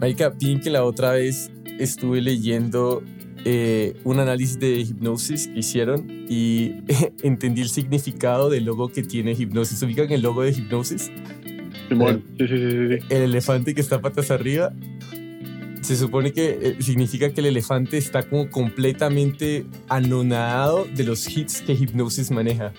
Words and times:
Marica, 0.00 0.30
bien 0.30 0.60
que 0.60 0.70
la 0.70 0.84
otra 0.84 1.12
vez 1.12 1.50
estuve 1.78 2.20
leyendo 2.20 3.02
eh, 3.44 3.94
un 4.04 4.18
análisis 4.18 4.58
de 4.58 4.80
hipnosis 4.80 5.48
que 5.48 5.58
hicieron 5.60 6.06
y 6.28 6.72
entendí 7.22 7.62
el 7.62 7.68
significado 7.68 8.48
del 8.50 8.64
logo 8.64 8.88
que 8.88 9.02
tiene 9.02 9.32
hipnosis. 9.32 9.82
¿Ubican 9.82 10.10
el 10.10 10.22
logo 10.22 10.42
de 10.42 10.50
hipnosis? 10.50 11.10
Simón, 11.88 12.24
sí, 12.38 12.46
sí, 12.48 12.56
sí, 12.56 12.70
sí. 12.98 13.04
El 13.10 13.22
elefante 13.22 13.74
que 13.74 13.80
está 13.80 14.00
patas 14.00 14.30
arriba. 14.30 14.72
Se 15.82 15.96
supone 15.96 16.32
que 16.32 16.58
eh, 16.62 16.76
significa 16.80 17.30
que 17.32 17.40
el 17.40 17.46
elefante 17.46 17.96
está 17.96 18.22
como 18.22 18.48
completamente 18.50 19.64
anonadado 19.88 20.86
de 20.94 21.04
los 21.04 21.26
hits 21.34 21.62
que 21.62 21.72
hipnosis 21.72 22.30
maneja. 22.30 22.72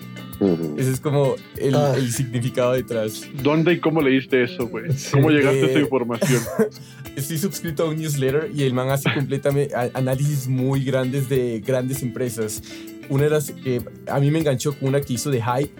Ese 0.78 0.90
es 0.92 1.00
como 1.00 1.34
el, 1.56 1.74
Ah. 1.74 1.94
el 1.96 2.10
significado 2.10 2.72
detrás. 2.72 3.22
¿Dónde 3.42 3.74
y 3.74 3.80
cómo 3.80 4.00
leíste 4.00 4.42
eso, 4.44 4.66
güey? 4.66 4.86
¿Cómo 5.12 5.30
llegaste 5.30 5.62
a 5.62 5.66
esa 5.66 5.78
Eh, 5.78 5.82
información? 5.82 6.42
Estoy 7.16 7.38
suscrito 7.38 7.84
a 7.84 7.88
un 7.88 7.96
newsletter 7.98 8.50
y 8.54 8.62
el 8.62 8.72
man 8.72 8.88
hace 8.90 9.08
completamente 9.14 9.74
análisis 9.94 10.46
muy 10.48 10.82
grandes 10.84 11.28
de 11.28 11.60
grandes 11.60 12.02
empresas. 12.02 12.62
Una 13.08 13.24
de 13.24 13.30
las 13.30 13.50
que 13.50 13.82
a 14.06 14.18
mí 14.20 14.30
me 14.30 14.38
enganchó 14.38 14.72
con 14.78 14.88
una 14.90 15.00
que 15.00 15.12
hizo 15.14 15.30
de 15.30 15.42
Hype, 15.42 15.70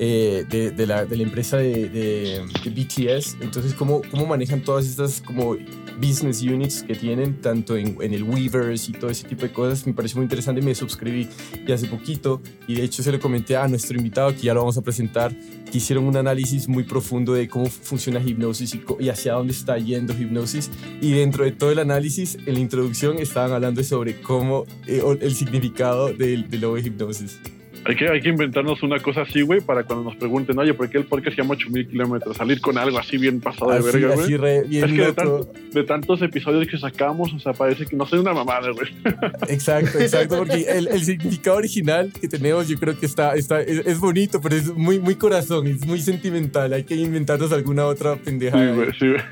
eh, 0.00 0.44
de, 0.48 0.70
de 0.70 0.86
la, 0.86 1.04
de 1.04 1.16
la 1.16 1.22
empresa 1.24 1.56
de, 1.56 1.88
de- 1.88 2.44
de 2.62 2.70
BTS. 2.70 3.38
Entonces, 3.40 3.74
cómo, 3.74 4.02
cómo 4.10 4.26
manejan 4.26 4.60
todas 4.62 4.86
estas 4.86 5.20
como 5.20 5.56
business 6.00 6.42
units 6.42 6.82
que 6.82 6.94
tienen, 6.94 7.40
tanto 7.40 7.76
en, 7.76 7.96
en 8.00 8.14
el 8.14 8.22
Weavers 8.22 8.88
y 8.88 8.92
todo 8.92 9.10
ese 9.10 9.26
tipo 9.26 9.42
de 9.42 9.52
cosas, 9.52 9.86
me 9.86 9.92
pareció 9.92 10.16
muy 10.16 10.24
interesante. 10.24 10.62
Me 10.62 10.74
suscribí 10.74 11.28
y 11.66 11.72
hace 11.72 11.86
poquito, 11.86 12.40
y 12.66 12.74
de 12.74 12.84
hecho 12.84 13.02
se 13.02 13.12
lo 13.12 13.20
comenté 13.20 13.56
a 13.56 13.68
nuestro 13.68 13.96
invitado, 13.96 14.34
que 14.34 14.42
ya 14.42 14.54
lo 14.54 14.60
vamos 14.60 14.78
a 14.78 14.82
presentar, 14.82 15.34
que 15.70 15.78
hicieron 15.78 16.04
un 16.04 16.16
análisis 16.16 16.68
muy 16.68 16.84
profundo 16.84 17.32
de 17.34 17.48
cómo 17.48 17.66
funciona 17.66 18.20
hipnosis 18.20 18.74
y, 18.74 18.82
y 19.00 19.08
hacia 19.08 19.34
dónde 19.34 19.52
está 19.52 19.78
yendo 19.78 20.12
hipnosis. 20.12 20.70
Y 21.00 21.12
dentro 21.12 21.44
de 21.44 21.52
todo 21.52 21.70
el 21.70 21.78
análisis, 21.78 22.38
en 22.46 22.54
la 22.54 22.60
introducción 22.60 23.18
estaban 23.18 23.52
hablando 23.52 23.82
sobre 23.84 24.20
cómo 24.20 24.64
eh, 24.86 25.02
el 25.20 25.34
significado 25.34 26.12
del, 26.12 26.48
del 26.48 26.60
logo 26.60 26.76
de 26.76 26.82
hipnosis. 26.82 27.38
Hay 27.84 27.96
que, 27.96 28.06
hay 28.08 28.20
que 28.20 28.28
inventarnos 28.28 28.82
una 28.82 28.98
cosa 28.98 29.22
así, 29.22 29.40
güey, 29.40 29.60
para 29.60 29.84
cuando 29.84 30.04
nos 30.04 30.16
pregunten, 30.16 30.58
oye, 30.58 30.74
¿por 30.74 30.90
qué 30.90 30.98
el 30.98 31.04
podcast 31.04 31.34
se 31.36 31.42
llama 31.42 31.54
8000 31.54 31.88
kilómetros? 31.88 32.36
Salir 32.36 32.60
con 32.60 32.76
algo 32.76 32.98
así 32.98 33.16
bien 33.16 33.40
pasado 33.40 33.70
de 33.70 33.80
verga, 33.80 34.14
güey. 34.14 34.76
Es 34.78 34.84
que 34.84 34.92
de, 35.06 35.12
tanto- 35.14 35.52
de 35.72 35.84
tantos 35.84 36.20
episodios 36.22 36.66
que 36.66 36.76
sacamos, 36.76 37.32
o 37.32 37.38
sea, 37.38 37.54
parece 37.54 37.86
que 37.86 37.96
no 37.96 38.04
soy 38.06 38.18
una 38.18 38.34
mamada, 38.34 38.70
güey. 38.72 38.88
Exacto, 39.48 39.98
exacto, 40.00 40.36
porque 40.38 40.66
el, 40.68 40.88
el 40.88 41.02
significado 41.04 41.56
original 41.56 42.12
que 42.20 42.28
tenemos 42.28 42.68
yo 42.68 42.76
creo 42.78 42.98
que 42.98 43.06
está, 43.06 43.34
está 43.36 43.62
es, 43.62 43.86
es 43.86 43.98
bonito, 43.98 44.40
pero 44.40 44.56
es 44.56 44.66
muy, 44.74 44.98
muy 44.98 45.14
corazón, 45.14 45.66
es 45.68 45.86
muy 45.86 46.00
sentimental. 46.00 46.72
Hay 46.74 46.84
que 46.84 46.94
inventarnos 46.96 47.52
alguna 47.52 47.86
otra 47.86 48.14
Sí, 48.16 48.20
pendejada. 48.24 48.72
güey, 48.74 48.88
sí, 48.98 49.06
güey. 49.08 49.22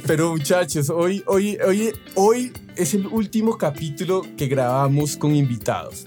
Pero 0.06 0.30
muchachos, 0.32 0.90
hoy, 0.90 1.22
hoy, 1.26 1.58
hoy, 1.66 1.90
hoy 2.14 2.52
es 2.76 2.94
el 2.94 3.06
último 3.06 3.56
capítulo 3.58 4.22
que 4.36 4.46
grabamos 4.46 5.16
con 5.16 5.34
invitados. 5.34 6.06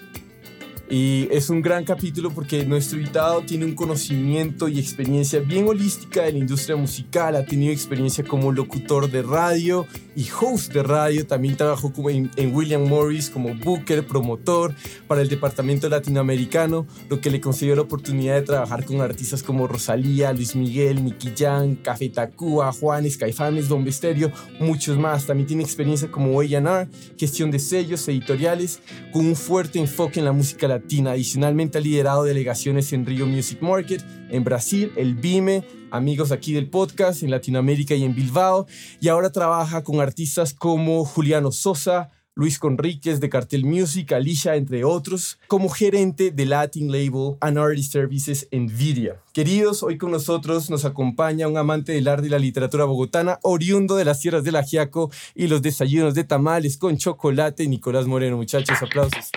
Y 0.92 1.28
es 1.30 1.52
un 1.52 1.62
gran 1.62 1.86
capítulo 1.86 2.32
porque 2.32 2.66
nuestro 2.66 2.98
invitado 2.98 3.42
tiene 3.42 3.64
un 3.64 3.76
conocimiento 3.76 4.68
y 4.68 4.80
experiencia 4.80 5.40
bien 5.40 5.68
holística 5.68 6.24
de 6.24 6.32
la 6.32 6.40
industria 6.40 6.76
musical. 6.76 7.36
Ha 7.36 7.46
tenido 7.46 7.72
experiencia 7.72 8.24
como 8.24 8.52
locutor 8.52 9.12
de 9.12 9.22
radio 9.22 9.86
y 10.16 10.28
host 10.42 10.74
de 10.74 10.82
radio. 10.82 11.28
También 11.28 11.56
trabajó 11.56 11.94
como 11.94 12.10
en, 12.10 12.32
en 12.38 12.56
William 12.56 12.88
Morris 12.88 13.30
como 13.30 13.54
booker, 13.54 14.08
promotor 14.08 14.74
para 15.08 15.22
el 15.22 15.30
departamento 15.30 15.88
latinoamericano, 15.90 16.88
lo 17.08 17.22
que 17.22 17.30
le 17.30 17.40
concedió 17.40 17.76
la 17.76 17.84
oportunidad 17.84 18.34
de 18.34 18.42
trabajar 18.42 18.84
con 18.84 19.00
artistas 19.00 19.44
como 19.44 19.68
Rosalía, 19.68 20.34
Luis 20.34 20.56
Miguel, 20.56 21.04
Nicky 21.04 21.34
Jam, 21.38 21.76
Café 21.76 22.10
Tacuba, 22.10 22.72
Juanes, 22.72 23.16
Caifanes, 23.16 23.70
Don 23.70 23.84
Besterio, 23.84 24.32
muchos 24.60 24.98
más. 24.98 25.28
También 25.28 25.46
tiene 25.46 25.62
experiencia 25.62 26.10
como 26.10 26.40
A&R, 26.42 26.88
gestión 27.16 27.52
de 27.52 27.60
sellos 27.60 28.08
editoriales, 28.08 28.80
con 29.14 29.28
un 29.28 29.36
fuerte 29.36 29.78
enfoque 29.78 30.18
en 30.18 30.26
la 30.26 30.32
música 30.32 30.68
latina. 30.68 30.79
Adicionalmente 31.08 31.78
ha 31.78 31.82
liderado 31.82 32.24
delegaciones 32.24 32.94
en 32.94 33.06
Rio 33.06 33.26
Music 33.26 33.62
Market, 33.62 34.04
en 34.30 34.44
Brasil, 34.44 34.92
el 34.96 35.16
BIME, 35.16 35.64
amigos 35.92 36.32
aquí 36.32 36.54
del 36.54 36.70
podcast, 36.70 37.24
en 37.24 37.32
Latinoamérica 37.32 37.96
y 37.96 38.04
en 38.04 38.16
Bilbao. 38.16 38.68
Y 39.00 39.08
ahora 39.08 39.32
trabaja 39.32 39.84
con 39.84 40.00
artistas 40.00 40.54
como 40.54 41.06
Juliano 41.06 41.52
Sosa, 41.52 42.10
Luis 42.40 42.58
Conríquez 42.58 43.20
de 43.20 43.28
Cartel 43.28 43.66
Music, 43.66 44.14
Alicia, 44.14 44.56
entre 44.56 44.86
otros, 44.86 45.38
como 45.48 45.68
gerente 45.68 46.32
de 46.32 46.46
Latin 46.46 46.90
Label 46.90 47.36
and 47.42 47.58
Artist 47.58 47.92
Services 47.92 48.48
NVIDIA. 48.50 49.22
Queridos, 49.34 49.84
hoy 49.84 49.98
con 49.98 50.12
nosotros 50.12 50.70
nos 50.70 50.86
acompaña 50.86 51.50
un 51.50 51.58
amante 51.58 51.92
del 51.92 52.08
arte 52.08 52.28
y 52.28 52.30
la 52.30 52.40
literatura 52.40 52.86
bogotana, 52.86 53.40
oriundo 53.44 53.98
de 53.98 54.06
las 54.06 54.22
tierras 54.22 54.46
del 54.46 54.56
Ajiaco 54.56 55.12
y 55.36 55.48
los 55.48 55.62
desayunos 55.62 56.14
de 56.14 56.24
tamales 56.24 56.78
con 56.78 56.98
chocolate, 56.98 57.68
Nicolás 57.68 58.08
Moreno. 58.08 58.38
Muchachos, 58.38 58.82
aplausos. 58.82 59.32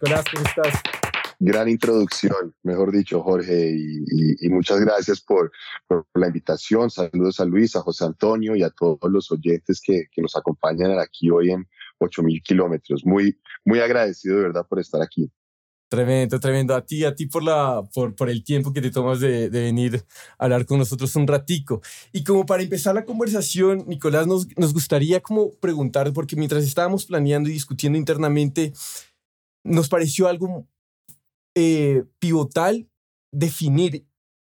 Nicolás, 0.00 0.24
¿cómo 0.32 0.46
estás? 0.46 0.82
gran 1.38 1.68
introducción, 1.68 2.54
mejor 2.62 2.90
dicho, 2.92 3.22
Jorge, 3.22 3.70
y, 3.70 3.98
y- 4.06 4.46
y 4.46 4.48
muchas 4.48 4.80
gracias 4.80 5.20
por, 5.20 5.52
por 5.86 6.06
la 6.14 6.28
invitación. 6.28 6.90
Saludos 6.90 7.40
a 7.40 7.44
Luis, 7.44 7.76
a 7.76 7.82
José 7.82 8.04
Antonio 8.06 8.56
y 8.56 8.62
a 8.62 8.70
todos 8.70 8.98
los 9.10 9.30
oyentes 9.30 9.82
que, 9.84 10.06
que 10.10 10.22
nos 10.22 10.34
acompañan 10.34 10.98
aquí 10.98 11.28
hoy 11.30 11.50
en 11.50 11.68
8000 11.98 12.42
kilómetros. 12.42 13.02
Muy, 13.04 13.38
muy 13.66 13.80
agradecido 13.80 14.36
de 14.36 14.42
verdad 14.44 14.66
por 14.66 14.80
estar 14.80 15.02
aquí. 15.02 15.30
Tremendo, 15.88 16.40
tremendo. 16.40 16.74
A 16.74 16.84
ti, 16.84 17.04
a 17.04 17.14
ti 17.14 17.26
por, 17.26 17.44
la, 17.44 17.80
por, 17.94 18.16
por 18.16 18.28
el 18.28 18.42
tiempo 18.42 18.72
que 18.72 18.80
te 18.82 18.90
tomas 18.90 19.20
de, 19.20 19.50
de 19.50 19.60
venir 19.60 20.04
a 20.36 20.44
hablar 20.46 20.66
con 20.66 20.78
nosotros 20.78 21.14
un 21.14 21.28
ratico. 21.28 21.80
Y 22.12 22.24
como 22.24 22.44
para 22.44 22.62
empezar 22.64 22.94
la 22.94 23.04
conversación, 23.04 23.84
Nicolás, 23.86 24.26
nos, 24.26 24.48
nos 24.58 24.72
gustaría 24.72 25.20
como 25.20 25.52
preguntar, 25.60 26.12
porque 26.12 26.34
mientras 26.34 26.64
estábamos 26.64 27.04
planeando 27.06 27.48
y 27.50 27.52
discutiendo 27.52 27.98
internamente, 27.98 28.72
nos 29.66 29.88
pareció 29.88 30.28
algo 30.28 30.66
eh, 31.54 32.04
pivotal 32.18 32.88
definir 33.32 34.06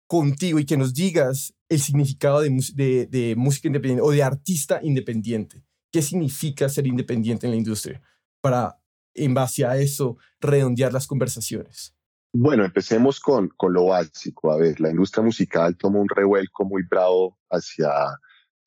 contigo 0.07 0.59
y 0.59 0.65
que 0.65 0.77
nos 0.77 0.95
digas 0.95 1.55
el 1.69 1.81
significado 1.81 2.41
de, 2.41 3.35
música 3.37 3.69
independiente 3.69 4.03
o 4.03 4.11
de 4.11 4.23
artista 4.23 4.81
independiente. 4.83 5.63
¿Qué 5.93 6.03
significa 6.03 6.69
ser 6.69 6.87
independiente 6.87 7.47
en 7.47 7.53
la 7.53 7.57
industria? 7.57 8.03
Para, 8.41 8.81
en 9.15 9.35
base 9.35 9.65
a 9.65 9.77
eso, 9.77 10.17
redondear 10.41 10.93
las 10.93 11.07
conversaciones. 11.07 11.95
Bueno, 12.33 12.65
empecemos 12.65 13.19
con, 13.21 13.49
con 13.57 13.73
lo 13.73 13.87
básico. 13.87 14.53
A 14.53 14.57
ver, 14.57 14.81
la 14.81 14.91
industria 14.91 15.25
musical 15.25 15.77
tomó 15.77 16.01
un 16.01 16.09
revuelco 16.09 16.65
muy 16.65 16.83
bravo 16.89 17.39
hacia 17.51 17.91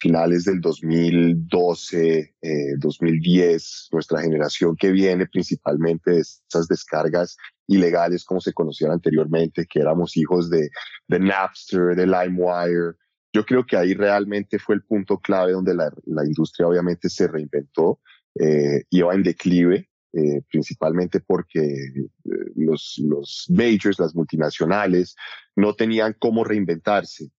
finales 0.03 0.43
del 0.43 0.59
2012, 0.59 2.35
eh, 2.41 2.75
2010, 2.77 3.87
nuestra 3.93 4.21
generación 4.21 4.75
que 4.75 4.91
viene 4.91 5.25
principalmente 5.27 6.11
de 6.11 6.19
esas 6.19 6.67
descargas 6.67 7.37
ilegales 7.67 8.25
como 8.25 8.41
se 8.41 8.51
conocían 8.51 8.91
anteriormente, 8.91 9.65
que 9.65 9.79
éramos 9.79 10.17
hijos 10.17 10.49
de, 10.49 10.69
de 11.07 11.19
Napster, 11.19 11.95
de 11.95 12.05
LimeWire. 12.05 12.97
Yo 13.31 13.45
creo 13.45 13.65
que 13.65 13.77
ahí 13.77 13.93
realmente 13.93 14.59
fue 14.59 14.75
el 14.75 14.83
punto 14.83 15.19
clave 15.19 15.53
donde 15.53 15.73
la, 15.73 15.89
industria 16.25 16.67
obviamente 16.67 17.09
se 17.09 17.27
reinventó, 17.29 18.01
eh, 18.41 18.83
iba 18.89 19.15
en 19.15 19.23
declive, 19.23 19.89
eh, 20.11 20.41
principalmente 20.51 21.21
porque 21.21 21.61
eh, 21.61 22.51
los 22.55 23.45
majors, 23.47 23.99
las 23.99 24.13
multinacionales, 24.13 25.15
no 25.55 25.73
tenían 25.75 26.13
cómo 26.19 26.43
reinventarse. 26.43 27.31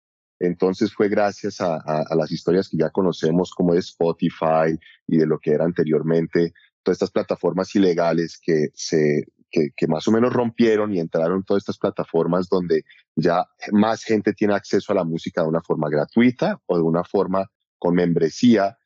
Entonces 0.46 0.92
fue 0.92 1.08
gracias 1.08 1.60
a, 1.60 1.82
las 2.16 2.30
historias 2.30 2.68
que 2.68 2.76
ya 2.76 2.90
conocemos 2.90 3.52
como 3.52 3.74
de 3.74 3.80
Spotify 3.80 4.78
y 5.06 5.16
de 5.16 5.26
lo 5.26 5.38
que 5.38 5.52
era 5.52 5.64
anteriormente, 5.64 6.52
todas 6.82 6.96
estas 6.96 7.10
plataformas 7.10 7.74
ilegales 7.74 8.38
que, 8.42 8.68
se, 8.74 9.24
que 9.50 9.86
más 9.86 10.06
o 10.08 10.12
menos 10.12 10.32
rompieron 10.32 10.92
y 10.92 11.00
entraron 11.00 11.44
todas 11.44 11.62
estas 11.62 11.78
plataformas 11.78 12.48
donde 12.48 12.84
ya 13.16 13.46
más 13.72 14.04
gente 14.04 14.32
tiene 14.32 14.54
acceso 14.54 14.92
a 14.92 14.96
la 14.96 15.04
música 15.04 15.42
de 15.42 15.48
una 15.48 15.62
forma 15.62 15.88
gratuita 15.88 16.60
o 16.66 16.76
de 16.76 16.82
una 16.82 17.04
forma 17.04 17.50
con 17.78 17.94
membresía, 17.94 18.78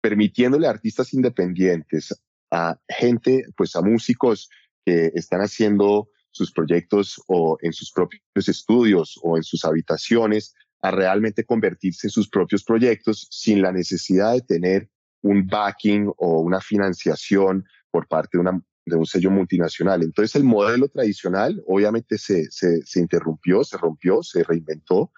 permitiéndole 0.00 0.66
a 0.66 0.70
artistas 0.70 1.12
independientes, 1.14 2.14
a 2.50 2.78
gente, 2.88 3.44
pues 3.56 3.76
a 3.76 3.82
músicos 3.82 4.48
que 4.84 5.12
están 5.14 5.40
haciendo 5.40 6.08
sus 6.30 6.52
proyectos 6.52 7.20
o 7.26 7.58
en 7.62 7.72
sus 7.72 7.92
propios 7.92 8.48
estudios 8.48 9.18
o 9.22 9.36
en 9.36 9.42
sus 9.42 9.64
habitaciones, 9.64 10.54
a 10.80 10.90
realmente 10.90 11.44
convertirse 11.44 12.06
en 12.06 12.10
sus 12.10 12.28
propios 12.28 12.64
proyectos 12.64 13.26
sin 13.30 13.62
la 13.62 13.72
necesidad 13.72 14.34
de 14.34 14.42
tener 14.42 14.90
un 15.22 15.46
backing 15.46 16.12
o 16.16 16.40
una 16.40 16.60
financiación 16.60 17.64
por 17.90 18.06
parte 18.06 18.38
de, 18.38 18.96
un 18.96 19.06
sello 19.06 19.30
multinacional. 19.30 20.02
Entonces 20.02 20.36
el 20.36 20.44
modelo 20.44 20.88
tradicional 20.88 21.62
obviamente 21.66 22.16
se, 22.16 22.50
se, 22.50 22.80
se, 22.82 23.00
interrumpió, 23.00 23.64
se 23.64 23.76
rompió, 23.76 24.22
se 24.22 24.44
reinventó 24.44 25.12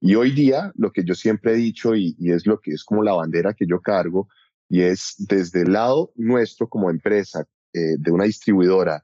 y 0.00 0.14
hoy 0.14 0.32
día 0.32 0.72
lo 0.76 0.92
que 0.92 1.04
yo 1.04 1.14
siempre 1.14 1.52
he 1.52 1.56
dicho 1.56 1.96
y, 1.96 2.14
es 2.20 2.46
lo 2.46 2.60
que 2.60 2.72
es 2.72 2.84
como 2.84 3.02
la 3.02 3.14
bandera 3.14 3.54
que 3.54 3.66
yo 3.66 3.80
cargo 3.80 4.28
y 4.68 4.82
es 4.82 5.14
desde 5.18 5.62
el 5.62 5.72
lado 5.72 6.12
nuestro 6.16 6.68
como 6.68 6.90
empresa 6.90 7.46
eh, 7.72 7.96
de 7.98 8.10
una 8.10 8.24
distribuidora 8.24 9.02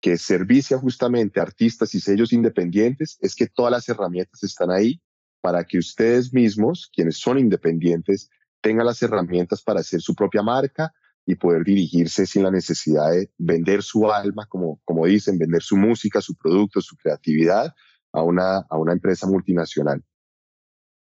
que 0.00 0.18
servicia 0.18 0.78
justamente 0.78 1.40
artistas 1.40 1.94
y 1.94 2.00
sellos 2.00 2.32
independientes, 2.32 3.18
es 3.20 3.34
que 3.34 3.46
todas 3.46 3.72
las 3.72 3.88
herramientas 3.88 4.42
están 4.42 4.70
ahí 4.70 5.00
para 5.46 5.62
que 5.62 5.78
ustedes 5.78 6.32
mismos, 6.32 6.90
quienes 6.92 7.18
son 7.18 7.38
independientes, 7.38 8.30
tengan 8.60 8.84
las 8.84 9.00
herramientas 9.00 9.62
para 9.62 9.78
hacer 9.78 10.00
su 10.00 10.12
propia 10.12 10.42
marca 10.42 10.92
y 11.24 11.36
poder 11.36 11.62
dirigirse 11.62 12.26
sin 12.26 12.42
la 12.42 12.50
necesidad 12.50 13.12
de 13.12 13.30
vender 13.38 13.84
su 13.84 14.10
alma, 14.10 14.46
como, 14.48 14.80
como 14.84 15.06
dicen, 15.06 15.38
vender 15.38 15.62
su 15.62 15.76
música, 15.76 16.20
su 16.20 16.34
producto, 16.34 16.80
su 16.80 16.96
creatividad 16.96 17.72
a 18.12 18.22
una, 18.24 18.56
a 18.68 18.76
una 18.76 18.92
empresa 18.92 19.28
multinacional. 19.28 20.02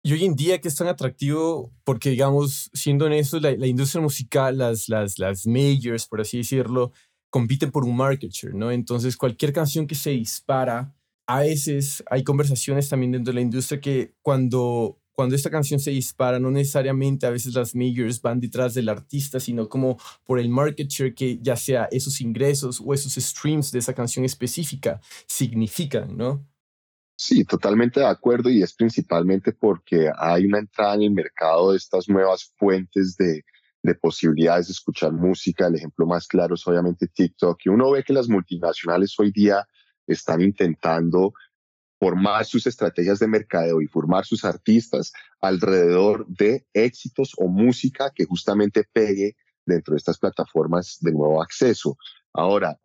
Y 0.02 0.14
hoy 0.14 0.25
en 0.25 0.34
día 0.34 0.60
que 0.60 0.66
es 0.66 0.75
tan 0.75 0.88
atractivo, 0.88 1.72
porque 1.84 2.10
digamos, 2.10 2.72
siendo 2.75 3.04
honestos, 3.04 3.40
la, 3.40 3.52
la 3.52 3.69
industria 3.69 4.02
musical, 4.02 4.58
las, 4.58 4.88
las, 4.88 5.20
las 5.20 5.46
majors, 5.46 6.08
por 6.08 6.22
así 6.22 6.38
decirlo, 6.38 6.90
compiten 7.30 7.70
por 7.70 7.84
un 7.84 7.96
market 7.96 8.32
share, 8.32 8.56
¿no? 8.56 8.72
Entonces, 8.72 9.16
cualquier 9.16 9.52
canción 9.52 9.87
que 9.87 9.94
se 9.94 10.10
dispara, 10.10 10.92
a 11.26 11.41
veces 11.41 12.03
hay 12.11 12.23
conversaciones 12.23 12.88
también 12.88 13.12
dentro 13.12 13.32
de 13.32 13.37
la 13.37 13.41
industria 13.41 13.81
que 13.81 14.15
cuando, 14.23 15.00
cuando 15.12 15.35
esta 15.35 15.50
canción 15.50 15.81
se 15.81 15.91
dispara, 15.91 16.38
no 16.38 16.50
necesariamente 16.50 17.26
a 17.26 17.31
veces 17.31 17.55
las 17.55 17.75
majors 17.75 18.21
van 18.21 18.41
detrás 18.41 18.75
del 18.75 18.88
artista, 18.88 19.41
sino 19.41 19.69
como 19.69 19.99
por 20.25 20.38
el 20.38 20.49
market 20.49 20.88
share 20.88 21.15
que 21.15 21.38
ya 21.41 21.56
sea 21.56 21.88
esos 21.91 22.21
ingresos 22.21 22.82
o 22.85 22.93
esos 22.93 23.15
streams 23.15 23.73
de 23.73 23.79
esa 23.79 23.94
canción 23.94 24.25
específica 24.25 25.00
significan, 25.26 26.17
¿no? 26.17 26.47
Sí, 27.17 27.44
totalmente 27.44 28.00
de 28.00 28.06
acuerdo 28.06 28.50
y 28.50 28.62
es 28.62 28.75
principalmente 28.75 29.53
porque 29.53 30.11
hay 30.19 30.47
una 30.47 30.59
entrada 30.59 30.97
en 30.97 31.03
el 31.03 31.11
mercado 31.12 31.71
de 31.71 31.76
estas 31.79 32.09
nuevas 32.09 32.53
fuentes 32.56 33.17
de, 33.17 33.44
de 33.85 33.94
posibilidades 33.94 34.67
de 34.67 34.73
escuchar 34.73 35.12
música. 35.12 35.69
El 35.69 35.76
ejemplo 35.76 36.06
más 36.06 36.26
claro 36.26 36.56
es 36.56 36.67
obviamente 36.67 37.06
TikTok. 37.06 37.61
Y 37.65 37.69
uno 37.69 37.93
ve 37.93 38.03
que 38.03 38.12
las 38.12 38.29
multinacionales 38.29 39.15
hoy 39.19 39.31
día 39.31 39.65
están 40.06 40.40
intentando 40.40 41.32
formar 41.98 42.44
sus 42.44 42.66
estrategias 42.66 43.18
de 43.18 43.28
mercadeo 43.28 43.80
y 43.80 43.86
formar 43.86 44.26
sus 44.26 44.44
artistas 44.44 45.12
alrededor 45.40 46.26
de 46.26 46.66
éxitos 46.72 47.32
o 47.38 47.48
música 47.48 48.12
que 48.14 48.24
justamente 48.24 48.84
pegue 48.92 49.36
dentro 49.64 49.92
de 49.92 49.98
estas 49.98 50.18
plataformas 50.18 50.98
de 51.00 51.12
nuevo 51.12 51.42
acceso. 51.42 51.96
Ahora, 52.32 52.78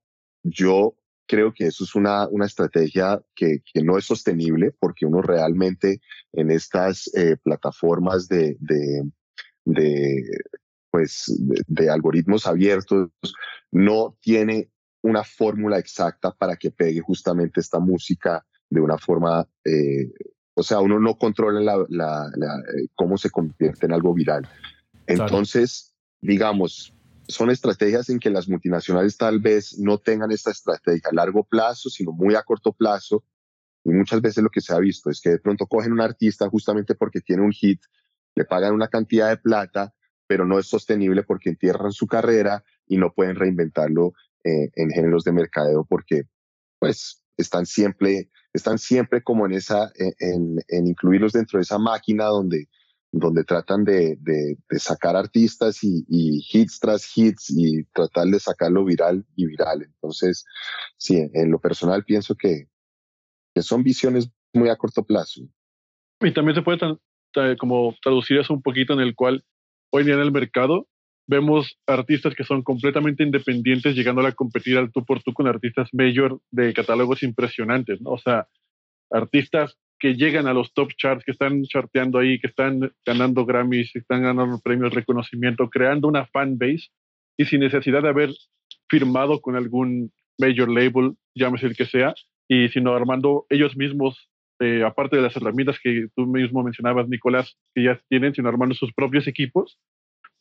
yo 0.44 0.96
creo 1.28 1.54
que 1.54 1.68
eso 1.68 1.84
es 1.84 1.96
una, 1.96 2.28
una 2.30 2.46
estrategia 2.46 3.22
que, 3.36 3.62
no 3.84 3.98
es 3.98 4.06
sostenible 4.06 4.72
porque 4.80 5.06
uno 5.06 5.22
realmente 5.22 6.00
en 6.34 6.52
estas 6.52 7.10
eh, 7.14 7.36
plataformas 7.44 8.28
de, 8.28 8.58
de 8.60 9.04
pues, 10.92 11.34
de, 11.68 11.90
algoritmos 11.90 12.48
abiertos 12.48 13.10
no 13.72 14.18
tiene 14.22 14.70
una 15.02 15.24
fórmula 15.24 15.78
exacta 15.78 16.32
para 16.32 16.56
que 16.56 16.72
pegue 16.72 17.00
justamente 17.02 17.60
esta 17.60 17.80
música 17.80 18.46
de 18.70 18.82
una 18.82 18.98
forma, 18.98 19.48
eh, 19.66 20.12
o 20.54 20.64
sea, 20.64 20.80
uno 20.80 21.00
no 21.00 21.18
controla 21.18 21.60
la, 21.60 21.86
la, 21.90 22.28
eh, 22.28 22.88
cómo 22.96 23.18
se 23.18 23.30
convierte 23.30 23.86
en 23.86 23.94
algo 23.94 24.14
viral. 24.14 24.48
Entonces, 25.08 25.96
digamos, 26.22 26.94
son 27.28 27.50
estrategias 27.50 28.10
en 28.10 28.20
que 28.20 28.30
las 28.30 28.48
multinacionales 28.50 29.18
tal 29.18 29.40
vez 29.40 29.78
no 29.80 29.98
tengan 29.98 30.32
esta 30.32 30.52
estrategia 30.52 31.10
a 31.12 31.16
largo 31.16 31.44
plazo, 31.44 31.90
sino 31.90 32.12
muy 32.12 32.36
a 32.36 32.44
corto 32.44 32.74
plazo. 32.74 33.24
Y 33.84 33.92
muchas 33.92 34.22
veces 34.22 34.44
lo 34.44 34.50
que 34.50 34.62
se 34.62 34.74
ha 34.74 34.80
visto 34.80 35.10
es 35.10 35.22
que 35.22 35.30
de 35.30 35.40
pronto 35.40 35.66
cogen 35.66 35.94
un 35.94 36.02
artista 36.02 36.50
justamente 36.50 36.96
porque 36.96 37.22
tiene 37.22 37.44
un 37.44 37.52
hit, 37.52 37.82
le 38.36 38.46
pagan 38.46 38.74
una 38.74 38.88
cantidad 38.88 39.30
de 39.30 39.38
plata, 39.38 39.94
pero 40.28 40.46
no 40.46 40.60
es 40.60 40.68
sostenible 40.68 41.24
porque 41.24 41.50
entierran 41.50 41.92
su 41.92 42.06
carrera 42.06 42.64
y 42.88 42.98
no 42.98 43.14
pueden 43.14 43.36
reinventarlo 43.36 44.14
eh, 44.44 44.70
en 44.76 44.90
géneros 44.92 45.24
de 45.24 45.32
mercadeo 45.32 45.86
porque 45.88 46.24
pues 46.80 47.22
están 47.38 47.66
siempre, 47.66 48.30
están 48.54 48.78
siempre 48.78 49.22
como 49.24 49.46
en 49.46 49.54
esa, 49.54 49.92
en, 49.96 50.58
en 50.68 50.88
incluirlos 50.88 51.34
dentro 51.34 51.58
de 51.58 51.64
esa 51.64 51.78
máquina 51.78 52.26
donde 52.26 52.68
donde 53.12 53.44
tratan 53.44 53.84
de, 53.84 54.18
de, 54.20 54.58
sacar 54.80 55.16
artistas 55.16 55.80
y, 55.84 56.06
hits 56.08 56.80
tras 56.80 57.10
hits 57.16 57.50
y 57.50 57.84
tratar 57.86 58.28
de 58.28 58.40
sacarlo 58.40 58.86
viral 58.86 59.26
y 59.36 59.48
viral. 59.48 59.84
Entonces, 59.84 60.46
sí, 60.98 61.28
en 61.34 61.52
lo 61.52 61.60
personal 61.60 62.04
pienso 62.04 62.36
que, 62.36 62.68
que 63.54 63.62
son 63.62 63.84
visiones 63.84 64.30
muy 64.54 64.70
a 64.70 64.76
corto 64.76 65.04
plazo. 65.04 65.42
Y 66.22 66.34
también 66.34 66.56
se 66.56 66.62
puede 66.62 66.98
como 67.58 67.96
traducir 68.02 68.38
eso 68.38 68.54
un 68.54 68.62
poquito 68.62 68.94
en 68.94 69.00
el 69.00 69.16
cual 69.16 69.44
hoy 69.92 70.04
día 70.04 70.16
en 70.16 70.22
el 70.22 70.32
mercado 70.32 70.88
vemos 71.30 71.78
artistas 71.86 72.34
que 72.34 72.44
son 72.44 72.64
completamente 72.64 73.22
independientes 73.22 73.96
llegando 73.96 74.26
a 74.26 74.32
competir 74.32 74.80
al 74.80 74.92
tú 74.92 75.06
por 75.06 75.22
tú 75.22 75.32
con 75.32 75.46
artistas 75.46 75.88
mayor 75.94 76.42
de 76.50 76.74
catálogos 76.74 77.22
impresionantes, 77.22 78.02
¿no? 78.02 78.12
O 78.12 78.18
sea, 78.18 78.48
artistas 79.12 79.78
que 80.00 80.16
llegan 80.16 80.48
a 80.48 80.54
los 80.54 80.74
top 80.74 80.90
charts, 80.98 81.24
que 81.24 81.32
están 81.32 81.64
charteando 81.66 82.18
ahí, 82.18 82.40
que 82.40 82.48
están 82.48 82.92
ganando 83.06 83.46
Grammys, 83.46 83.92
que 83.94 84.00
están 84.00 84.24
ganando 84.24 84.60
premios, 84.60 84.92
reconocimiento, 84.92 85.70
creando 85.70 86.08
una 86.08 86.26
fan 86.26 86.58
base 86.58 86.88
y 87.38 87.46
sin 87.46 87.60
necesidad 87.60 88.02
de 88.02 88.10
haber 88.10 88.32
firmado 88.90 89.40
con 89.40 89.56
algún 89.56 90.12
major 90.40 90.68
label, 90.68 91.16
llámese 91.36 91.68
el 91.68 91.76
que 91.76 91.86
sea, 91.86 92.16
y 92.48 92.70
sino 92.70 92.96
armando 92.96 93.46
ellos 93.50 93.78
mismos, 93.78 94.32
eh, 94.60 94.84
aparte 94.84 95.18
de 95.18 95.22
las 95.22 95.36
herramientas 95.36 95.78
que 95.84 96.08
tú 96.16 96.26
mismo 96.26 96.64
mencionabas, 96.64 97.08
Nicolás, 97.08 97.56
que 97.76 97.84
ya 97.84 98.02
tienen, 98.10 98.34
sino 98.34 98.50
armando 98.50 98.74
sus 98.74 98.92
propios 98.94 99.28
equipos, 99.28 99.78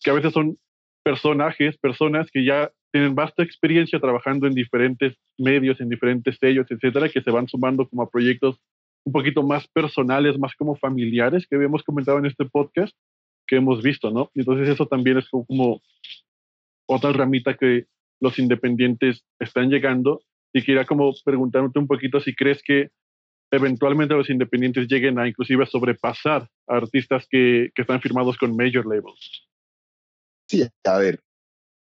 que 0.00 0.10
a 0.10 0.14
veces 0.14 0.32
son 0.32 0.56
personajes, 1.02 1.76
personas 1.78 2.30
que 2.30 2.44
ya 2.44 2.70
tienen 2.92 3.14
vasta 3.14 3.42
experiencia 3.42 4.00
trabajando 4.00 4.46
en 4.46 4.54
diferentes 4.54 5.14
medios, 5.36 5.80
en 5.80 5.88
diferentes 5.88 6.36
sellos, 6.38 6.66
etcétera, 6.70 7.08
que 7.08 7.20
se 7.20 7.30
van 7.30 7.48
sumando 7.48 7.88
como 7.88 8.02
a 8.02 8.10
proyectos 8.10 8.60
un 9.04 9.12
poquito 9.12 9.42
más 9.42 9.66
personales, 9.68 10.38
más 10.38 10.54
como 10.54 10.76
familiares 10.76 11.46
que 11.46 11.56
habíamos 11.56 11.82
comentado 11.82 12.18
en 12.18 12.26
este 12.26 12.44
podcast 12.44 12.94
que 13.46 13.56
hemos 13.56 13.82
visto, 13.82 14.10
¿no? 14.10 14.30
Entonces 14.34 14.68
eso 14.68 14.86
también 14.86 15.18
es 15.18 15.28
como 15.28 15.80
otra 16.86 17.12
ramita 17.12 17.54
que 17.54 17.86
los 18.20 18.38
independientes 18.38 19.24
están 19.38 19.70
llegando 19.70 20.20
y 20.52 20.62
quería 20.62 20.84
como 20.84 21.12
preguntarte 21.24 21.78
un 21.78 21.86
poquito 21.86 22.20
si 22.20 22.34
crees 22.34 22.62
que 22.62 22.90
eventualmente 23.50 24.14
los 24.14 24.28
independientes 24.28 24.88
lleguen 24.88 25.18
a 25.18 25.28
inclusive 25.28 25.64
sobrepasar 25.66 26.48
a 26.66 26.76
artistas 26.76 27.26
que, 27.30 27.70
que 27.74 27.82
están 27.82 28.00
firmados 28.00 28.36
con 28.36 28.56
major 28.56 28.86
labels. 28.86 29.47
Sí, 30.48 30.66
a 30.84 30.98
ver, 30.98 31.22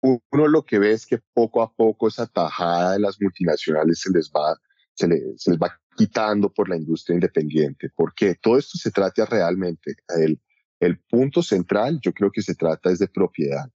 uno 0.01 0.47
lo 0.47 0.63
que 0.63 0.79
ve 0.79 0.91
es 0.91 1.05
que 1.05 1.19
poco 1.33 1.61
a 1.61 1.73
poco 1.73 2.07
esa 2.07 2.27
tajada 2.27 2.93
de 2.93 2.99
las 2.99 3.19
multinacionales 3.19 3.99
se 4.01 4.11
les 4.11 4.31
va, 4.31 4.55
se, 4.93 5.07
se 5.37 5.51
les 5.51 5.59
va 5.59 5.79
quitando 5.95 6.51
por 6.51 6.69
la 6.69 6.77
industria 6.77 7.15
independiente, 7.15 7.89
porque 7.95 8.35
todo 8.35 8.57
esto 8.57 8.77
se 8.77 8.91
trata 8.91 9.25
realmente, 9.25 9.95
el, 10.09 10.39
el 10.79 10.99
punto 10.99 11.43
central 11.43 11.99
yo 12.01 12.13
creo 12.13 12.31
que 12.31 12.41
se 12.41 12.55
trata 12.55 12.91
es 12.91 12.99
de 12.99 13.07
propiedad. 13.07 13.69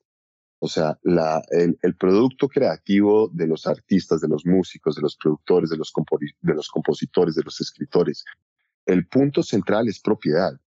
O 0.58 0.68
sea, 0.68 0.98
la, 1.02 1.42
el, 1.50 1.78
el, 1.82 1.96
producto 1.96 2.48
creativo 2.48 3.28
de 3.32 3.46
los 3.46 3.66
artistas, 3.66 4.22
de 4.22 4.28
los 4.28 4.46
músicos, 4.46 4.96
de 4.96 5.02
los 5.02 5.16
productores, 5.16 5.68
de 5.68 5.76
los, 5.76 5.92
de 6.40 6.54
los 6.54 6.68
compositores, 6.68 7.34
de 7.34 7.42
los 7.42 7.60
escritores, 7.60 8.24
el 8.86 9.06
punto 9.06 9.42
central 9.42 9.86
es 9.86 10.00
propiedad. 10.00 10.58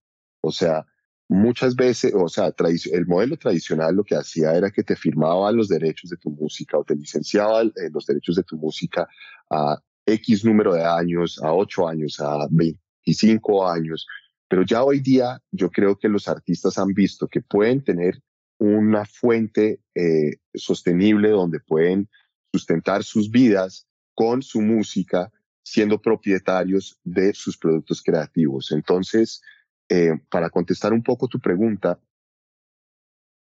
O 0.42 0.52
sea, 0.52 0.86
muchas 1.30 1.76
veces, 1.76 2.12
o 2.16 2.28
sea, 2.28 2.52
el 2.92 3.06
modelo 3.06 3.38
tradicional 3.38 3.96
lo 3.96 4.04
que 4.04 4.16
hacía 4.16 4.56
era 4.56 4.72
que 4.72 4.84
te 4.84 4.96
firmaba 4.96 5.52
los 5.52 5.70
derechos 5.70 6.10
de 6.10 6.18
tu 6.18 6.32
música 6.32 6.78
o 6.78 6.84
te 6.84 6.96
licenciaba 6.96 7.62
eh, 7.62 7.90
los 7.94 8.06
derechos 8.08 8.36
de 8.36 8.44
tu 8.44 8.58
música 8.58 9.08
a 9.50 9.80
X 10.06 10.44
número 10.44 10.74
de 10.74 10.84
años, 10.84 11.40
a 11.42 11.54
8 11.54 11.88
años, 11.88 12.20
a 12.20 12.48
25 12.50 13.68
años. 13.68 14.08
Pero 14.48 14.64
ya 14.64 14.84
hoy 14.84 15.00
día 15.02 15.40
yo 15.52 15.70
creo 15.70 15.96
que 15.98 16.10
los 16.10 16.28
artistas 16.28 16.80
han 16.80 16.94
visto 16.96 17.28
que 17.28 17.42
pueden 17.42 17.84
tener 17.84 18.20
una 18.58 19.06
fuente 19.06 19.82
eh, 19.94 20.38
sostenible 20.56 21.30
donde 21.30 21.60
pueden 21.60 22.10
sustentar 22.52 23.04
sus 23.04 23.30
vidas 23.30 23.88
con 24.16 24.42
su 24.42 24.62
música, 24.62 25.32
siendo 25.62 26.02
propietarios 26.02 27.00
de 27.04 27.34
sus 27.36 27.56
productos 27.56 28.02
creativos. 28.02 28.72
Entonces, 28.72 29.42
eh, 29.89 30.13
para 30.29 30.50
contestar 30.50 30.93
un 30.93 31.03
poco 31.03 31.27
tu 31.27 31.39
pregunta, 31.39 32.00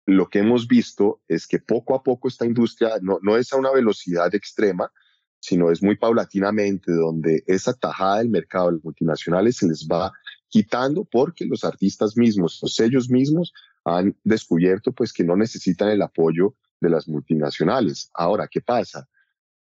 lo 0.06 0.28
que 0.28 0.38
hemos 0.38 0.68
visto 0.68 1.20
es 1.26 1.46
que 1.46 1.58
poco 1.58 1.94
a 1.94 2.02
poco 2.02 2.28
esta 2.28 2.46
industria 2.46 2.90
no, 3.02 3.18
no 3.22 3.36
es 3.36 3.52
a 3.52 3.56
una 3.56 3.72
velocidad 3.72 4.32
extrema, 4.34 4.92
sino 5.40 5.70
es 5.70 5.82
muy 5.82 5.96
paulatinamente, 5.96 6.92
donde 6.92 7.42
esa 7.46 7.74
tajada 7.74 8.18
del 8.18 8.30
mercado 8.30 8.66
de 8.66 8.72
los 8.74 8.84
multinacionales 8.84 9.56
se 9.56 9.66
les 9.66 9.86
va 9.90 10.12
quitando 10.48 11.04
porque 11.04 11.44
los 11.44 11.64
artistas 11.64 12.16
mismos, 12.16 12.58
los 12.62 12.74
sellos 12.74 13.10
mismos, 13.10 13.52
han 13.84 14.16
descubierto 14.24 14.92
pues 14.92 15.12
que 15.12 15.24
no 15.24 15.36
necesitan 15.36 15.88
el 15.88 16.02
apoyo 16.02 16.54
de 16.80 16.90
las 16.90 17.08
multinacionales. 17.08 18.10
Ahora, 18.14 18.48
¿qué 18.48 18.60
pasa? 18.60 19.08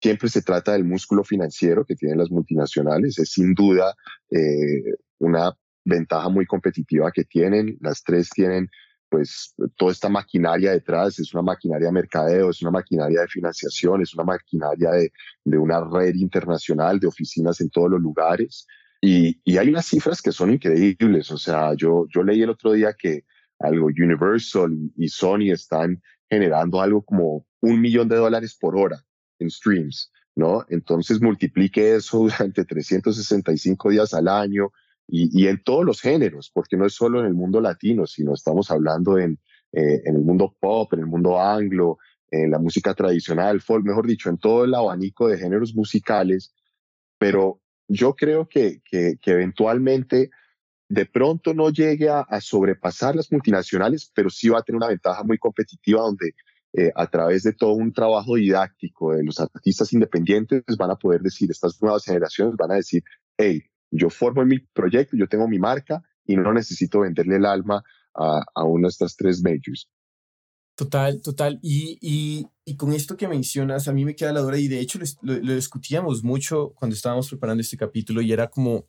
Siempre 0.01 0.29
se 0.29 0.41
trata 0.41 0.73
del 0.73 0.83
músculo 0.83 1.23
financiero 1.23 1.85
que 1.85 1.95
tienen 1.95 2.17
las 2.17 2.31
multinacionales. 2.31 3.17
Es 3.19 3.31
sin 3.31 3.53
duda 3.53 3.95
eh, 4.29 4.83
una 5.19 5.55
ventaja 5.85 6.29
muy 6.29 6.45
competitiva 6.45 7.11
que 7.11 7.23
tienen. 7.23 7.77
Las 7.81 8.03
tres 8.03 8.29
tienen 8.29 8.69
pues 9.09 9.53
toda 9.77 9.91
esta 9.91 10.09
maquinaria 10.09 10.71
detrás, 10.71 11.19
es 11.19 11.33
una 11.35 11.43
maquinaria 11.43 11.87
de 11.87 11.93
mercadeo, 11.93 12.49
es 12.49 12.63
una 12.63 12.71
maquinaria 12.71 13.21
de 13.21 13.27
financiación, 13.27 14.01
es 14.01 14.15
una 14.15 14.23
maquinaria 14.23 14.89
de, 14.89 15.11
de 15.45 15.57
una 15.59 15.83
red 15.83 16.15
internacional 16.15 16.99
de 16.99 17.05
oficinas 17.05 17.61
en 17.61 17.69
todos 17.69 17.91
los 17.91 18.01
lugares. 18.01 18.65
Y, 19.01 19.39
y, 19.43 19.57
hay 19.57 19.69
unas 19.69 19.85
cifras 19.85 20.19
que 20.19 20.31
son 20.31 20.51
increíbles. 20.51 21.29
O 21.29 21.37
sea, 21.37 21.75
yo, 21.75 22.07
yo 22.09 22.23
leí 22.23 22.41
el 22.41 22.49
otro 22.49 22.71
día 22.71 22.95
que 22.97 23.25
algo 23.59 23.85
Universal 23.85 24.71
y 24.97 25.07
Sony 25.09 25.51
están 25.51 26.01
generando 26.29 26.81
algo 26.81 27.03
como 27.03 27.45
un 27.61 27.81
millón 27.81 28.07
de 28.07 28.15
dólares 28.15 28.57
por 28.59 28.75
hora 28.75 29.03
en 29.39 29.49
streams, 29.49 30.11
¿no? 30.35 30.65
Entonces 30.69 31.21
multiplique 31.21 31.95
eso 31.95 32.17
durante 32.23 32.65
365 32.65 33.89
días 33.89 34.13
al 34.13 34.27
año 34.27 34.71
y, 35.07 35.47
en 35.47 35.61
todos 35.63 35.85
los 35.85 36.01
géneros, 36.01 36.49
porque 36.53 36.77
no 36.77 36.85
es 36.85 36.93
solo 36.93 37.19
en 37.19 37.27
el 37.27 37.33
mundo 37.33 37.61
latino, 37.61 38.07
sino 38.07 38.33
estamos 38.33 38.71
hablando 38.71 39.17
en, 39.17 39.39
eh, 39.71 40.01
en 40.05 40.15
el 40.15 40.21
mundo 40.21 40.55
pop, 40.59 40.91
en 40.93 41.01
el 41.01 41.05
mundo 41.05 41.39
anglo, 41.39 41.97
en 42.31 42.49
la 42.49 42.57
música 42.57 42.93
tradicional, 42.93 43.61
folk, 43.61 43.85
mejor 43.85 44.07
dicho, 44.07 44.29
en 44.29 44.37
todo 44.37 44.63
el 44.63 44.73
abanico 44.73 45.27
de 45.27 45.37
géneros 45.37 45.75
musicales, 45.75 46.53
pero 47.19 47.61
yo 47.87 48.15
creo 48.15 48.47
que, 48.47 48.81
que, 48.83 49.17
eventualmente 49.25 50.31
de 50.89 51.05
pronto 51.05 51.53
no 51.53 51.69
llegue 51.69 52.09
a, 52.09 52.25
sobrepasar 52.41 53.15
las 53.15 53.31
multinacionales, 53.31 54.11
pero 54.15 54.29
sí 54.29 54.49
va 54.49 54.59
a 54.59 54.63
tener 54.63 54.77
una 54.77 54.87
ventaja 54.87 55.23
muy 55.23 55.37
competitiva 55.37 56.01
donde 56.01 56.33
eh, 56.73 56.91
a 56.95 57.07
través 57.07 57.43
de 57.43 57.53
todo 57.53 57.73
un 57.73 57.93
trabajo 57.93 58.35
didáctico 58.35 59.13
de 59.13 59.23
los 59.23 59.39
artistas 59.39 59.93
independientes 59.93 60.63
van 60.77 60.91
a 60.91 60.95
poder 60.95 61.21
decir, 61.21 61.51
estas 61.51 61.79
nuevas 61.81 62.03
generaciones 62.03 62.55
van 62.55 62.71
a 62.71 62.75
decir, 62.75 63.03
hey, 63.37 63.63
yo 63.93 64.09
formo 64.09 64.43
mi 64.45 64.59
proyecto, 64.59 65.15
yo 65.15 65.27
tengo 65.27 65.47
mi 65.47 65.59
marca 65.59 66.01
y 66.25 66.35
no 66.35 66.53
necesito 66.53 67.01
venderle 67.01 67.35
el 67.35 67.45
alma 67.45 67.83
a, 68.15 68.43
a 68.55 68.63
una 68.63 68.87
de 68.87 68.91
estas 68.91 69.15
tres 69.15 69.41
majors. 69.41 69.89
Total, 70.75 71.21
total. 71.21 71.59
Y, 71.61 71.99
y, 72.01 72.47
y, 72.65 72.75
con 72.75 72.93
esto 72.93 73.15
que 73.15 73.27
mencionas, 73.27 73.87
a 73.87 73.93
mí 73.93 74.05
me 74.05 74.15
queda 74.15 74.33
la 74.33 74.41
duda, 74.41 74.57
y 74.57 74.67
de 74.67 74.79
hecho 74.79 74.99
lo, 75.21 75.35
lo, 75.35 75.55
discutíamos 75.55 76.23
mucho 76.23 76.73
cuando 76.75 76.95
estábamos 76.95 77.29
preparando 77.29 77.61
este 77.61 77.77
capítulo, 77.77 78.21
y 78.21 78.31
era 78.31 78.49
como, 78.49 78.87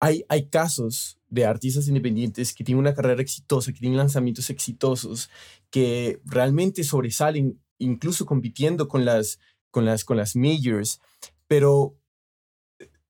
hay, 0.00 0.24
hay 0.28 0.48
casos 0.48 1.20
de 1.28 1.46
artistas 1.46 1.86
independientes 1.86 2.52
que 2.52 2.64
tienen 2.64 2.80
una 2.80 2.94
carrera 2.94 3.22
exitosa, 3.22 3.72
que 3.72 3.78
tienen 3.78 3.98
lanzamientos 3.98 4.50
exitosos, 4.50 5.30
que 5.70 6.20
realmente 6.24 6.82
sobresalen, 6.82 7.60
incluso 7.78 8.26
compitiendo 8.26 8.88
con 8.88 9.04
las, 9.04 9.38
con 9.70 9.84
las, 9.84 10.04
con 10.04 10.16
las 10.16 10.34
majors, 10.34 11.00
pero 11.46 11.96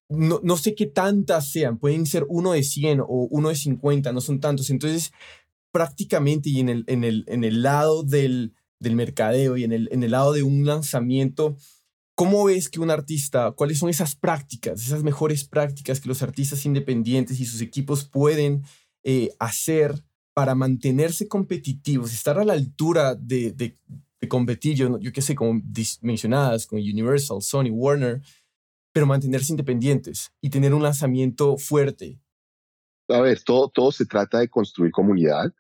no, 0.08 0.40
no 0.42 0.56
sé 0.56 0.74
qué 0.74 0.86
tantas 0.86 1.50
sean, 1.50 1.78
pueden 1.78 2.06
ser 2.06 2.26
uno 2.28 2.52
de 2.52 2.62
100 2.62 3.00
o 3.00 3.28
uno 3.30 3.48
de 3.48 3.56
50, 3.56 4.12
no 4.12 4.20
son 4.20 4.40
tantos. 4.40 4.70
Entonces, 4.70 5.12
prácticamente 5.72 6.50
y 6.50 6.60
en 6.60 6.68
el, 6.68 6.84
en 6.86 7.04
el, 7.04 7.24
en 7.26 7.44
el 7.44 7.62
lado 7.62 8.02
del, 8.02 8.54
del 8.78 8.94
mercadeo 8.94 9.56
y 9.56 9.64
en 9.64 9.72
el, 9.72 9.88
en 9.90 10.02
el 10.02 10.12
lado 10.12 10.32
de 10.32 10.42
un 10.42 10.64
lanzamiento, 10.64 11.56
¿cómo 12.14 12.44
ves 12.44 12.68
que 12.68 12.80
un 12.80 12.90
artista, 12.90 13.52
cuáles 13.52 13.78
son 13.78 13.88
esas 13.88 14.14
prácticas, 14.14 14.80
esas 14.80 15.02
mejores 15.02 15.44
prácticas 15.44 16.00
que 16.00 16.08
los 16.08 16.22
artistas 16.22 16.64
independientes 16.64 17.40
y 17.40 17.46
sus 17.46 17.60
equipos 17.60 18.04
pueden 18.04 18.62
eh, 19.02 19.30
hacer 19.38 20.04
para 20.32 20.54
mantenerse 20.54 21.28
competitivos, 21.28 22.12
estar 22.12 22.38
a 22.38 22.44
la 22.44 22.52
altura 22.52 23.14
de, 23.14 23.52
de, 23.52 23.78
competir, 24.28 24.74
yo, 24.74 24.98
yo 25.00 25.12
qué 25.12 25.20
sé, 25.20 25.34
como 25.34 25.60
mencionadas, 26.00 26.66
con 26.66 26.78
Universal, 26.78 27.42
Sony, 27.42 27.68
Warner, 27.70 28.22
pero 28.94 29.06
mantenerse 29.06 29.52
independientes 29.52 30.32
y 30.40 30.50
tener 30.50 30.72
un 30.72 30.84
lanzamiento 30.84 31.58
fuerte? 31.58 32.20
A 33.08 33.20
ver, 33.20 33.42
todo, 33.42 33.68
todo 33.68 33.90
se 33.90 34.06
trata 34.06 34.38
de 34.38 34.48
construir 34.48 34.92
comunidad. 34.92 35.52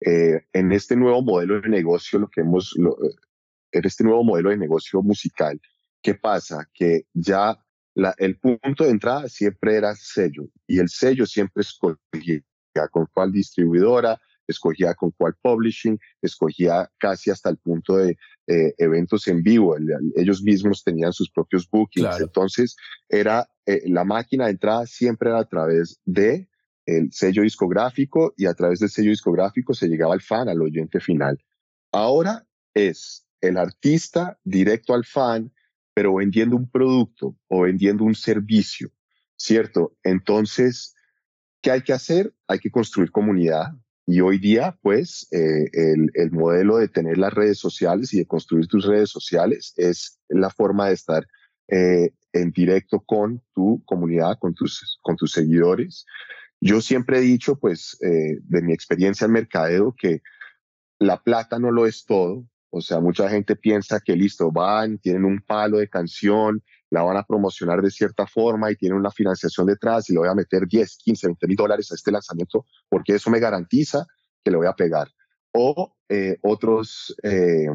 Eh, 0.00 0.42
en 0.52 0.70
este 0.70 0.94
nuevo 0.94 1.22
modelo 1.22 1.62
de 1.62 1.68
negocio, 1.70 2.18
lo 2.18 2.28
que 2.28 2.42
hemos, 2.42 2.76
eh, 2.76 3.14
en 3.72 3.86
este 3.86 4.04
nuevo 4.04 4.22
modelo 4.22 4.50
de 4.50 4.58
negocio 4.58 5.00
musical, 5.00 5.58
¿qué 6.02 6.14
pasa? 6.14 6.68
Que 6.74 7.06
ya 7.14 7.58
el 8.18 8.38
punto 8.38 8.84
de 8.84 8.90
entrada 8.90 9.28
siempre 9.28 9.76
era 9.76 9.94
sello 9.94 10.50
y 10.66 10.78
el 10.78 10.90
sello 10.90 11.24
siempre 11.24 11.62
escogía 11.62 12.42
con 12.90 13.06
cuál 13.14 13.32
distribuidora, 13.32 14.20
escogía 14.46 14.94
con 14.94 15.10
cuál 15.12 15.34
publishing, 15.42 15.98
escogía 16.22 16.90
casi 16.98 17.30
hasta 17.30 17.50
el 17.50 17.56
punto 17.58 17.96
de 17.96 18.16
eh, 18.46 18.74
eventos 18.78 19.26
en 19.28 19.42
vivo. 19.42 19.76
ellos 20.16 20.42
mismos 20.42 20.82
tenían 20.82 21.12
sus 21.12 21.30
propios 21.30 21.68
bookings. 21.68 22.20
Entonces, 22.20 22.76
era 23.08 23.48
la 23.86 24.04
máquina 24.04 24.44
de 24.44 24.52
entrada 24.52 24.86
siempre 24.86 25.30
era 25.30 25.40
a 25.40 25.48
través 25.48 25.98
de 26.04 26.48
el 26.86 27.12
sello 27.12 27.42
discográfico 27.42 28.34
y 28.36 28.46
a 28.46 28.54
través 28.54 28.78
del 28.78 28.90
sello 28.90 29.10
discográfico 29.10 29.74
se 29.74 29.88
llegaba 29.88 30.14
al 30.14 30.20
fan, 30.20 30.48
al 30.48 30.60
oyente 30.60 31.00
final. 31.00 31.42
Ahora 31.92 32.46
es 32.74 33.26
el 33.40 33.56
artista 33.56 34.38
directo 34.44 34.94
al 34.94 35.04
fan, 35.04 35.52
pero 35.94 36.14
vendiendo 36.14 36.56
un 36.56 36.68
producto 36.68 37.36
o 37.48 37.62
vendiendo 37.62 38.04
un 38.04 38.14
servicio, 38.14 38.90
¿cierto? 39.36 39.96
Entonces, 40.02 40.94
¿qué 41.62 41.70
hay 41.70 41.82
que 41.82 41.92
hacer? 41.92 42.34
Hay 42.48 42.58
que 42.58 42.70
construir 42.70 43.10
comunidad. 43.10 43.74
Y 44.06 44.20
hoy 44.20 44.38
día, 44.38 44.76
pues, 44.82 45.26
eh, 45.32 45.70
el, 45.72 46.30
modelo 46.30 46.76
de 46.76 46.88
tener 46.88 47.16
las 47.16 47.32
redes 47.32 47.58
sociales 47.58 48.12
y 48.12 48.18
de 48.18 48.26
construir 48.26 48.66
tus 48.66 48.84
redes 48.84 49.10
sociales 49.10 49.72
es 49.76 50.20
la 50.28 50.50
forma 50.50 50.88
de 50.88 50.94
estar 50.94 51.26
eh, 51.68 52.10
en 52.32 52.50
directo 52.50 53.00
con 53.00 53.42
tu 53.54 53.82
comunidad, 53.86 54.38
con 54.38 54.52
tus, 54.54 54.98
con 55.00 55.16
tus 55.16 55.32
seguidores. 55.32 56.04
Yo 56.60 56.82
siempre 56.82 57.18
he 57.18 57.22
dicho, 57.22 57.58
pues, 57.58 57.96
eh, 58.02 58.38
de 58.42 58.62
mi 58.62 58.74
experiencia 58.74 59.24
en 59.24 59.32
mercadeo, 59.32 59.94
que 59.98 60.20
la 60.98 61.22
plata 61.22 61.58
no 61.58 61.70
lo 61.70 61.86
es 61.86 62.04
todo. 62.04 62.46
O 62.68 62.82
sea, 62.82 63.00
mucha 63.00 63.30
gente 63.30 63.56
piensa 63.56 64.00
que 64.00 64.16
listo, 64.16 64.52
van, 64.52 64.98
tienen 64.98 65.24
un 65.24 65.40
palo 65.40 65.78
de 65.78 65.88
canción, 65.88 66.62
la 66.90 67.02
van 67.02 67.16
a 67.16 67.24
promocionar 67.24 67.80
de 67.82 67.90
cierta 67.90 68.26
forma 68.26 68.70
y 68.70 68.76
tienen 68.76 68.98
una 68.98 69.10
financiación 69.10 69.66
detrás 69.66 70.08
y 70.08 70.12
le 70.12 70.20
voy 70.20 70.28
a 70.28 70.34
meter 70.34 70.66
10, 70.66 70.98
15, 70.98 71.26
20 71.28 71.46
mil 71.46 71.56
dólares 71.56 71.90
a 71.90 71.94
este 71.94 72.12
lanzamiento 72.12 72.66
porque 72.88 73.14
eso 73.14 73.30
me 73.30 73.40
garantiza 73.40 74.06
que 74.42 74.50
le 74.50 74.56
voy 74.56 74.66
a 74.66 74.74
pegar. 74.74 75.08
O 75.52 75.96
eh, 76.08 76.36
otros 76.42 77.14
eh, 77.22 77.66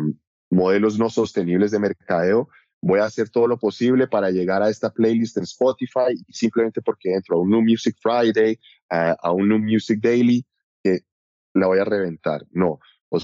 modelos 0.50 1.00
no 1.00 1.10
sostenibles 1.10 1.72
de 1.72 1.80
mercadeo 1.80 2.50
voy 2.82 3.00
a 3.00 3.06
hacer 3.06 3.30
todo 3.30 3.48
lo 3.48 3.58
posible 3.58 4.08
para 4.08 4.32
llegar 4.32 4.62
a 4.64 4.70
esta 4.70 4.92
playlist 4.92 5.38
en 5.38 5.44
Spotify 5.44 6.14
y 6.28 6.34
simplemente 6.34 6.82
porque 6.82 7.14
entro 7.14 7.36
a 7.36 7.42
un 7.42 7.50
New 7.50 7.62
Music 7.62 7.96
Friday, 8.02 8.60
a, 8.90 9.32
un 9.32 9.50
New 9.50 9.60
Music 9.60 10.00
Daily, 10.02 10.46
que 10.84 11.00
la 11.54 11.68
voy 11.68 11.80
a 11.80 11.84
reventar. 11.84 12.46
No, 12.52 12.80
o 13.10 13.20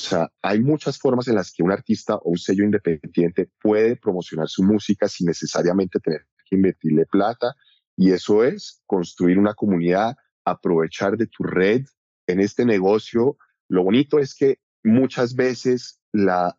sea, 0.00 0.30
hay 0.42 0.60
muchas 0.60 0.98
formas 0.98 1.28
en 1.28 1.34
las 1.34 1.52
que 1.52 1.62
un 1.62 1.72
artista 1.72 2.16
o 2.16 2.30
un 2.30 2.38
sello 2.38 2.64
independiente 2.64 3.50
puede 3.60 3.96
promocionar 3.96 4.48
su 4.48 4.62
música 4.62 5.08
sin 5.08 5.26
necesariamente 5.26 5.98
tener 5.98 6.26
que 6.48 6.56
invertirle 6.56 7.06
plata 7.06 7.54
y 7.96 8.12
eso 8.12 8.44
es 8.44 8.80
construir 8.86 9.38
una 9.38 9.54
comunidad, 9.54 10.16
aprovechar 10.44 11.16
de 11.16 11.26
tu 11.26 11.42
red 11.42 11.84
en 12.28 12.40
este 12.40 12.64
negocio. 12.64 13.36
Lo 13.68 13.82
bonito 13.82 14.20
es 14.20 14.34
que 14.34 14.60
muchas 14.84 15.34
veces 15.34 16.00
la 16.12 16.56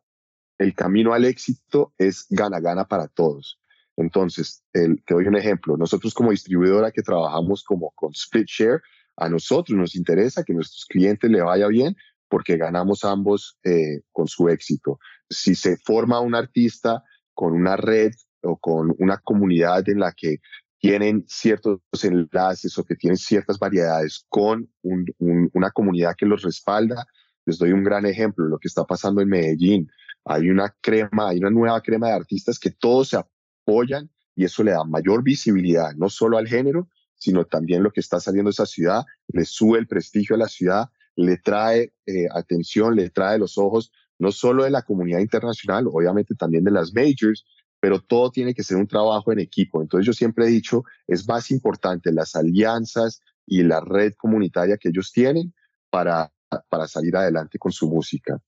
el 0.59 0.75
camino 0.75 1.13
al 1.13 1.23
éxito 1.23 1.93
es 1.97 2.25
gana-gana 2.29 2.85
para 2.85 3.07
todos. 3.07 3.59
Entonces, 3.95 4.63
el, 4.73 5.01
te 5.05 5.13
doy 5.13 5.25
un 5.25 5.37
ejemplo. 5.37 5.77
Nosotros 5.77 6.13
como 6.13 6.31
distribuidora 6.31 6.91
que 6.91 7.01
trabajamos 7.01 7.63
como 7.63 7.91
con 7.91 8.11
Split 8.11 8.47
Share, 8.47 8.81
a 9.15 9.29
nosotros 9.29 9.77
nos 9.77 9.95
interesa 9.95 10.43
que 10.43 10.53
nuestros 10.53 10.85
clientes 10.85 11.29
le 11.29 11.41
vaya 11.41 11.67
bien 11.67 11.95
porque 12.29 12.57
ganamos 12.57 13.03
ambos 13.03 13.57
eh, 13.63 14.01
con 14.11 14.27
su 14.27 14.49
éxito. 14.49 14.99
Si 15.29 15.55
se 15.55 15.77
forma 15.77 16.19
un 16.19 16.35
artista 16.35 17.03
con 17.33 17.53
una 17.53 17.75
red 17.75 18.11
o 18.41 18.57
con 18.57 18.95
una 18.99 19.17
comunidad 19.17 19.87
en 19.89 19.99
la 19.99 20.13
que 20.13 20.37
tienen 20.79 21.25
ciertos 21.27 21.81
enlaces 22.03 22.77
o 22.77 22.83
que 22.85 22.95
tienen 22.95 23.17
ciertas 23.17 23.59
variedades 23.59 24.25
con 24.29 24.69
una 24.81 25.71
comunidad 25.71 26.15
que 26.17 26.25
los 26.25 26.41
respalda, 26.43 27.05
les 27.45 27.57
doy 27.57 27.71
un 27.71 27.83
gran 27.83 28.05
ejemplo, 28.05 28.45
lo 28.45 28.59
que 28.59 28.69
está 28.69 28.85
pasando 28.85 29.21
en 29.21 29.29
Medellín 29.29 29.89
hay 30.25 30.49
una 30.49 30.73
crema, 30.81 31.29
hay 31.29 31.39
una 31.39 31.49
nueva 31.49 31.81
crema 31.81 32.07
de 32.07 32.13
artistas 32.13 32.59
que 32.59 32.71
todos 32.71 33.09
se 33.09 33.17
apoyan 33.17 34.09
y 34.35 34.45
eso 34.45 34.63
le 34.63 34.71
da 34.71 34.83
mayor 34.83 35.23
visibilidad, 35.23 35.93
no 35.95 36.09
solo 36.09 36.37
al 36.37 36.47
género, 36.47 36.87
sino 37.15 37.45
también 37.45 37.83
lo 37.83 37.91
que 37.91 37.99
está 37.99 38.19
saliendo 38.19 38.49
de 38.49 38.53
esa 38.53 38.65
ciudad, 38.65 39.03
le 39.27 39.43
sube 39.45 39.79
el 39.79 39.87
prestigio 39.87 40.35
a 40.35 40.39
la 40.39 40.47
ciudad, 40.47 40.89
le 41.19 41.37
trae 41.37 41.93
eh, 42.05 42.27
atención, 42.33 42.95
le 42.95 43.09
trae 43.09 43.37
los 43.37 43.57
ojos, 43.57 43.91
no 44.17 44.31
solo 44.31 44.63
de 44.63 44.69
la 44.69 44.83
comunidad 44.83 45.19
internacional, 45.19 45.87
obviamente 45.87 46.35
también 46.35 46.63
de 46.63 46.71
las 46.71 46.93
majors, 46.93 47.45
pero 47.79 48.01
todo 48.01 48.31
tiene 48.31 48.53
que 48.53 48.63
ser 48.63 48.77
un 48.77 48.87
trabajo 48.87 49.31
en 49.31 49.39
equipo. 49.39 49.81
Entonces 49.81 50.05
yo 50.05 50.13
siempre 50.13 50.45
he 50.45 50.49
dicho, 50.49 50.83
es 51.07 51.27
más 51.27 51.51
importante 51.51 52.11
las 52.11 52.35
alianzas 52.35 53.21
y 53.45 53.63
la 53.63 53.81
red 53.81 54.13
comunitaria 54.17 54.77
que 54.77 54.89
ellos 54.89 55.11
tienen 55.11 55.53
para, 55.89 56.31
para 56.69 56.87
salir 56.87 57.15
adelante 57.15 57.57
con 57.57 57.71
su 57.71 57.89
música. 57.89 58.39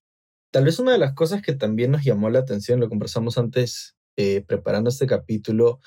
Tal 0.51 0.65
vez 0.65 0.79
una 0.79 0.91
de 0.91 0.97
las 0.97 1.13
cosas 1.13 1.41
que 1.41 1.53
también 1.53 1.91
nos 1.91 2.03
llamó 2.03 2.29
la 2.29 2.39
atención, 2.39 2.79
lo 2.79 2.89
conversamos 2.89 3.37
antes 3.37 3.95
eh, 4.17 4.43
preparando 4.45 4.89
este 4.89 5.07
capítulo, 5.07 5.79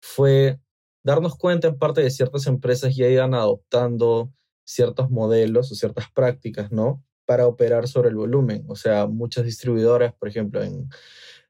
fue 0.00 0.60
darnos 1.04 1.36
cuenta 1.36 1.68
en 1.68 1.78
parte 1.78 2.00
de 2.00 2.10
ciertas 2.10 2.46
empresas 2.46 2.94
ya 2.94 3.08
iban 3.08 3.34
adoptando 3.34 4.32
ciertos 4.64 5.10
modelos 5.10 5.70
o 5.70 5.74
ciertas 5.74 6.10
prácticas, 6.10 6.72
¿no? 6.72 7.02
Para 7.26 7.46
operar 7.46 7.88
sobre 7.88 8.08
el 8.08 8.16
volumen. 8.16 8.64
O 8.68 8.76
sea, 8.76 9.06
muchas 9.06 9.44
distribuidoras, 9.44 10.14
por 10.14 10.28
ejemplo, 10.28 10.62
en, 10.62 10.88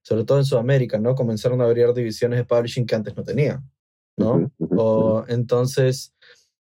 sobre 0.02 0.24
todo 0.24 0.38
en 0.38 0.44
Sudamérica, 0.44 0.98
¿no? 0.98 1.14
Comenzaron 1.14 1.60
a 1.60 1.64
abrir 1.64 1.92
divisiones 1.94 2.38
de 2.38 2.44
publishing 2.44 2.86
que 2.86 2.94
antes 2.94 3.16
no 3.16 3.24
tenían, 3.24 3.68
¿no? 4.16 4.50
O, 4.76 5.24
entonces, 5.28 6.14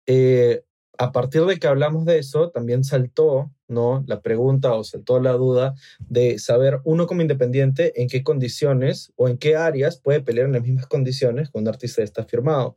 eh, 0.06 0.62
a 0.98 1.12
partir 1.12 1.44
de 1.44 1.58
que 1.58 1.66
hablamos 1.66 2.04
de 2.04 2.18
eso, 2.18 2.50
también 2.50 2.82
saltó 2.82 3.52
¿no? 3.68 4.02
la 4.06 4.20
pregunta 4.20 4.74
o 4.74 4.82
saltó 4.82 5.20
la 5.20 5.32
duda 5.32 5.74
de 6.00 6.38
saber 6.38 6.80
uno 6.84 7.06
como 7.06 7.22
independiente 7.22 8.00
en 8.02 8.08
qué 8.08 8.24
condiciones 8.24 9.12
o 9.14 9.28
en 9.28 9.38
qué 9.38 9.56
áreas 9.56 10.00
puede 10.00 10.20
pelear 10.20 10.46
en 10.46 10.54
las 10.54 10.62
mismas 10.62 10.86
condiciones 10.86 11.50
con 11.50 11.62
un 11.62 11.68
artista 11.68 12.00
que 12.00 12.04
está 12.04 12.24
firmado. 12.24 12.76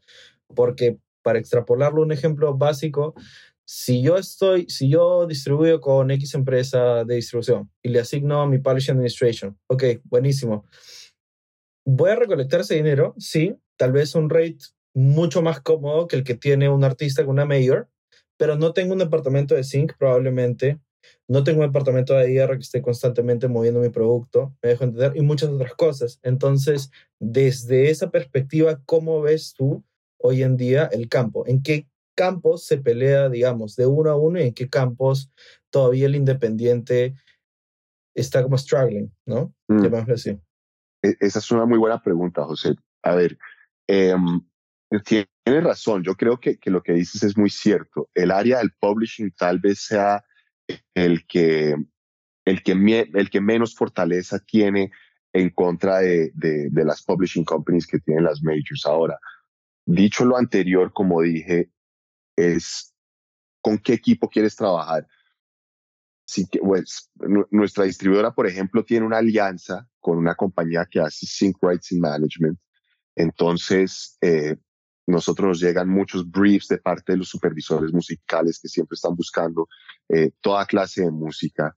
Porque 0.53 1.00
para 1.24 1.39
extrapolarlo, 1.39 2.01
un 2.01 2.12
ejemplo 2.12 2.56
básico, 2.56 3.15
si 3.65 4.01
yo 4.01 4.18
estoy, 4.18 4.70
si 4.70 4.89
yo 4.89 5.25
distribuyo 5.27 5.80
con 5.80 6.12
X 6.12 6.34
empresa 6.34 7.03
de 7.06 7.15
distribución 7.15 7.72
y 7.82 7.89
le 7.89 8.00
asigno 8.00 8.46
mi 8.48 8.60
Publishing 8.60 8.96
Administration, 8.96 9.58
ok, 9.68 9.84
buenísimo. 10.03 10.65
¿Voy 11.86 12.12
a 12.12 12.15
recolectar 12.15 12.62
ese 12.62 12.75
dinero? 12.75 13.15
Sí, 13.18 13.56
tal 13.77 13.91
vez 13.91 14.13
un 14.15 14.30
rate 14.30 14.58
mucho 14.94 15.41
más 15.41 15.62
cómodo 15.62 16.08
que 16.08 16.15
el 16.15 16.24
que 16.24 16.36
tiene 16.36 16.70
un 16.70 16.84
artista 16.84 17.24
con 17.24 17.34
una 17.34 17.46
mayor, 17.46 17.89
pero 18.38 18.58
no 18.58 18.74
tengo 18.74 18.94
un 18.94 19.00
departamento 19.00 19.56
de 19.56 19.63
sync 19.63 19.94
probablemente, 19.98 20.80
no 21.27 21.44
tengo 21.44 21.62
un 21.62 21.68
departamento 21.68 22.13
de 22.13 22.32
IR 22.32 22.58
que 22.58 22.63
esté 22.63 22.82
constantemente 22.82 23.48
moviendo 23.48 23.80
mi 23.80 23.89
producto, 23.89 24.56
me 24.62 24.70
dejo 24.70 24.84
entender, 24.84 25.13
y 25.15 25.22
muchas 25.22 25.50
otras 25.50 25.74
cosas. 25.75 26.20
Entonces, 26.24 26.91
desde 27.20 27.89
esa 27.89 28.12
perspectiva, 28.12 28.82
¿cómo 28.86 29.22
ves 29.22 29.53
tú 29.56 29.84
hoy 30.18 30.44
en 30.44 30.58
día 30.58 30.89
el 30.91 31.08
campo? 31.08 31.48
¿En 31.48 31.63
qué 31.63 31.88
campos 32.15 32.65
se 32.65 32.77
pelea, 32.77 33.30
digamos, 33.30 33.75
de 33.75 33.86
uno 33.86 34.10
a 34.10 34.15
uno 34.15 34.39
y 34.39 34.44
en 34.44 34.53
qué 34.53 34.70
campos 34.70 35.32
todavía 35.70 36.06
el 36.06 36.15
independiente 36.15 37.15
está 38.15 38.44
como 38.44 38.58
struggling, 38.58 39.13
¿no? 39.25 39.53
Mm. 39.68 40.12
así. 40.12 40.38
E, 41.01 41.15
esa 41.20 41.39
es 41.39 41.51
una 41.51 41.65
muy 41.65 41.77
buena 41.77 42.01
pregunta, 42.01 42.44
José. 42.44 42.75
A 43.03 43.15
ver, 43.15 43.38
eh, 43.88 44.15
Tienes 45.06 45.63
razón, 45.63 46.03
yo 46.03 46.15
creo 46.15 46.38
que, 46.38 46.58
que, 46.58 46.70
lo 46.70 46.84
que 46.84 46.91
dices 46.91 47.24
es 47.24 47.38
muy 47.38 47.50
cierto. 47.50 48.10
El 48.13 48.30
área 48.30 48.58
del 48.58 48.74
publishing 48.77 49.32
tal 49.32 49.60
vez 49.60 49.80
sea 49.80 50.24
el 50.94 51.25
que, 51.27 51.77
el 52.44 52.62
que, 52.62 52.74
el 53.13 53.30
que 53.30 53.41
menos 53.41 53.74
fortaleza 53.74 54.39
tiene 54.39 54.91
en 55.32 55.50
contra 55.51 56.00
de, 56.00 56.32
de, 56.34 56.70
de, 56.70 56.86
las 56.86 57.03
publishing 57.03 57.46
companies 57.46 57.88
que 57.88 58.00
tienen 58.00 58.25
las 58.25 58.44
majors. 58.44 58.86
Ahora, 58.86 59.18
dicho 59.86 60.25
lo 60.25 60.36
anterior, 60.36 60.91
como 60.91 61.22
dije, 61.22 61.70
es 62.36 62.94
con 63.62 63.78
qué 63.78 63.94
equipo 63.94 64.30
quieres 64.30 64.56
trabajar. 64.56 65.08
Si, 66.26 66.46
pues, 66.46 67.12
nuestra 67.52 67.84
distribuidora, 67.84 68.34
por 68.34 68.48
ejemplo, 68.48 68.86
tiene 68.86 69.06
una 69.06 69.18
alianza 69.18 69.88
con 70.00 70.18
una 70.18 70.36
compañía 70.36 70.88
que 70.90 71.00
hace 71.00 71.26
Sync 71.26 71.58
Rights 71.62 71.92
and 71.92 72.02
Management. 72.02 72.60
Entonces, 73.16 74.18
eh, 74.22 74.56
nosotros 75.08 75.48
nos 75.48 75.60
llegan 75.60 75.90
muchos 75.90 76.30
briefs 76.30 76.68
de 76.68 76.78
parte 76.78 77.12
de 77.12 77.20
los 77.20 77.30
supervisores 77.30 77.92
musicales 77.92 78.60
que 78.60 78.70
siempre 78.70 78.96
están 78.96 79.16
buscando 79.16 79.68
eh, 80.10 80.32
toda 80.42 80.66
clase 80.66 81.02
de 81.02 81.12
música. 81.12 81.76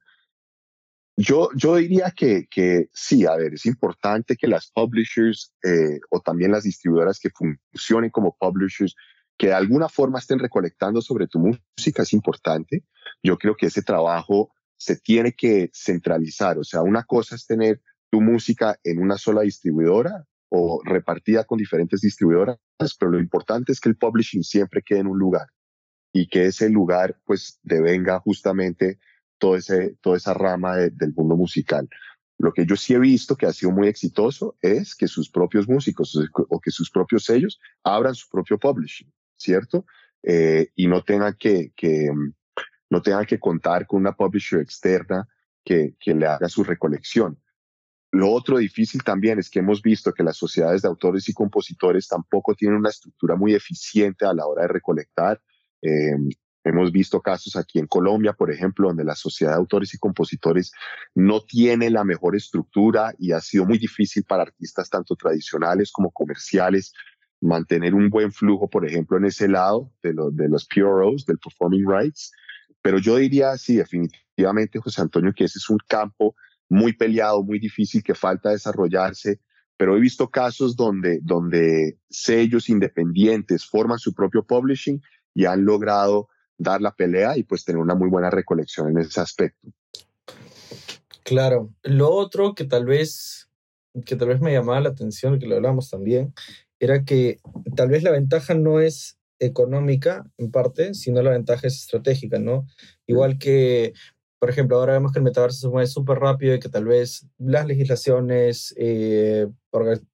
Yo, 1.17 1.51
yo 1.55 1.77
diría 1.77 2.13
que, 2.17 2.47
que 2.51 2.89
sí, 2.93 3.25
a 3.25 3.37
ver, 3.37 3.55
es 3.55 3.67
importante 3.67 4.37
que 4.37 4.49
las 4.49 4.71
publishers 4.73 5.55
eh, 5.63 6.01
o 6.11 6.21
también 6.21 6.51
las 6.51 6.65
distribuidoras 6.65 7.21
que 7.21 7.31
funcionen 7.31 8.11
como 8.11 8.37
publishers, 8.37 8.95
que 9.37 9.49
de 9.49 9.55
alguna 9.55 9.89
forma 9.89 10.19
estén 10.19 10.39
recolectando 10.39 11.01
sobre 11.01 11.27
tu 11.27 11.39
música, 11.39 12.03
es 12.03 12.13
importante. 12.13 12.85
Yo 13.23 13.37
creo 13.37 13.57
que 13.57 13.67
ese 13.67 13.83
trabajo 13.83 14.53
se 14.77 14.97
tiene 14.97 15.33
que 15.33 15.71
centralizar. 15.73 16.59
O 16.59 16.65
sea, 16.65 16.83
una 16.83 17.05
cosa 17.05 17.35
es 17.35 17.47
tener 17.47 17.81
tu 18.11 18.21
música 18.21 18.79
en 18.85 19.01
una 19.01 19.19
sola 19.19 19.43
distribuidora 19.43 20.25
o 20.51 20.81
repartida 20.85 21.45
con 21.45 21.59
diferentes 21.59 22.01
distribuidoras, 22.01 22.59
pero 22.99 23.11
lo 23.11 23.19
importante 23.19 23.73
es 23.73 23.81
que 23.81 23.89
el 23.89 23.97
publishing 23.97 24.45
siempre 24.45 24.83
quede 24.83 25.01
en 25.01 25.09
un 25.09 25.19
lugar 25.19 25.49
y 26.13 26.29
que 26.29 26.47
ese 26.47 26.71
lugar 26.71 27.19
pues 27.25 27.59
devenga 27.65 28.21
justamente 28.21 29.01
todo 29.39 29.57
ese, 29.57 29.97
toda 30.01 30.17
esa 30.17 30.33
rama 30.33 30.77
del 30.77 31.13
mundo 31.15 31.37
musical. 31.37 31.89
Lo 32.39 32.53
que 32.53 32.67
yo 32.67 32.77
sí 32.77 32.95
he 32.95 32.99
visto 32.99 33.37
que 33.37 33.47
ha 33.47 33.53
sido 33.53 33.73
muy 33.73 33.89
exitoso 33.89 34.57
es 34.61 34.95
que 34.95 35.09
sus 35.09 35.29
propios 35.29 35.69
músicos 35.69 36.17
o 36.49 36.61
que 36.61 36.71
sus 36.71 36.91
propios 36.91 37.25
sellos 37.25 37.59
abran 37.83 38.15
su 38.15 38.29
propio 38.29 38.59
publishing, 38.59 39.13
¿cierto? 39.37 39.87
Eh, 40.23 40.71
y 40.75 40.87
no 40.87 41.03
tengan 41.03 41.37
que, 41.39 41.73
no 42.91 43.03
tengan 43.03 43.27
que 43.27 43.39
contar 43.39 43.87
con 43.87 44.01
una 44.01 44.17
publisher 44.17 44.61
externa 44.61 45.29
que, 45.65 45.95
que 45.99 46.15
le 46.15 46.27
haga 46.27 46.49
su 46.49 46.65
recolección. 46.65 47.39
Lo 48.15 48.31
otro 48.31 48.59
difícil 48.59 49.03
también 49.03 49.41
es 49.41 49.51
que 49.51 49.59
hemos 49.59 49.83
visto 49.83 50.13
que 50.13 50.23
las 50.23 50.37
sociedades 50.37 50.83
de 50.83 50.89
autores 50.89 51.29
y 51.29 51.35
compositores 51.35 52.07
tampoco 52.07 52.55
tienen 52.55 52.79
una 52.79 52.91
estructura 52.91 53.35
muy 53.35 53.55
eficiente 53.55 54.25
a 54.25 54.33
la 54.33 54.47
hora 54.47 54.63
de 54.63 54.69
recolectar. 54.69 55.43
Eh, 55.83 56.15
hemos 56.63 56.93
visto 56.93 57.21
casos 57.21 57.57
aquí 57.57 57.81
en 57.81 57.89
Colombia, 57.89 58.33
por 58.33 58.53
ejemplo, 58.53 58.87
donde 58.87 59.03
la 59.03 59.17
sociedad 59.17 59.53
de 59.53 59.59
autores 59.59 59.93
y 59.95 59.99
compositores 59.99 60.71
no 61.15 61.41
tiene 61.43 61.91
la 61.91 62.05
mejor 62.05 62.37
estructura 62.37 63.13
y 63.19 63.33
ha 63.33 63.41
sido 63.41 63.67
muy 63.67 63.79
difícil 63.79 64.23
para 64.23 64.45
artistas 64.45 64.89
tanto 64.89 65.17
tradicionales 65.17 65.91
como 65.91 66.13
comerciales 66.13 66.93
mantener 67.41 67.95
un 67.95 68.09
buen 68.11 68.33
flujo, 68.33 68.69
por 68.69 68.87
ejemplo, 68.87 69.17
en 69.17 69.27
ese 69.27 69.49
lado 69.49 69.91
de, 70.03 70.15
de 70.33 70.49
los 70.49 70.67
PROs, 70.67 71.27
del 71.27 71.39
Performing 71.39 71.85
Rights. 71.87 72.33
Pero 72.83 72.99
yo 72.99 73.17
diría, 73.17 73.57
sí, 73.57 73.77
definitivamente, 73.77 74.81
José 74.81 75.03
Antonio, 75.03 75.33
que 75.35 75.45
ese 75.45 75.59
es 75.59 75.69
un 75.69 75.79
campo 75.87 76.35
muy 76.69 76.95
peleado, 76.95 77.43
muy 77.43 77.59
difícil, 77.59 78.03
que 78.03 78.15
falta 78.15 78.51
desarrollarse, 78.51 79.41
pero 79.77 79.97
he 79.97 80.01
visto 80.01 80.31
casos 80.31 80.77
donde, 80.77 81.21
donde 81.23 81.99
sellos 82.09 82.69
independientes 82.69 83.67
forman 83.67 83.99
su 83.99 84.15
propio 84.15 84.45
publishing 84.45 85.03
y 85.35 85.47
han 85.47 85.65
logrado 85.65 86.29
dar 86.57 86.81
la 86.81 86.95
pelea 86.95 87.37
y 87.37 87.43
pues 87.43 87.65
tener 87.65 87.81
una 87.81 87.95
muy 87.95 88.09
buena 88.09 88.31
recolección 88.31 88.89
en 88.91 88.99
ese 88.99 89.21
aspecto. 89.21 89.69
Claro, 91.25 91.71
lo 91.83 92.11
otro 92.11 92.55
que 92.55 92.65
tal 92.65 92.85
vez 92.85 93.49
que 94.05 94.17
tal 94.17 94.29
vez 94.29 94.41
me 94.41 94.53
llamaba 94.53 94.81
la 94.81 94.89
atención, 94.89 95.39
que 95.39 95.47
lo 95.47 95.57
hablamos 95.57 95.89
también, 95.89 96.35
era 96.85 97.05
que 97.05 97.39
tal 97.77 97.89
vez 97.89 98.03
la 98.03 98.11
ventaja 98.11 98.55
no 98.55 98.81
es 98.81 99.19
económica 99.41 100.25
en 100.39 100.51
parte, 100.51 100.95
sino 100.95 101.23
la 101.23 101.31
ventaja 101.31 101.67
es 101.67 101.77
estratégica, 101.77 102.39
¿no? 102.39 102.67
Igual 103.07 103.39
que 103.39 103.93
por 104.45 104.51
ejemplo, 104.51 104.77
ahora 104.77 104.93
vemos 104.93 105.11
que 105.11 105.21
el 105.21 105.25
metaverso 105.25 105.59
se 105.59 105.69
mueve 105.69 105.87
súper 105.87 106.19
rápido 106.19 106.55
y 106.55 106.61
que 106.61 106.69
tal 106.69 106.85
vez 106.85 107.27
las 107.39 107.67
legislaciones, 107.67 108.75
eh, 108.77 109.47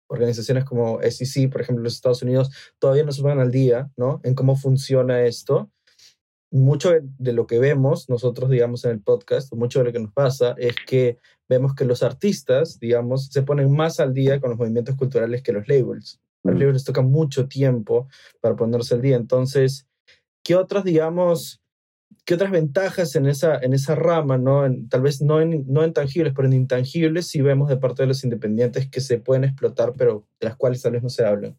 organizaciones 0.06 0.64
como 0.64 1.00
SEC, 1.02 1.50
por 1.50 1.60
ejemplo, 1.60 1.80
en 1.80 1.84
los 1.86 1.94
Estados 1.94 2.22
Unidos, 2.22 2.48
todavía 2.78 3.02
no 3.02 3.10
se 3.10 3.22
ponen 3.22 3.40
al 3.40 3.50
día, 3.50 3.90
¿no? 3.96 4.20
En 4.22 4.36
cómo 4.36 4.54
funciona 4.54 5.22
esto. 5.22 5.72
Mucho 6.52 6.92
de 7.02 7.32
lo 7.32 7.48
que 7.48 7.58
vemos 7.58 8.08
nosotros, 8.08 8.50
digamos, 8.50 8.84
en 8.84 8.92
el 8.92 9.00
podcast, 9.00 9.52
mucho 9.52 9.80
de 9.80 9.86
lo 9.86 9.92
que 9.92 9.98
nos 9.98 10.12
pasa 10.12 10.54
es 10.58 10.76
que 10.86 11.18
vemos 11.48 11.74
que 11.74 11.84
los 11.84 12.04
artistas, 12.04 12.78
digamos, 12.78 13.30
se 13.32 13.42
ponen 13.42 13.72
más 13.72 13.98
al 13.98 14.14
día 14.14 14.40
con 14.40 14.50
los 14.50 14.60
movimientos 14.60 14.94
culturales 14.94 15.42
que 15.42 15.50
los 15.50 15.66
labels. 15.66 16.20
Los 16.42 16.56
mm. 16.56 16.58
labels 16.58 16.84
tocan 16.84 17.10
mucho 17.10 17.48
tiempo 17.48 18.08
para 18.40 18.56
ponerse 18.56 18.94
al 18.94 19.02
día. 19.02 19.16
Entonces, 19.16 19.86
¿qué 20.42 20.56
otras, 20.56 20.84
digamos, 20.84 21.60
¿Qué 22.24 22.34
otras 22.34 22.50
ventajas 22.50 23.14
en 23.16 23.26
esa, 23.26 23.58
en 23.58 23.72
esa 23.72 23.94
rama, 23.94 24.36
¿no? 24.36 24.62
tal 24.88 25.02
vez 25.02 25.22
no 25.22 25.40
en, 25.40 25.64
no 25.66 25.84
en 25.84 25.92
tangibles, 25.92 26.32
pero 26.34 26.48
en 26.48 26.54
intangibles 26.54 27.28
sí 27.28 27.40
vemos 27.40 27.68
de 27.68 27.76
parte 27.76 28.02
de 28.02 28.08
los 28.08 28.24
independientes 28.24 28.88
que 28.88 29.00
se 29.00 29.18
pueden 29.18 29.44
explotar, 29.44 29.94
pero 29.96 30.26
de 30.40 30.48
las 30.48 30.56
cuales 30.56 30.82
tal 30.82 30.92
vez 30.92 31.02
no 31.02 31.08
se 31.08 31.24
hablan? 31.24 31.58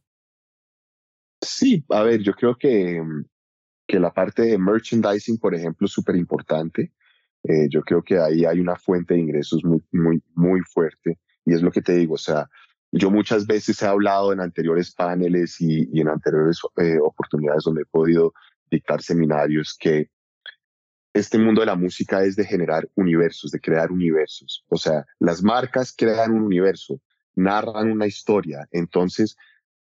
Sí, 1.42 1.84
a 1.90 2.04
ver, 2.04 2.22
yo 2.22 2.34
creo 2.34 2.56
que, 2.56 3.02
que 3.88 4.00
la 4.00 4.14
parte 4.14 4.44
de 4.44 4.58
merchandising, 4.58 5.38
por 5.40 5.56
ejemplo, 5.56 5.86
es 5.86 5.92
súper 5.92 6.16
importante. 6.16 6.92
Eh, 7.44 7.68
yo 7.70 7.82
creo 7.82 8.04
que 8.04 8.20
ahí 8.20 8.46
hay 8.46 8.60
una 8.60 8.76
fuente 8.76 9.16
de 9.16 9.22
ingresos 9.22 9.64
muy, 9.64 9.82
muy, 9.92 10.22
muy 10.36 10.62
fuerte. 10.62 11.18
Y 11.46 11.54
es 11.54 11.62
lo 11.62 11.72
que 11.72 11.82
te 11.82 11.96
digo, 11.96 12.14
o 12.14 12.20
sea, 12.20 12.48
yo 12.92 13.10
muchas 13.10 13.48
veces 13.48 13.82
he 13.82 13.86
hablado 13.86 14.34
en 14.34 14.42
anteriores 14.42 14.94
paneles 14.94 15.60
y, 15.62 15.88
en 16.00 16.10
anteriores 16.10 16.60
eh, 16.78 16.98
oportunidades 17.02 17.64
donde 17.64 17.84
he 17.84 17.86
podido 17.86 18.34
dictar 18.70 19.02
seminarios 19.02 19.76
que 19.80 20.10
este 21.14 21.38
mundo 21.38 21.62
de 21.62 21.68
la 21.68 21.76
música 21.76 22.24
es 22.24 22.36
de 22.36 22.46
generar 22.46 22.88
universos, 22.96 23.52
de 23.52 23.60
crear 23.60 23.92
universos. 23.92 24.64
O 24.70 24.78
sea, 24.78 25.06
las 25.20 25.44
marcas 25.44 25.94
crean 25.96 26.32
un 26.32 26.44
universo, 26.44 27.02
narran 27.36 27.92
una 27.92 28.08
historia. 28.08 28.68
Entonces, 28.72 29.36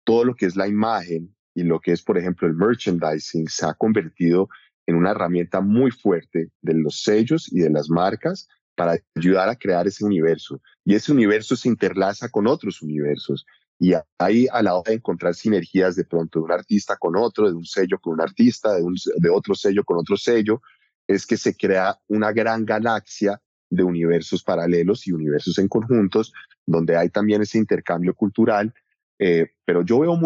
todo 0.03 0.25
lo 0.25 0.35
que 0.35 0.45
es 0.45 0.55
la 0.55 0.67
imagen 0.67 1.33
y 1.53 1.63
lo 1.63 1.79
que 1.79 1.91
es, 1.91 2.01
por 2.01 2.17
ejemplo, 2.17 2.47
el 2.47 2.55
merchandising 2.55 3.47
se 3.47 3.65
ha 3.65 3.73
convertido 3.73 4.49
en 4.85 4.95
una 4.95 5.11
herramienta 5.11 5.61
muy 5.61 5.91
fuerte 5.91 6.49
de 6.61 6.73
los 6.73 7.03
sellos 7.03 7.51
y 7.51 7.59
de 7.59 7.69
las 7.69 7.89
marcas 7.89 8.49
para 8.75 8.97
ayudar 9.15 9.49
a 9.49 9.55
crear 9.55 9.87
ese 9.87 10.05
universo. 10.05 10.61
Y 10.85 10.95
ese 10.95 11.11
universo 11.11 11.55
se 11.55 11.69
interlaza 11.69 12.29
con 12.29 12.47
otros 12.47 12.81
universos. 12.81 13.45
Y 13.79 13.93
ahí 14.17 14.47
a 14.51 14.61
la 14.61 14.75
hora 14.75 14.91
de 14.91 14.95
encontrar 14.95 15.35
sinergias 15.35 15.95
de 15.95 16.05
pronto 16.05 16.39
de 16.39 16.45
un 16.45 16.51
artista 16.51 16.95
con 16.97 17.15
otro, 17.15 17.49
de 17.49 17.55
un 17.55 17.65
sello 17.65 17.99
con 17.99 18.13
un 18.13 18.21
artista, 18.21 18.75
de, 18.75 18.83
un, 18.83 18.95
de 19.17 19.29
otro 19.29 19.55
sello 19.55 19.83
con 19.83 19.97
otro 19.97 20.15
sello, 20.17 20.61
es 21.07 21.25
que 21.25 21.37
se 21.37 21.55
crea 21.55 21.99
una 22.07 22.31
gran 22.31 22.65
galaxia 22.65 23.41
de 23.69 23.83
universos 23.83 24.43
paralelos 24.43 25.07
y 25.07 25.11
universos 25.11 25.57
en 25.57 25.67
conjuntos, 25.67 26.31
donde 26.65 26.95
hay 26.95 27.09
también 27.09 27.41
ese 27.41 27.57
intercambio 27.57 28.13
cultural 28.13 28.73
Eh, 29.19 29.47
pero 29.63 29.83
yo 29.83 29.99
veo 29.99 30.17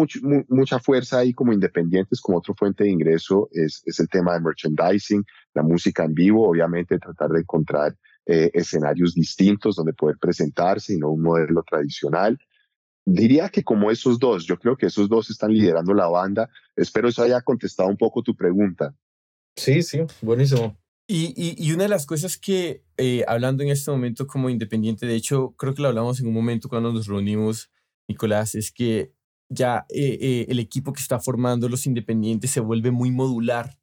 mucha 0.48 0.78
fuerza 0.80 1.18
ahí 1.18 1.32
como 1.32 1.52
independientes, 1.52 2.20
como 2.20 2.38
otra 2.38 2.54
fuente 2.54 2.84
de 2.84 2.90
ingreso, 2.90 3.48
es, 3.52 3.82
es, 3.84 4.00
el 4.00 4.08
tema 4.08 4.32
de 4.32 4.40
merchandising, 4.40 5.24
la 5.54 5.62
música 5.62 6.04
en 6.04 6.14
vivo, 6.14 6.48
obviamente 6.48 6.98
tratar 6.98 7.30
de 7.30 7.40
encontrar 7.40 7.94
eh, 8.28 8.50
escenarios 8.54 9.14
distintos 9.14 9.74
donde 9.74 9.92
poder 9.92 10.16
presentarse 10.20 10.94
y 10.94 10.98
no 10.98 11.10
un 11.10 11.22
modelo 11.22 11.64
tradicional. 11.68 12.38
Diría 13.04 13.48
que 13.48 13.64
como 13.64 13.90
esos 13.90 14.18
dos, 14.18 14.44
yo 14.46 14.58
creo 14.58 14.76
que 14.76 14.86
esos 14.86 15.08
dos 15.08 15.30
están 15.30 15.52
liderando 15.52 15.94
la 15.94 16.06
banda. 16.06 16.48
Espero 16.76 17.08
eso 17.08 17.22
haya 17.22 17.40
contestado 17.40 17.88
un 17.88 17.96
poco 17.96 18.22
tu 18.22 18.36
pregunta. 18.36 18.94
Sí, 19.56 19.82
sí, 19.82 20.00
buenísimo. 20.22 20.78
Y, 21.10 21.32
y, 21.56 21.72
una 21.72 21.84
de 21.84 21.88
las 21.88 22.04
cosas 22.04 22.36
que, 22.36 22.84
eh, 22.98 23.24
hablando 23.26 23.62
en 23.62 23.70
este 23.70 23.90
momento 23.90 24.26
como 24.26 24.50
independiente, 24.50 25.06
de 25.06 25.14
hecho, 25.14 25.54
creo 25.56 25.74
que 25.74 25.80
lo 25.80 25.88
hablamos 25.88 26.20
en 26.20 26.26
un 26.26 26.34
momento 26.34 26.68
cuando 26.68 26.92
nos 26.92 27.06
reunimos, 27.06 27.70
Nicolás, 28.08 28.54
es 28.54 28.70
que 28.70 29.14
ya 29.48 29.86
eh, 29.88 30.18
eh, 30.20 30.46
el 30.50 30.58
equipo 30.58 30.92
que 30.92 31.00
está 31.00 31.18
formando 31.18 31.70
los 31.70 31.86
independientes 31.86 32.50
se 32.50 32.60
vuelve 32.60 32.90
muy 32.90 33.10
modular. 33.10 33.78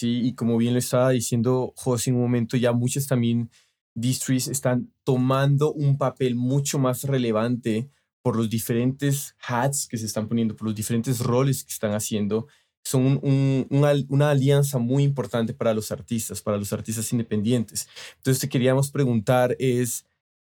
Sí, 0.00 0.22
y 0.24 0.34
como 0.34 0.56
bien 0.56 0.72
lo 0.72 0.78
estaba 0.78 1.10
diciendo 1.10 1.74
José 1.76 2.08
en 2.08 2.16
un 2.16 2.22
momento, 2.22 2.56
ya 2.56 2.72
muchos 2.72 3.06
también 3.06 3.50
distries 3.94 4.48
están 4.48 4.90
tomando 5.04 5.74
un 5.74 5.98
papel 5.98 6.36
mucho 6.36 6.78
más 6.78 7.04
relevante 7.04 7.90
por 8.22 8.34
los 8.34 8.48
diferentes 8.48 9.36
hats 9.46 9.86
que 9.86 9.98
se 9.98 10.06
están 10.06 10.26
poniendo, 10.26 10.56
por 10.56 10.68
los 10.68 10.74
diferentes 10.74 11.20
roles 11.20 11.64
que 11.64 11.72
están 11.74 11.92
haciendo 11.92 12.46
son 12.82 13.20
una, 13.68 14.30
alianza 14.30 14.78
muy 14.78 15.02
importante 15.02 15.52
para 15.52 15.74
los 15.74 15.92
artistas, 15.92 16.40
para 16.40 16.56
los 16.56 16.72
artistas 16.72 17.12
independientes. 17.12 17.86
Entonces 18.16 18.40
te 18.40 18.48
queríamos 18.48 18.90
preguntar 18.90 19.54
es 19.58 20.06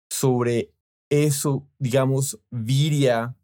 sobre 0.10 0.74
eso, 1.12 1.70
digamos, 1.78 2.40
Viria, 2.50 3.36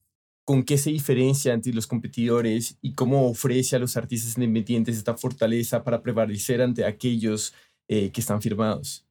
con 0.49 0.63
qué 0.63 0.79
se 0.79 0.89
diferencia 0.89 1.53
ante 1.53 1.71
los 1.71 1.85
competidores 1.85 2.75
y 2.81 2.95
cómo 2.95 3.29
ofrece 3.29 3.75
a 3.75 3.79
los 3.79 3.95
artistas 3.95 4.35
independientes 4.35 4.97
esta 4.97 5.15
fortaleza 5.15 5.83
para 5.83 6.01
prevalecer 6.01 6.59
ante 6.59 6.85
aquellos 6.85 7.53
eh, 7.87 8.11
que 8.11 8.19
están 8.19 8.41
firmados. 8.41 9.05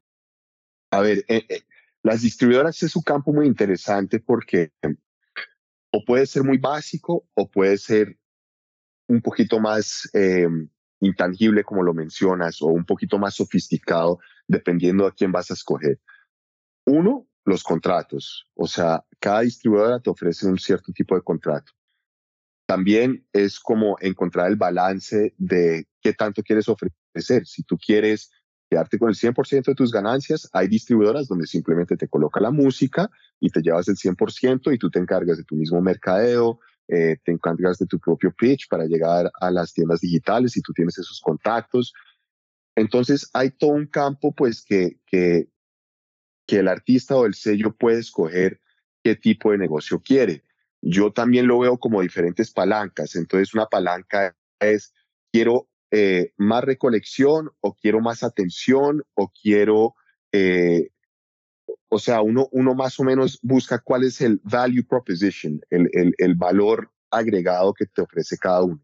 A 0.91 1.01
ver, 1.01 1.25
eh, 1.29 1.47
eh, 1.49 1.63
las 2.03 2.23
distribuidoras 2.23 2.83
es 2.83 2.97
un 2.97 3.05
campo 3.05 3.33
muy 3.33 3.47
interesante 3.47 4.19
porque 4.19 4.73
o 5.93 6.05
puede 6.05 6.27
ser 6.27 6.43
muy 6.43 6.59
básico 6.59 7.25
o 7.35 7.49
puede 7.49 7.79
ser 7.79 8.19
un 9.07 9.23
poquito 9.23 9.61
más 9.61 10.11
em, 10.15 10.69
intangible, 10.99 11.63
como 11.63 11.85
lo 11.85 11.95
mencionas, 11.95 12.61
o 12.63 12.67
un 12.67 12.85
poquito 12.85 13.17
más 13.17 13.37
sofisticado, 13.37 14.19
dependiendo 14.49 15.07
a 15.07 15.15
quién 15.15 15.31
vas 15.31 15.53
a 15.53 15.55
escoger. 15.55 16.01
Uno, 16.85 17.28
los 17.49 17.63
contratos. 17.63 18.47
O 18.55 18.67
sea, 18.67 19.05
cada 19.19 19.41
distribuidora 19.41 20.01
te 20.01 20.11
ofrece 20.11 20.47
un 20.47 20.59
cierto 20.59 20.93
tipo 20.93 21.15
de 21.15 21.23
contrato. 21.23 21.73
También 22.67 23.27
es 23.33 23.59
como 23.59 23.97
encontrar 24.01 24.49
el 24.49 24.57
balance 24.57 25.35
de 25.39 25.87
qué 26.03 26.13
tanto 26.13 26.43
quieres 26.43 26.69
ofrecer. 26.69 27.47
Si 27.47 27.63
tú 27.63 27.79
quieres 27.79 28.31
quedarte 28.71 28.99
con 28.99 29.09
el 29.09 29.15
100% 29.15 29.65
de 29.65 29.75
tus 29.75 29.91
ganancias, 29.91 30.49
hay 30.53 30.69
distribuidoras 30.69 31.27
donde 31.27 31.47
simplemente 31.47 31.97
te 31.97 32.09
coloca 32.09 32.41
la 32.41 32.51
música 32.51 33.11
y 33.41 33.49
te 33.49 33.63
llevas 33.63 33.89
el 33.89 33.97
100% 33.97 34.75
y 34.75 34.79
tú 34.79 34.91
te 34.91 34.99
encargas 34.99 35.39
de 35.39 35.45
tu 35.45 35.57
mismo 35.57 35.81
mercadeo, 35.81 36.61
eh, 36.89 37.17
te 37.25 37.33
encargas 37.33 37.79
de 37.79 37.87
tu 37.87 37.99
propio 37.99 38.33
pitch 38.33 38.69
para 38.69 38.85
llegar 38.85 39.31
a 39.41 39.51
las 39.51 39.73
tiendas 39.73 40.01
digitales 40.01 40.57
y 40.57 40.61
tú 40.61 40.73
tienes 40.75 40.99
esos 40.99 41.21
contactos. 41.21 41.95
Entonces 42.77 43.31
hay 43.33 43.51
todo 43.51 43.71
un 43.71 43.87
campo 43.87 44.33
pues 44.35 44.63
que, 44.63 45.01
que, 45.07 45.49
que 46.49 46.59
el 46.59 46.67
artista 46.67 47.15
o 47.15 47.27
el 47.27 47.35
sello 47.35 47.77
puede 47.77 48.01
escoger 48.01 48.61
qué 49.05 49.15
tipo 49.15 49.53
de 49.53 49.59
negocio 49.59 50.01
quiere. 50.01 50.43
Yo 50.81 51.13
también 51.13 51.47
lo 51.47 51.61
veo 51.61 51.79
como 51.79 52.03
diferentes 52.03 52.51
palancas. 52.51 53.15
Entonces 53.15 53.55
una 53.55 53.67
palanca 53.67 54.35
es 54.59 54.93
quiero 55.31 55.69
eh, 55.93 56.33
más 56.37 56.65
recolección 56.65 57.51
o 57.61 57.75
quiero 57.75 58.01
más 58.01 58.25
atención 58.25 59.05
o 59.15 59.31
quiero 59.31 59.95
eh, 60.33 60.89
o 61.89 61.99
sea, 61.99 62.21
uno, 62.21 62.49
uno 62.53 62.75
más 62.75 62.99
o 63.01 63.05
menos 63.05 63.39
busca 63.43 63.79
cuál 63.79 64.05
es 64.05 64.21
el 64.21 64.41
value 64.45 64.85
proposition, 64.85 65.61
el, 65.71 65.89
el, 65.93 66.15
el 66.19 66.35
valor 66.35 66.91
agregado 67.11 67.73
que 67.73 67.87
te 67.87 68.03
ofrece 68.03 68.37
cada 68.37 68.63
uno. 68.63 68.81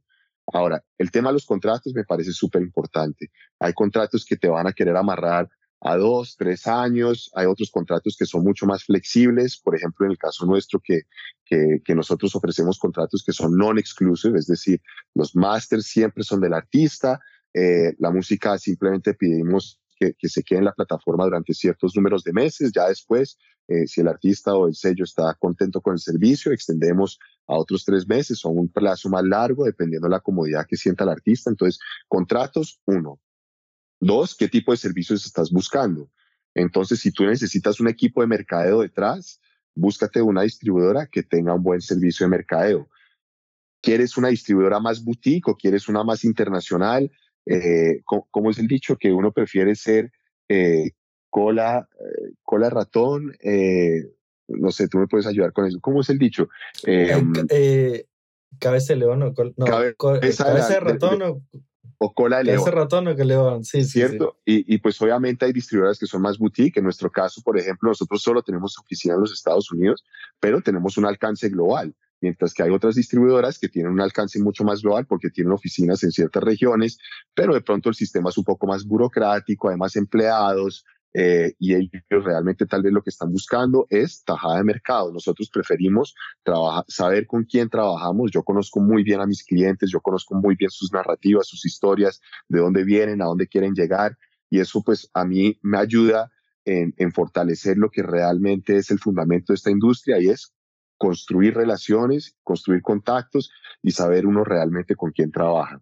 Ahora, 0.53 0.83
el 0.98 1.11
tema 1.11 1.29
de 1.29 1.35
los 1.35 1.46
contratos 1.46 1.94
me 1.94 2.05
parece 2.05 2.33
súper 2.33 2.62
importante. 2.62 3.31
Hay 3.59 3.72
contratos 3.72 4.24
que 4.24 4.37
te 4.37 4.48
van 4.48 4.66
a 4.66 4.72
querer 4.72 4.96
amarrar 4.96 5.48
a 5.85 5.97
dos, 5.97 6.37
tres 6.37 6.66
años. 6.66 7.31
Hay 7.35 7.47
otros 7.47 7.70
contratos 7.70 8.16
que 8.18 8.27
son 8.27 8.42
mucho 8.42 8.66
más 8.66 8.85
flexibles. 8.85 9.59
Por 9.59 9.77
ejemplo, 9.77 10.07
en 10.07 10.12
el 10.12 10.18
caso 10.18 10.47
nuestro, 10.47 10.81
que, 10.81 11.03
que, 11.44 11.81
que 11.85 11.94
nosotros 11.94 12.35
ofrecemos 12.35 12.79
contratos 12.79 13.23
que 13.25 13.33
son 13.33 13.57
non-exclusive, 13.57 14.38
es 14.38 14.47
decir, 14.47 14.81
los 15.14 15.37
masters 15.37 15.87
siempre 15.87 16.25
son 16.25 16.40
del 16.40 16.55
artista. 16.55 17.20
Eh, 17.53 17.94
la 17.99 18.11
música 18.11 18.59
simplemente 18.59 19.14
pedimos 19.14 19.79
que, 19.97 20.29
se 20.29 20.42
quede 20.42 20.59
en 20.59 20.64
la 20.64 20.73
plataforma 20.73 21.25
durante 21.25 21.55
ciertos 21.55 21.94
números 21.94 22.25
de 22.25 22.33
meses. 22.33 22.73
Ya 22.75 22.88
después, 22.88 23.38
eh, 23.68 23.87
si 23.87 24.01
el 24.01 24.09
artista 24.09 24.55
o 24.55 24.66
el 24.66 24.75
sello 24.75 25.05
está 25.05 25.35
contento 25.35 25.81
con 25.81 25.94
el 25.94 26.01
servicio, 26.01 26.51
extendemos 26.51 27.18
a 27.47 27.55
otros 27.55 27.85
tres 27.85 28.07
meses 28.07 28.44
o 28.44 28.49
un 28.49 28.68
plazo 28.68 29.09
más 29.09 29.23
largo, 29.25 29.64
dependiendo 29.64 30.07
de 30.09 30.12
la 30.12 30.20
comodidad 30.20 30.66
que 30.66 30.77
sienta 30.77 31.05
el 31.05 31.11
artista. 31.11 31.51
Entonces, 31.51 31.79
contratos, 32.09 32.81
uno. 32.87 33.20
Dos, 34.01 34.37
¿qué 34.37 34.49
tipo 34.49 34.73
de 34.73 34.79
servicios 34.79 35.25
estás 35.25 35.51
buscando? 35.51 36.11
Entonces, 36.55 37.01
si 37.01 37.11
tú 37.11 37.25
necesitas 37.25 37.81
un 37.81 37.89
equipo 37.89 38.21
de 38.21 38.27
mercadeo 38.27 38.83
detrás, 38.83 39.41
búscate 39.75 40.23
una 40.23 40.43
distribuidora 40.43 41.07
que 41.07 41.23
tenga 41.23 41.55
un 41.55 41.63
buen 41.63 41.81
servicio 41.81 42.25
de 42.25 42.31
mercadeo. 42.31 42.89
¿Quieres 43.83 44.17
una 44.17 44.29
distribuidora 44.29 44.81
más 44.81 45.05
boutique 45.05 45.51
o 45.51 45.57
quieres 45.57 45.89
una 45.89 46.05
más 46.05 46.25
internacional? 46.25 47.11
eh, 47.47 48.03
¿cómo, 48.05 48.51
es 48.51 48.59
el 48.59 48.67
dicho? 48.67 48.97
Que 48.97 49.13
uno 49.13 49.33
prefiere 49.33 49.75
ser 49.75 50.13
eh, 50.49 50.93
cola, 51.31 51.89
eh, 52.01 52.33
cola 52.43 52.71
ratón, 52.71 53.37
eh, 53.41 54.03
no 54.49 54.71
sé, 54.71 54.89
tú 54.89 54.99
me 54.99 55.07
puedes 55.07 55.27
ayudar 55.27 55.53
con 55.53 55.67
eso. 55.67 55.79
¿Cómo 55.81 56.01
es 56.01 56.11
el 56.11 56.19
dicho? 56.19 56.49
Em, 56.85 57.33
cabeza 58.59 58.93
de 58.95 59.01
león 59.01 59.23
o 59.23 59.35
no, 59.57 59.67
cabeza, 59.97 60.69
de, 60.69 60.81
ratón 60.81 61.23
o, 61.23 61.43
o, 61.99 62.13
cola 62.15 62.39
de 62.39 62.45
león. 62.45 62.65
De 62.65 62.71
ratón 62.71 63.09
o 63.09 63.17
que 63.17 63.25
león, 63.25 63.65
sí, 63.65 63.85
sí. 63.85 63.91
¿Cierto? 64.01 64.39
Y, 64.45 64.75
y, 64.75 64.79
pues 64.79 65.01
obviamente 65.01 65.45
hay 65.45 65.53
distribuidoras 65.53 65.99
que 65.99 66.07
son 66.07 66.23
más 66.23 66.39
boutique. 66.39 66.79
En 66.79 66.85
nuestro 66.85 67.11
caso, 67.11 67.43
por 67.43 67.59
ejemplo, 67.59 67.89
nosotros 67.89 68.23
solo 68.23 68.43
tenemos 68.43 68.79
oficina 68.79 69.15
en 69.15 69.21
los 69.21 69.33
Estados 69.33 69.71
Unidos, 69.73 70.05
pero 70.41 70.61
tenemos 70.61 70.97
un 70.97 71.07
alcance 71.07 71.49
global 71.49 71.95
mientras 72.25 72.55
que 72.55 72.63
hay 72.63 72.71
otras 72.71 72.95
distribuidoras 72.95 73.59
que 73.59 73.69
tienen 73.69 73.93
un 73.93 74.01
alcance 74.01 74.41
mucho 74.41 74.65
más 74.65 74.81
global 74.83 75.07
porque 75.07 75.29
tienen 75.29 75.53
oficinas 75.53 76.03
en 76.03 76.11
ciertas 76.11 76.43
regiones, 76.43 76.99
pero 77.35 77.53
de 77.53 77.61
pronto 77.61 77.91
el 77.91 77.95
sistema 77.95 78.31
es 78.31 78.39
un 78.39 78.45
poco 78.45 78.67
más 78.67 78.85
burocrático, 78.87 79.69
hay 79.69 79.77
más 79.77 79.95
empleados, 79.95 80.87
eh, 81.16 81.55
y 81.61 81.74
ellos 81.74 82.03
realmente 82.09 82.66
tal 82.66 82.83
vez 82.83 82.92
lo 82.92 83.00
que 83.00 83.11
están 83.11 83.31
buscando 83.31 83.87
es 83.88 84.24
tajada 84.24 84.57
de 84.57 84.64
mercado. 84.64 85.12
Nosotros 85.12 85.48
preferimos 85.48 86.14
trabajar, 86.42 86.85
saber 86.88 87.29
con 87.29 87.44
quién 87.44 87.70
trabajamos. 87.70 88.33
Yo 88.33 88.42
conozco 88.42 88.81
muy 88.81 89.05
bien 89.05 89.20
a 89.20 89.27
mis 89.27 89.44
clientes, 89.44 89.90
yo 89.92 90.00
conozco 90.00 90.35
muy 90.35 90.57
bien 90.57 90.70
sus 90.70 90.92
narrativas, 90.92 91.46
sus 91.46 91.64
historias, 91.64 92.20
de 92.48 92.59
dónde 92.59 92.83
vienen, 92.83 93.22
a 93.22 93.27
dónde 93.27 93.46
quieren 93.46 93.74
llegar, 93.74 94.18
y 94.50 94.59
eso 94.59 94.83
pues 94.83 95.09
a 95.14 95.24
mí 95.24 95.57
me 95.62 95.79
ayuda 95.79 96.33
en, 96.64 96.92
en 96.96 97.12
fortalecer 97.12 97.77
lo 97.77 97.90
que 97.90 98.03
realmente 98.03 98.77
es 98.77 98.90
el 98.90 98.98
fundamento 98.98 99.53
de 99.53 99.57
esta 99.57 99.70
industria 99.70 100.20
y 100.20 100.31
es 100.31 100.53
construir 100.98 101.55
relaciones, 101.55 102.37
construir 102.42 102.83
contactos 102.83 103.53
y 103.83 103.92
saber 103.92 104.27
uno 104.27 104.42
realmente 104.42 104.96
con 104.96 105.12
quién 105.12 105.31
trabaja. 105.31 105.81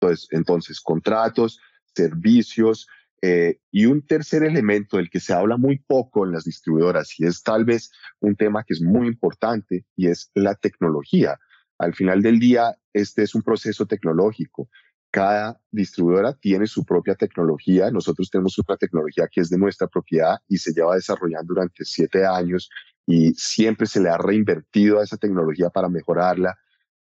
Entonces, 0.00 0.28
entonces 0.32 0.80
contratos, 0.80 1.60
servicios 1.94 2.86
eh, 3.22 3.58
y 3.70 3.86
un 3.86 4.06
tercer 4.06 4.42
elemento 4.44 4.96
del 4.96 5.08
que 5.08 5.20
se 5.20 5.32
habla 5.32 5.56
muy 5.56 5.78
poco 5.78 6.26
en 6.26 6.32
las 6.32 6.44
distribuidoras 6.44 7.18
y 7.18 7.26
es 7.26 7.42
tal 7.42 7.64
vez 7.64 7.90
un 8.20 8.36
tema 8.36 8.64
que 8.64 8.74
es 8.74 8.82
muy 8.82 9.06
importante 9.06 9.86
y 9.96 10.08
es 10.08 10.30
la 10.34 10.54
tecnología. 10.54 11.38
Al 11.78 11.94
final 11.94 12.22
del 12.22 12.38
día, 12.38 12.74
este 12.92 13.22
es 13.22 13.34
un 13.34 13.42
proceso 13.42 13.86
tecnológico. 13.86 14.68
Cada 15.10 15.60
distribuidora 15.70 16.34
tiene 16.34 16.66
su 16.66 16.84
propia 16.84 17.14
tecnología. 17.14 17.90
Nosotros 17.90 18.30
tenemos 18.30 18.58
una 18.58 18.76
tecnología 18.76 19.28
que 19.30 19.40
es 19.40 19.48
de 19.48 19.58
nuestra 19.58 19.86
propiedad 19.86 20.38
y 20.48 20.58
se 20.58 20.72
lleva 20.72 20.94
desarrollando 20.94 21.54
durante 21.54 21.84
siete 21.84 22.26
años 22.26 22.68
y 23.06 23.32
siempre 23.34 23.86
se 23.86 24.00
le 24.00 24.08
ha 24.08 24.18
reinvertido 24.18 24.98
a 24.98 25.04
esa 25.04 25.16
tecnología 25.16 25.70
para 25.70 25.88
mejorarla. 25.88 26.56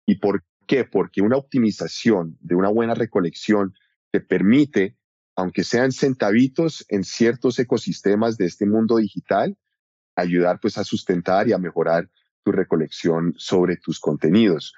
¿Y 0.07 0.17
por 0.17 0.45
qué? 0.67 0.85
Porque 0.85 1.23
una 1.23 1.37
optimización 1.37 2.37
de 2.41 2.55
una 2.55 2.69
buena 2.69 2.95
recolección 2.95 3.75
te 4.11 4.21
permite, 4.21 4.97
aunque 5.41 5.65
sean 5.65 5.91
centavitos 5.91 6.85
en 6.91 7.03
ciertos 7.03 7.59
ecosistemas 7.59 8.37
de 8.37 8.45
este 8.45 8.67
mundo 8.67 8.99
digital, 8.99 9.57
ayudar 10.15 10.61
pues 10.61 10.77
a 10.77 10.85
sustentar 10.85 11.49
y 11.49 11.55
a 11.55 11.59
mejorar 11.59 12.11
tu 12.45 12.53
recolección 12.53 13.33
sobre 13.39 13.79
tus 13.79 14.01
contenidos. 14.01 14.75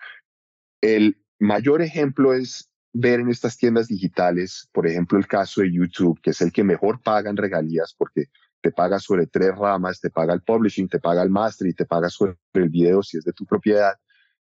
El 0.80 1.20
mayor 1.40 1.82
ejemplo 1.82 2.32
es 2.32 2.70
ver 2.92 3.18
en 3.18 3.28
estas 3.28 3.56
tiendas 3.56 3.88
digitales, 3.88 4.68
por 4.72 4.86
ejemplo, 4.86 5.18
el 5.18 5.26
caso 5.26 5.62
de 5.62 5.72
YouTube, 5.72 6.20
que 6.22 6.30
es 6.30 6.40
el 6.40 6.52
que 6.52 6.62
mejor 6.62 7.02
pagan 7.02 7.36
regalías 7.36 7.92
porque 7.98 8.26
te 8.60 8.70
paga 8.70 9.00
sobre 9.00 9.26
tres 9.26 9.56
ramas, 9.56 10.00
te 10.00 10.10
paga 10.10 10.32
el 10.32 10.42
publishing, 10.42 10.88
te 10.88 11.00
paga 11.00 11.24
el 11.24 11.30
master 11.30 11.66
y 11.66 11.74
te 11.74 11.86
paga 11.86 12.08
sobre 12.08 12.36
el 12.52 12.68
video 12.68 13.02
si 13.02 13.18
es 13.18 13.24
de 13.24 13.32
tu 13.32 13.44
propiedad. 13.46 13.94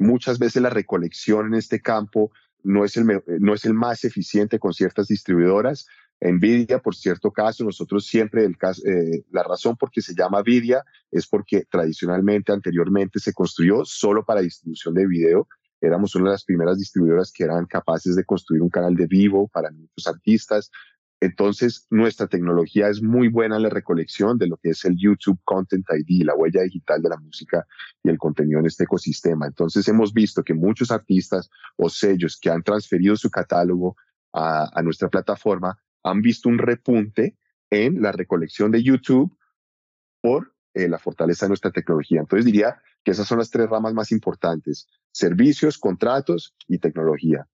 Muchas 0.01 0.41
veces 0.41 0.61
la 0.61 0.71
recolección 0.71 1.47
en 1.47 1.55
este 1.55 1.81
campo 1.81 2.33
no 2.63 2.85
es 2.85 2.97
el, 2.97 3.23
no 3.39 3.55
es 3.55 3.65
el 3.65 3.75
más 3.75 4.05
eficiente 4.05 4.59
con 4.59 4.73
ciertas 4.73 5.09
distribuidoras. 5.09 5.87
Nvidia, 6.21 6.81
por 6.81 6.95
cierto 6.95 7.31
caso, 7.31 7.65
nosotros 7.65 8.07
siempre, 8.07 8.45
el 8.45 8.59
caso, 8.59 8.83
eh, 8.87 9.25
la 9.31 9.43
razón 9.43 9.77
por 9.77 9.91
que 9.91 10.03
se 10.03 10.15
llama 10.15 10.43
Nvidia 10.43 10.85
es 11.11 11.27
porque 11.27 11.65
tradicionalmente, 11.71 12.53
anteriormente, 12.53 13.19
se 13.21 13.33
construyó 13.33 13.85
solo 13.85 14.25
para 14.25 14.43
distribución 14.43 14.95
de 14.95 15.07
video 15.07 15.49
éramos 15.81 16.15
una 16.15 16.27
de 16.27 16.33
las 16.33 16.45
primeras 16.45 16.79
distribuidoras 16.79 17.33
que 17.33 17.45
eran 17.45 17.67
capaces 17.67 18.15
de 18.15 18.25
construir 18.25 18.63
un 18.63 18.69
canal 18.69 18.95
de 18.95 19.07
vivo 19.07 19.49
para 19.49 19.71
muchos 19.71 20.07
artistas. 20.07 20.71
Entonces, 21.23 21.87
nuestra 21.91 22.27
tecnología 22.29 22.89
es 22.89 23.03
muy 23.03 23.29
buena 23.29 23.57
en 23.57 23.63
la 23.63 23.69
recolección 23.69 24.39
de 24.39 24.47
lo 24.47 24.57
que 24.57 24.71
es 24.71 24.85
el 24.85 24.97
YouTube 24.99 25.39
Content 25.45 25.87
ID, 25.91 26.25
la 26.25 26.35
huella 26.35 26.63
digital 26.63 27.03
de 27.03 27.11
la 27.11 27.19
música 27.19 27.67
y 28.03 28.09
el 28.09 28.19
contenido 28.19 28.61
en 28.61 28.67
este 28.67 28.85
ecosistema. 28.85 29.47
Entonces, 29.47 29.87
hemos 29.89 30.15
visto 30.15 30.43
que 30.43 30.55
muchos 30.55 30.91
artistas 30.91 31.51
o 31.77 31.91
sellos 31.91 32.39
que 32.41 32.51
han 32.51 32.63
transferido 32.63 33.17
su 33.17 33.31
catálogo 33.31 33.97
a 34.33 34.81
nuestra 34.83 35.09
plataforma 35.09 35.77
han 36.03 36.23
visto 36.23 36.49
un 36.49 36.59
repunte 36.59 37.37
en 37.71 38.03
la 38.03 38.13
recolección 38.13 38.71
de 38.71 38.83
YouTube 38.83 39.37
por 40.21 40.55
eh, 40.75 40.89
la 40.89 40.99
fortaleza 40.99 41.47
de 41.47 41.51
nuestra 41.51 41.71
tecnología. 41.71 42.21
Entonces, 42.21 42.45
diría 42.45 42.81
que 43.05 43.13
esas 43.13 43.27
son 43.27 43.39
las 43.39 43.51
tres 43.51 43.69
ramas 43.69 43.95
más 43.95 44.13
importantes, 44.13 44.89
servicios, 45.13 45.79
contratos 45.79 46.55
y 46.69 46.79
tecnología. 46.79 47.47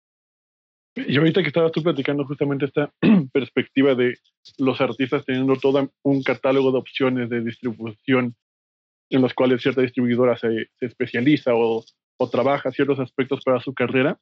Y 0.96 1.18
ahorita 1.18 1.42
que 1.42 1.48
estabas 1.48 1.72
tú 1.72 1.82
platicando 1.82 2.24
justamente 2.24 2.64
esta 2.64 2.92
perspectiva 3.32 3.94
de 3.94 4.18
los 4.58 4.80
artistas 4.80 5.24
teniendo 5.26 5.56
todo 5.56 5.92
un 6.02 6.22
catálogo 6.22 6.72
de 6.72 6.78
opciones 6.78 7.28
de 7.28 7.42
distribución 7.42 8.34
en 9.10 9.22
los 9.22 9.34
cuales 9.34 9.62
cierta 9.62 9.82
distribuidora 9.82 10.36
se, 10.36 10.70
se 10.78 10.86
especializa 10.86 11.54
o, 11.54 11.84
o, 12.16 12.30
trabaja 12.30 12.72
ciertos 12.72 12.98
aspectos 12.98 13.40
para 13.44 13.60
su 13.60 13.72
carrera, 13.72 14.18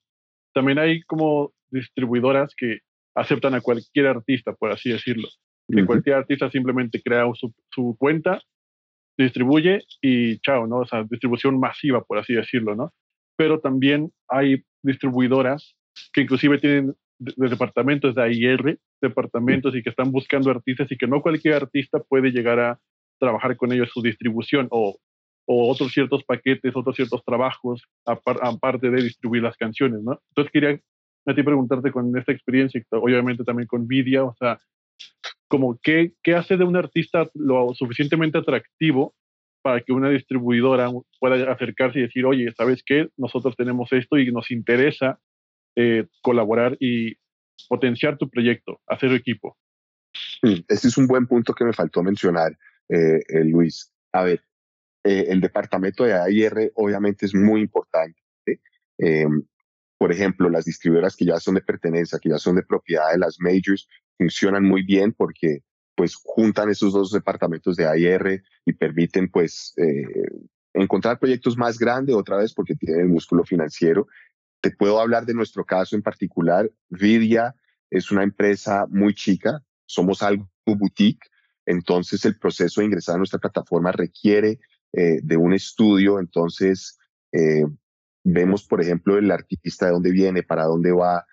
también 0.52 0.78
hay 0.78 1.02
como 1.02 1.52
distribuidoras 1.70 2.54
que 2.56 2.80
aceptan 3.14 3.54
a 3.54 3.60
cualquier 3.60 4.06
artista, 4.06 4.52
por 4.52 4.72
así 4.72 4.90
decirlo. 4.90 5.28
Que 5.68 5.86
cualquier 5.86 6.16
artista 6.16 6.50
simplemente 6.50 7.00
crea 7.02 7.24
su, 7.34 7.54
su 7.70 7.96
cuenta 7.98 8.42
distribuye 9.16 9.82
y 10.02 10.38
chao, 10.40 10.66
¿no? 10.66 10.78
O 10.80 10.86
sea, 10.86 11.04
distribución 11.04 11.58
masiva, 11.58 12.02
por 12.02 12.18
así 12.18 12.34
decirlo, 12.34 12.74
¿no? 12.74 12.92
Pero 13.36 13.60
también 13.60 14.10
hay 14.28 14.62
distribuidoras 14.82 15.76
que 16.12 16.22
inclusive 16.22 16.58
tienen 16.58 16.94
de, 17.18 17.48
departamentos 17.48 18.14
de 18.14 18.22
AIR, 18.22 18.78
departamentos 19.00 19.74
y 19.74 19.82
que 19.82 19.90
están 19.90 20.10
buscando 20.10 20.50
artistas 20.50 20.90
y 20.90 20.96
que 20.96 21.06
no 21.06 21.22
cualquier 21.22 21.54
artista 21.54 22.00
puede 22.00 22.30
llegar 22.30 22.58
a 22.58 22.80
trabajar 23.20 23.56
con 23.56 23.72
ellos 23.72 23.90
su 23.92 24.02
distribución 24.02 24.66
o, 24.70 24.98
o 25.46 25.70
otros 25.70 25.92
ciertos 25.92 26.24
paquetes, 26.24 26.74
otros 26.74 26.96
ciertos 26.96 27.24
trabajos, 27.24 27.82
aparte 28.04 28.90
de 28.90 29.02
distribuir 29.02 29.42
las 29.42 29.56
canciones, 29.56 30.02
¿no? 30.02 30.20
Entonces 30.30 30.52
quería 30.52 30.80
a 31.26 31.34
ti 31.34 31.42
preguntarte 31.42 31.90
con 31.90 32.16
esta 32.16 32.32
experiencia, 32.32 32.82
obviamente 32.90 33.44
también 33.44 33.66
con 33.66 33.86
Vidia, 33.86 34.24
o 34.24 34.34
sea, 34.38 34.60
como 35.48 35.78
qué, 35.82 36.12
qué 36.22 36.34
hace 36.34 36.56
de 36.56 36.64
un 36.64 36.76
artista 36.76 37.28
lo 37.34 37.74
suficientemente 37.74 38.38
atractivo 38.38 39.14
para 39.62 39.80
que 39.80 39.92
una 39.92 40.10
distribuidora 40.10 40.90
pueda 41.18 41.50
acercarse 41.50 41.98
y 41.98 42.02
decir, 42.02 42.26
oye, 42.26 42.52
¿sabes 42.54 42.82
qué? 42.84 43.08
Nosotros 43.16 43.56
tenemos 43.56 43.90
esto 43.92 44.18
y 44.18 44.30
nos 44.30 44.50
interesa 44.50 45.18
eh, 45.74 46.06
colaborar 46.20 46.76
y 46.80 47.14
potenciar 47.68 48.18
tu 48.18 48.28
proyecto, 48.28 48.80
hacer 48.86 49.12
equipo. 49.12 49.56
Este 50.42 50.88
es 50.88 50.98
un 50.98 51.06
buen 51.06 51.26
punto 51.26 51.54
que 51.54 51.64
me 51.64 51.72
faltó 51.72 52.02
mencionar, 52.02 52.52
eh, 52.90 53.20
eh, 53.26 53.44
Luis. 53.44 53.90
A 54.12 54.22
ver, 54.24 54.42
el 55.02 55.40
departamento 55.40 56.04
de 56.04 56.12
AIR 56.12 56.72
obviamente 56.74 57.26
es 57.26 57.34
muy 57.34 57.62
importante. 57.62 58.20
Por 60.04 60.12
ejemplo, 60.12 60.50
las 60.50 60.66
distribuidoras 60.66 61.16
que 61.16 61.24
ya 61.24 61.40
son 61.40 61.54
de 61.54 61.62
pertenencia, 61.62 62.18
que 62.18 62.28
ya 62.28 62.36
son 62.36 62.56
de 62.56 62.62
propiedad 62.62 63.10
de 63.10 63.16
las 63.16 63.40
majors, 63.40 63.88
funcionan 64.18 64.62
muy 64.62 64.82
bien 64.82 65.14
porque 65.14 65.60
pues 65.96 66.14
juntan 66.22 66.68
esos 66.68 66.92
dos 66.92 67.10
departamentos 67.10 67.74
de 67.74 67.86
AIR 67.86 68.44
y 68.66 68.74
permiten 68.74 69.30
pues 69.30 69.72
eh, 69.78 70.28
encontrar 70.74 71.18
proyectos 71.18 71.56
más 71.56 71.78
grandes 71.78 72.14
otra 72.14 72.36
vez 72.36 72.52
porque 72.52 72.74
tienen 72.74 73.00
el 73.00 73.08
músculo 73.08 73.44
financiero. 73.44 74.06
Te 74.60 74.72
puedo 74.72 75.00
hablar 75.00 75.24
de 75.24 75.32
nuestro 75.32 75.64
caso 75.64 75.96
en 75.96 76.02
particular. 76.02 76.70
Vidia 76.90 77.54
es 77.88 78.10
una 78.10 78.24
empresa 78.24 78.84
muy 78.90 79.14
chica, 79.14 79.62
somos 79.86 80.22
algo 80.22 80.46
boutique, 80.66 81.30
entonces 81.64 82.22
el 82.26 82.38
proceso 82.38 82.82
de 82.82 82.88
ingresar 82.88 83.14
a 83.14 83.18
nuestra 83.20 83.38
plataforma 83.38 83.90
requiere 83.90 84.58
eh, 84.92 85.20
de 85.22 85.36
un 85.38 85.54
estudio, 85.54 86.18
entonces 86.20 86.98
eh, 87.32 87.64
vemos, 88.24 88.64
por 88.64 88.80
ejemplo, 88.80 89.18
el 89.18 89.30
artista 89.30 89.86
de 89.86 89.92
dónde 89.92 90.10
viene, 90.10 90.42
para 90.42 90.64
dónde 90.64 90.92
va, 90.92 91.26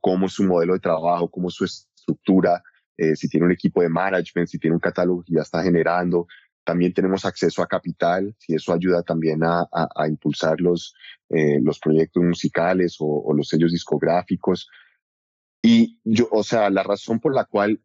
cómo 0.00 0.26
es 0.26 0.32
su 0.32 0.44
modelo 0.44 0.74
de 0.74 0.80
trabajo, 0.80 1.30
cómo 1.30 1.48
es 1.48 1.54
su 1.54 1.64
estructura, 1.64 2.62
eh, 2.98 3.14
si 3.14 3.28
tiene 3.28 3.46
un 3.46 3.52
equipo 3.52 3.82
de 3.82 3.88
management, 3.88 4.48
si 4.48 4.58
tiene 4.58 4.74
un 4.74 4.80
catálogo 4.80 5.22
que 5.22 5.34
ya 5.34 5.42
está 5.42 5.62
generando. 5.62 6.26
También 6.64 6.92
tenemos 6.94 7.24
acceso 7.24 7.62
a 7.62 7.68
capital, 7.68 8.34
si 8.38 8.54
eso 8.54 8.72
ayuda 8.72 9.02
también 9.02 9.44
a, 9.44 9.68
a, 9.70 10.08
impulsar 10.08 10.60
los, 10.60 10.94
eh, 11.28 11.60
los 11.62 11.78
proyectos 11.78 12.22
musicales 12.24 12.96
o, 12.98 13.32
los 13.34 13.48
sellos 13.48 13.72
discográficos. 13.72 14.68
Y 15.62 16.00
yo, 16.04 16.28
o 16.30 16.42
sea, 16.42 16.70
la 16.70 16.82
razón 16.82 17.20
por 17.20 17.34
la 17.34 17.44
cual 17.44 17.80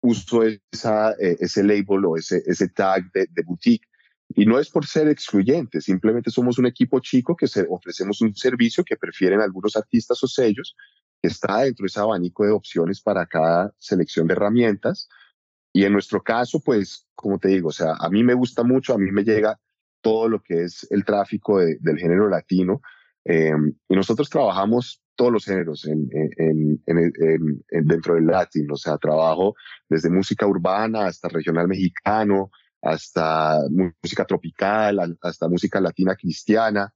uso 0.00 0.42
esa, 0.72 1.12
eh, 1.12 1.36
ese 1.40 1.62
label 1.62 2.04
o 2.06 2.16
ese, 2.16 2.42
ese 2.46 2.68
tag 2.68 3.10
de, 3.12 3.26
de, 3.30 3.42
boutique, 3.42 3.86
y 4.34 4.46
no 4.46 4.58
es 4.58 4.70
por 4.70 4.86
ser 4.86 5.08
excluyente, 5.08 5.80
simplemente 5.80 6.30
somos 6.30 6.58
un 6.58 6.66
equipo 6.66 7.00
chico 7.00 7.34
que 7.34 7.46
ofrecemos 7.68 8.20
un 8.20 8.34
servicio 8.34 8.84
que 8.84 8.96
prefieren 8.96 9.40
algunos 9.40 9.76
artistas 9.76 10.22
o 10.22 10.28
sellos 10.28 10.76
está 11.22 11.62
dentro 11.62 11.84
de 11.84 11.88
ese 11.88 12.00
abanico 12.00 12.44
de 12.44 12.52
opciones 12.52 13.00
para 13.00 13.26
cada 13.26 13.72
selección 13.78 14.26
de 14.26 14.34
herramientas. 14.34 15.08
Y 15.72 15.84
en 15.84 15.92
nuestro 15.92 16.22
caso, 16.22 16.60
pues, 16.64 17.06
como 17.14 17.38
te 17.38 17.48
digo, 17.48 17.68
o 17.68 17.72
sea, 17.72 17.94
a 17.98 18.08
mí 18.08 18.22
me 18.24 18.34
gusta 18.34 18.62
mucho, 18.62 18.94
a 18.94 18.98
mí 18.98 19.10
me 19.10 19.24
llega 19.24 19.58
todo 20.00 20.28
lo 20.28 20.40
que 20.42 20.62
es 20.62 20.86
el 20.90 21.04
tráfico 21.04 21.58
del 21.58 21.98
género 21.98 22.28
latino. 22.28 22.80
Eh, 23.24 23.52
y 23.88 23.94
nosotros 23.94 24.30
trabajamos 24.30 25.02
todos 25.14 25.32
los 25.32 25.44
géneros 25.44 25.84
en, 25.86 26.08
en, 26.36 26.80
en, 26.86 27.86
dentro 27.86 28.14
del 28.14 28.26
latino, 28.26 28.74
o 28.74 28.76
sea, 28.76 28.96
trabajo 28.98 29.54
desde 29.88 30.10
música 30.10 30.46
urbana 30.46 31.06
hasta 31.06 31.28
regional 31.28 31.66
mexicano, 31.66 32.50
hasta 32.82 33.60
música 33.70 34.24
tropical, 34.24 35.18
hasta 35.22 35.48
música 35.48 35.80
latina 35.80 36.14
cristiana. 36.14 36.92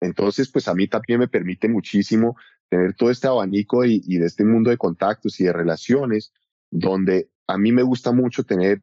Entonces, 0.00 0.50
pues 0.50 0.68
a 0.68 0.74
mí 0.74 0.86
también 0.88 1.20
me 1.20 1.28
permite 1.28 1.68
muchísimo 1.68 2.36
tener 2.68 2.94
todo 2.94 3.10
este 3.10 3.26
abanico 3.26 3.84
y, 3.84 4.00
de 4.00 4.26
este 4.26 4.44
mundo 4.44 4.70
de 4.70 4.78
contactos 4.78 5.40
y 5.40 5.44
de 5.44 5.52
relaciones, 5.52 6.32
donde 6.70 7.30
a 7.46 7.58
mí 7.58 7.72
me 7.72 7.82
gusta 7.82 8.12
mucho 8.12 8.44
tener 8.44 8.82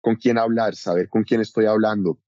con 0.00 0.16
quién 0.16 0.38
hablar, 0.38 0.76
saber 0.76 1.08
con 1.08 1.24
quién 1.24 1.40
estoy 1.40 1.66
hablando, 1.66 2.20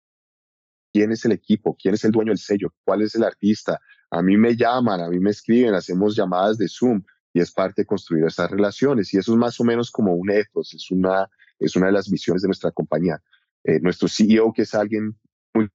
quién 0.93 1.13
es 1.13 1.25
el 1.25 1.33
equipo, 1.33 1.77
quién 1.81 1.95
es 1.95 2.05
el 2.05 2.13
dueño 2.13 2.31
del 2.31 2.39
sello, 2.39 2.75
cuál 2.85 3.03
es 3.03 3.15
el 3.15 3.25
artista. 3.25 3.81
A 4.11 4.23
mí 4.23 4.37
me 4.37 4.57
llaman, 4.57 5.01
a 5.01 5.09
mí 5.09 5.21
me 5.21 5.31
escriben, 5.31 5.75
hacemos 5.75 6.17
llamadas 6.17 6.59
de 6.59 6.67
Zoom 6.69 7.03
y 7.33 7.41
es 7.41 7.53
parte 7.53 7.83
de 7.83 7.87
construir 7.87 8.25
estas 8.25 8.51
relaciones. 8.51 9.13
Y 9.15 9.19
eso 9.19 9.33
es 9.33 9.39
más 9.39 9.61
o 9.61 9.65
menos 9.65 9.91
como 9.91 10.15
un 10.15 10.31
ethos, 10.31 10.75
es 10.75 10.91
una, 10.91 11.29
es 11.59 11.77
una 11.77 11.87
de 11.87 11.93
las 11.93 12.09
misiones 12.09 12.43
de 12.43 12.49
nuestra 12.49 12.71
compañía. 12.71 13.23
Eh, 13.65 13.81
nuestro 13.81 14.09
CEO, 14.09 14.53
que 14.53 14.63
es 14.63 14.75
alguien 14.75 15.19
muy 15.55 15.69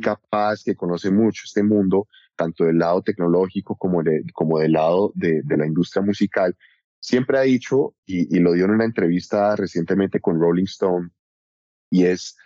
capaz, 0.00 0.62
que 0.64 0.76
conoce 0.76 1.10
mucho 1.10 1.42
este 1.44 1.62
mundo, 1.62 2.08
tanto 2.36 2.64
del 2.64 2.78
lado 2.78 3.02
tecnológico 3.02 3.76
como, 3.76 4.02
como 4.32 4.58
del 4.58 4.72
lado 4.72 5.12
de, 5.14 5.42
la 5.48 5.66
industria 5.66 6.02
musical, 6.02 6.56
siempre 7.00 7.38
ha 7.38 7.42
dicho, 7.42 7.94
y, 8.06 8.38
lo 8.38 8.52
dio 8.52 8.64
en 8.66 8.72
una 8.72 8.84
entrevista 8.84 9.56
recientemente 9.56 10.20
con 10.20 10.40
Rolling 10.40 10.64
Stone, 10.64 11.10
y 11.90 12.04
es, 12.04 12.36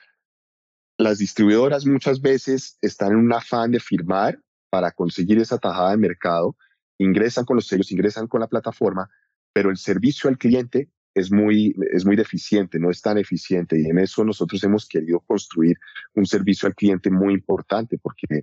las 0.99 1.19
distribuidoras 1.19 1.87
muchas 1.87 2.21
veces 2.21 2.79
están 2.81 3.13
en 3.13 3.19
un 3.19 3.33
afán 3.33 3.71
de 3.71 3.81
firmar 3.81 4.41
para 4.71 4.91
conseguir 4.91 5.39
esa 5.39 5.59
tajada 5.59 5.91
de 5.91 5.99
mercado, 5.99 6.57
ingresan 6.99 7.45
con 7.45 7.57
los 7.57 7.67
sellos, 7.67 7.93
ingresan 7.93 8.27
con 8.27 8.41
la 8.41 8.49
plataforma, 8.49 9.11
pero 9.53 9.71
el 9.71 9.77
servicio 9.77 10.29
al 10.29 10.39
cliente 10.39 10.91
es 11.17 11.33
muy, 11.33 11.75
es 11.93 12.05
muy 12.05 12.15
deficiente, 12.15 12.79
no 12.79 12.91
es 12.91 13.01
tan 13.01 13.17
eficiente 13.17 13.81
y 13.81 13.87
en 13.87 13.99
eso 13.99 14.23
nosotros 14.23 14.63
hemos 14.65 14.87
querido 14.87 15.21
construir 15.21 15.79
un 16.15 16.27
servicio 16.27 16.67
al 16.67 16.75
cliente 16.75 17.11
muy 17.11 17.33
importante 17.33 17.97
porque 17.99 18.43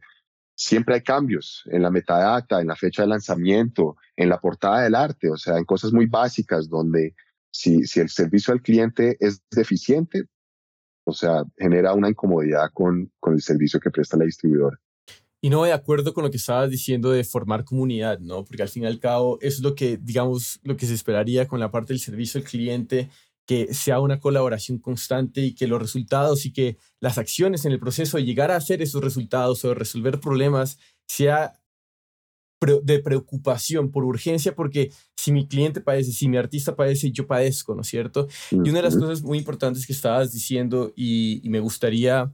siempre 0.56 0.96
hay 0.96 1.02
cambios 1.02 1.64
en 1.68 1.84
la 1.84 1.92
metadata, 1.92 2.60
en 2.60 2.68
la 2.68 2.76
fecha 2.76 3.04
de 3.04 3.10
lanzamiento, 3.10 3.96
en 4.16 4.28
la 4.28 4.40
portada 4.40 4.82
del 4.82 4.96
arte, 4.96 5.30
o 5.30 5.38
sea, 5.38 5.60
en 5.60 5.66
cosas 5.66 5.94
muy 5.94 6.08
básicas 6.08 6.68
donde 6.68 7.14
si, 7.52 7.86
si 7.86 8.00
el 8.00 8.10
servicio 8.10 8.52
al 8.52 8.64
cliente 8.64 9.18
es 9.20 9.44
deficiente, 9.52 10.24
o 11.06 11.14
sea, 11.14 11.44
genera 11.56 11.94
una 11.94 12.10
incomodidad 12.10 12.72
con, 12.74 13.12
con 13.20 13.36
el 13.36 13.42
servicio 13.42 13.80
que 13.80 13.92
presta 13.92 14.18
la 14.18 14.26
distribuidora. 14.26 14.80
Y 15.44 15.50
no 15.50 15.66
de 15.66 15.74
acuerdo 15.74 16.14
con 16.14 16.24
lo 16.24 16.32
que 16.32 16.38
estabas 16.38 16.70
diciendo 16.70 17.12
de 17.12 17.26
formar 17.26 17.66
comunidad, 17.66 18.18
¿no? 18.20 18.46
Porque 18.46 18.64
al 18.64 18.70
fin 18.70 18.84
y 18.84 18.86
al 18.86 19.02
cabo 19.02 19.38
es 19.42 19.60
lo 19.60 19.76
que, 19.76 19.98
digamos, 19.98 20.62
lo 20.64 20.78
que 20.78 20.86
se 20.86 20.94
esperaría 20.94 21.50
con 21.50 21.60
la 21.60 21.70
parte 21.70 21.92
del 21.92 22.00
servicio 22.00 22.40
al 22.40 22.48
cliente, 22.48 23.10
que 23.46 23.74
sea 23.74 24.00
una 24.00 24.22
colaboración 24.22 24.78
constante 24.78 25.42
y 25.42 25.54
que 25.54 25.68
los 25.68 25.82
resultados 25.82 26.46
y 26.46 26.54
que 26.54 26.78
las 27.02 27.18
acciones 27.18 27.66
en 27.66 27.74
el 27.74 27.80
proceso 27.82 28.16
de 28.16 28.24
llegar 28.24 28.52
a 28.52 28.56
hacer 28.56 28.82
esos 28.82 29.04
resultados 29.04 29.66
o 29.66 29.68
de 29.68 29.76
resolver 29.76 30.22
problemas 30.22 30.80
sea 31.08 31.60
de 32.82 33.00
preocupación, 33.00 33.92
por 33.92 34.06
urgencia, 34.06 34.56
porque 34.56 34.94
si 35.18 35.34
mi 35.34 35.46
cliente 35.46 35.82
padece, 35.82 36.14
si 36.14 36.30
mi 36.30 36.38
artista 36.38 36.78
padece, 36.78 37.12
yo 37.12 37.28
padezco, 37.28 37.76
¿no 37.76 37.82
es 37.82 37.88
cierto? 37.90 38.30
Y 38.50 38.70
una 38.70 38.76
de 38.76 38.84
las 38.84 38.96
cosas 38.96 39.22
muy 39.22 39.40
importantes 39.40 39.86
que 39.86 39.92
estabas 39.92 40.32
diciendo 40.32 40.94
y, 40.96 41.46
y 41.46 41.50
me 41.50 41.60
gustaría 41.60 42.32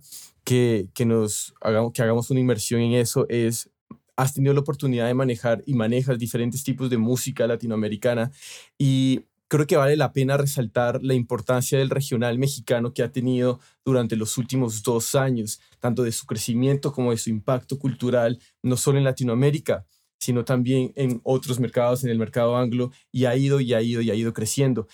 que, 0.49 0.89
que 0.95 1.05
nos 1.05 1.53
hagamos, 1.61 1.93
que 1.93 2.01
hagamos 2.01 2.31
una 2.31 2.39
inmersión 2.39 2.81
en 2.81 2.93
eso 2.93 3.27
es, 3.29 3.69
has 4.15 4.33
tenido 4.33 4.51
la 4.55 4.61
oportunidad 4.61 5.05
de 5.05 5.13
manejar 5.13 5.61
y 5.67 5.75
manejas 5.75 6.17
diferentes 6.17 6.63
tipos 6.63 6.89
de 6.89 6.97
música 6.97 7.45
latinoamericana 7.45 8.31
y 8.75 9.25
creo 9.47 9.67
que 9.67 9.77
vale 9.77 9.95
la 9.95 10.11
pena 10.11 10.37
resaltar 10.37 11.03
la 11.03 11.13
importancia 11.13 11.77
del 11.77 11.91
regional 11.91 12.39
mexicano 12.39 12.95
que 12.95 13.03
ha 13.03 13.11
tenido 13.11 13.59
durante 13.85 14.15
los 14.15 14.39
últimos 14.39 14.81
dos 14.81 15.13
años, 15.13 15.61
tanto 15.79 16.01
de 16.01 16.11
su 16.11 16.25
crecimiento 16.25 16.91
como 16.93 17.11
de 17.11 17.17
su 17.17 17.29
impacto 17.29 17.77
cultural, 17.77 18.39
no 18.63 18.75
solo 18.75 18.97
en 18.97 19.03
Latinoamérica, 19.03 19.85
sino 20.19 20.45
también 20.45 20.93
en 20.95 21.21
otros 21.23 21.59
mercados, 21.59 22.03
en 22.03 22.09
el 22.09 22.17
mercado 22.17 22.57
anglo, 22.57 22.89
y 23.11 23.25
ha 23.25 23.35
ido 23.35 23.59
y 23.59 23.75
ha 23.75 23.83
ido 23.83 24.01
y 24.01 24.09
ha 24.09 24.15
ido 24.15 24.33
creciendo. 24.33 24.87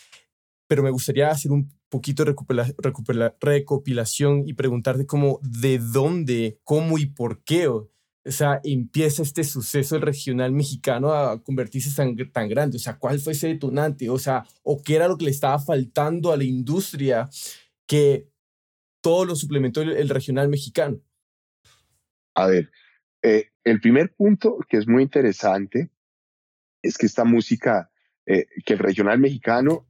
Pero 0.68 0.84
me 0.84 0.92
gustaría 0.92 1.30
hacer 1.30 1.54
un 1.54 1.72
poquito 1.96 2.26
de 2.26 2.36
recopilación 3.40 4.44
y 4.46 4.54
preguntarte 4.54 5.06
cómo, 5.06 5.40
de 5.42 5.80
dónde, 5.80 6.60
cómo 6.64 6.98
y 6.98 7.06
por 7.06 7.44
qué, 7.44 7.68
o, 7.68 7.90
sea, 8.26 8.60
empieza 8.64 9.22
este 9.24 9.44
suceso 9.44 9.98
regional 10.00 10.52
mexicano 10.52 11.14
a 11.14 11.42
convertirse 11.42 11.96
tan, 11.96 12.16
tan 12.32 12.50
grande, 12.50 12.78
o 12.78 12.80
sea, 12.80 12.98
cuál 12.98 13.20
fue 13.20 13.34
ese 13.34 13.48
detonante, 13.48 14.10
o 14.10 14.20
sea, 14.20 14.46
o 14.64 14.82
qué 14.82 14.96
era 14.96 15.08
lo 15.08 15.18
que 15.18 15.26
le 15.26 15.32
estaba 15.32 15.58
faltando 15.58 16.34
a 16.34 16.38
la 16.38 16.44
industria 16.44 17.30
que 17.88 18.28
todo 19.02 19.24
lo 19.24 19.36
suplementó 19.36 19.82
el, 19.82 20.10
regional 20.10 20.50
mexicano. 20.50 21.00
A 22.34 22.48
ver, 22.48 22.72
eh, 23.22 23.52
el 23.64 23.80
primer 23.80 24.14
punto 24.14 24.58
que 24.68 24.78
es 24.78 24.88
muy 24.88 25.04
interesante 25.04 25.90
es 26.82 26.98
que 26.98 27.06
esta 27.06 27.24
música, 27.24 27.90
eh, 28.26 28.48
que 28.66 28.74
el 28.74 28.80
regional 28.80 29.20
mexicano 29.20 29.88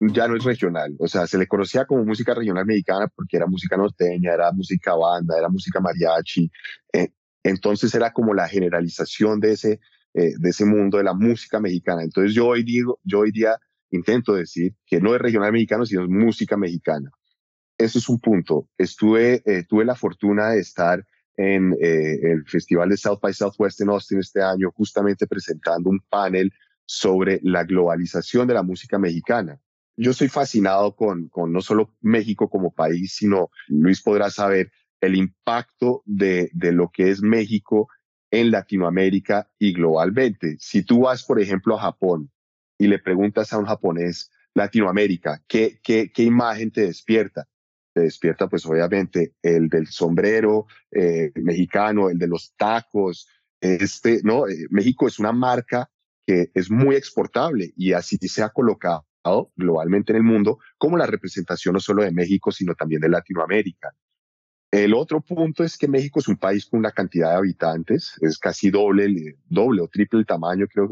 ya 0.00 0.28
no 0.28 0.36
es 0.36 0.44
regional, 0.44 0.94
o 0.98 1.08
sea, 1.08 1.26
se 1.26 1.38
le 1.38 1.46
conocía 1.46 1.86
como 1.86 2.04
música 2.04 2.34
regional 2.34 2.66
mexicana 2.66 3.08
porque 3.14 3.36
era 3.36 3.46
música 3.46 3.76
norteña, 3.76 4.32
era 4.32 4.52
música 4.52 4.94
banda, 4.94 5.38
era 5.38 5.48
música 5.48 5.80
mariachi, 5.80 6.50
eh, 6.92 7.08
entonces 7.42 7.94
era 7.94 8.12
como 8.12 8.34
la 8.34 8.48
generalización 8.48 9.40
de 9.40 9.52
ese, 9.52 9.80
eh, 10.14 10.32
de 10.38 10.50
ese 10.50 10.66
mundo 10.66 10.98
de 10.98 11.04
la 11.04 11.14
música 11.14 11.60
mexicana. 11.60 12.02
Entonces 12.02 12.34
yo 12.34 12.48
hoy 12.48 12.62
digo, 12.62 12.98
yo 13.04 13.20
hoy 13.20 13.30
día 13.30 13.56
intento 13.90 14.34
decir 14.34 14.74
que 14.84 15.00
no 15.00 15.14
es 15.14 15.20
regional 15.20 15.52
mexicano, 15.52 15.86
sino 15.86 16.02
es 16.02 16.08
música 16.08 16.56
mexicana. 16.56 17.10
Eso 17.78 17.98
es 17.98 18.08
un 18.08 18.18
punto. 18.18 18.68
Estuve, 18.76 19.42
eh, 19.46 19.64
tuve 19.68 19.84
la 19.84 19.94
fortuna 19.94 20.50
de 20.50 20.60
estar 20.60 21.04
en 21.38 21.76
el 21.78 22.46
Festival 22.46 22.88
de 22.88 22.96
South 22.96 23.18
by 23.20 23.34
Southwest 23.34 23.82
en 23.82 23.90
Austin 23.90 24.20
este 24.20 24.42
año, 24.42 24.72
justamente 24.74 25.26
presentando 25.26 25.90
un 25.90 26.00
panel 26.08 26.50
sobre 26.86 27.40
la 27.42 27.64
globalización 27.64 28.48
de 28.48 28.54
la 28.54 28.62
música 28.62 28.98
mexicana 28.98 29.60
yo 29.96 30.12
soy 30.12 30.28
fascinado 30.28 30.94
con, 30.94 31.28
con 31.28 31.52
no 31.52 31.60
solo 31.60 31.94
México 32.00 32.48
como 32.48 32.72
país, 32.72 33.14
sino 33.14 33.50
Luis 33.68 34.02
podrá 34.02 34.30
saber 34.30 34.70
el 35.00 35.16
impacto 35.16 36.02
de, 36.04 36.50
de 36.52 36.72
lo 36.72 36.90
que 36.90 37.10
es 37.10 37.22
México 37.22 37.88
en 38.30 38.50
Latinoamérica 38.50 39.50
y 39.58 39.72
globalmente. 39.72 40.56
Si 40.58 40.82
tú 40.82 41.00
vas, 41.02 41.24
por 41.24 41.40
ejemplo, 41.40 41.76
a 41.76 41.82
Japón 41.82 42.30
y 42.78 42.88
le 42.88 42.98
preguntas 42.98 43.52
a 43.52 43.58
un 43.58 43.66
japonés, 43.66 44.30
Latinoamérica, 44.54 45.42
¿qué, 45.46 45.80
qué, 45.82 46.10
qué 46.12 46.22
imagen 46.22 46.70
te 46.70 46.82
despierta? 46.82 47.46
Te 47.94 48.02
despierta, 48.02 48.48
pues 48.48 48.64
obviamente, 48.66 49.34
el 49.42 49.68
del 49.68 49.86
sombrero 49.86 50.66
eh, 50.90 51.30
mexicano, 51.36 52.10
el 52.10 52.18
de 52.18 52.26
los 52.26 52.54
tacos. 52.56 53.28
Este, 53.60 54.20
¿no? 54.22 54.48
Eh, 54.48 54.66
México 54.70 55.06
es 55.08 55.18
una 55.18 55.32
marca 55.32 55.90
que 56.26 56.50
es 56.54 56.70
muy 56.70 56.96
exportable 56.96 57.72
y 57.76 57.92
así 57.92 58.16
se 58.16 58.42
ha 58.42 58.50
colocado 58.50 59.06
globalmente 59.56 60.12
en 60.12 60.16
el 60.16 60.22
mundo 60.22 60.58
como 60.78 60.96
la 60.96 61.06
representación 61.06 61.74
no 61.74 61.80
solo 61.80 62.02
de 62.02 62.12
México, 62.12 62.50
sino 62.52 62.74
también 62.74 63.00
de 63.00 63.08
Latinoamérica. 63.08 63.92
El 64.70 64.94
otro 64.94 65.20
punto 65.20 65.62
es 65.62 65.76
que 65.78 65.88
México 65.88 66.20
es 66.20 66.28
un 66.28 66.36
país 66.36 66.66
con 66.66 66.80
una 66.80 66.90
cantidad 66.90 67.30
de 67.30 67.36
habitantes, 67.36 68.14
es 68.20 68.38
casi 68.38 68.70
doble, 68.70 69.36
doble 69.48 69.80
o 69.80 69.88
triple 69.88 70.20
el 70.20 70.26
tamaño, 70.26 70.66
creo, 70.66 70.88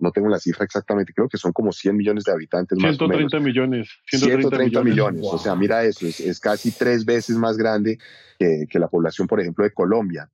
no 0.00 0.12
tengo 0.12 0.28
la 0.28 0.38
cifra 0.38 0.64
exactamente, 0.64 1.12
creo 1.12 1.28
que 1.28 1.36
son 1.36 1.52
como 1.52 1.72
100 1.72 1.96
millones 1.96 2.24
de 2.24 2.32
habitantes. 2.32 2.78
130 2.78 3.36
más 3.36 3.44
millones. 3.44 3.88
130, 4.06 4.82
millones, 4.84 5.22
o 5.24 5.38
sea, 5.38 5.56
mira 5.56 5.84
eso, 5.84 6.06
es, 6.06 6.40
casi 6.40 6.70
tres 6.70 7.04
veces 7.04 7.36
más 7.36 7.56
grande 7.56 7.98
que, 8.38 8.66
que, 8.70 8.78
la 8.78 8.88
población, 8.88 9.26
por 9.26 9.40
ejemplo, 9.40 9.64
de 9.64 9.72
Colombia. 9.72 10.30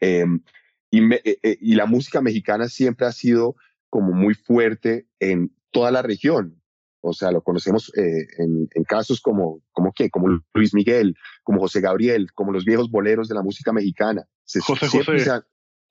Em, 0.00 0.42
y, 0.90 1.14
eh, 1.14 1.38
eh, 1.42 1.56
y 1.60 1.74
la 1.76 1.86
música 1.86 2.20
mexicana 2.20 2.68
siempre 2.68 3.06
ha 3.06 3.12
sido 3.12 3.56
como 3.88 4.12
muy 4.12 4.34
fuerte 4.34 5.06
en 5.20 5.52
toda 5.72 5.90
la 5.90 6.02
región. 6.02 6.62
O 7.00 7.12
sea, 7.12 7.32
lo 7.32 7.42
conocemos 7.42 7.90
eh, 7.96 8.26
en, 8.38 8.84
casos 8.84 9.20
como, 9.20 9.60
como, 9.72 9.92
¿qué? 9.92 10.08
como 10.08 10.40
Luis 10.54 10.72
Miguel, 10.72 11.16
como 11.42 11.60
José 11.60 11.80
Gabriel, 11.80 12.32
como 12.32 12.52
los 12.52 12.64
viejos 12.64 12.90
boleros 12.90 13.28
de 13.28 13.34
la 13.34 13.42
música 13.42 13.72
mexicana. 13.72 14.24
José 14.46 14.86
José. 15.04 15.42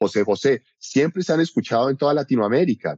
José 0.02 0.24
José, 0.24 0.64
siempre 0.80 1.22
se 1.22 1.32
han 1.32 1.42
escuchado 1.42 1.90
en 1.92 1.98
toda 1.98 2.16
Latinoamérica. 2.16 2.98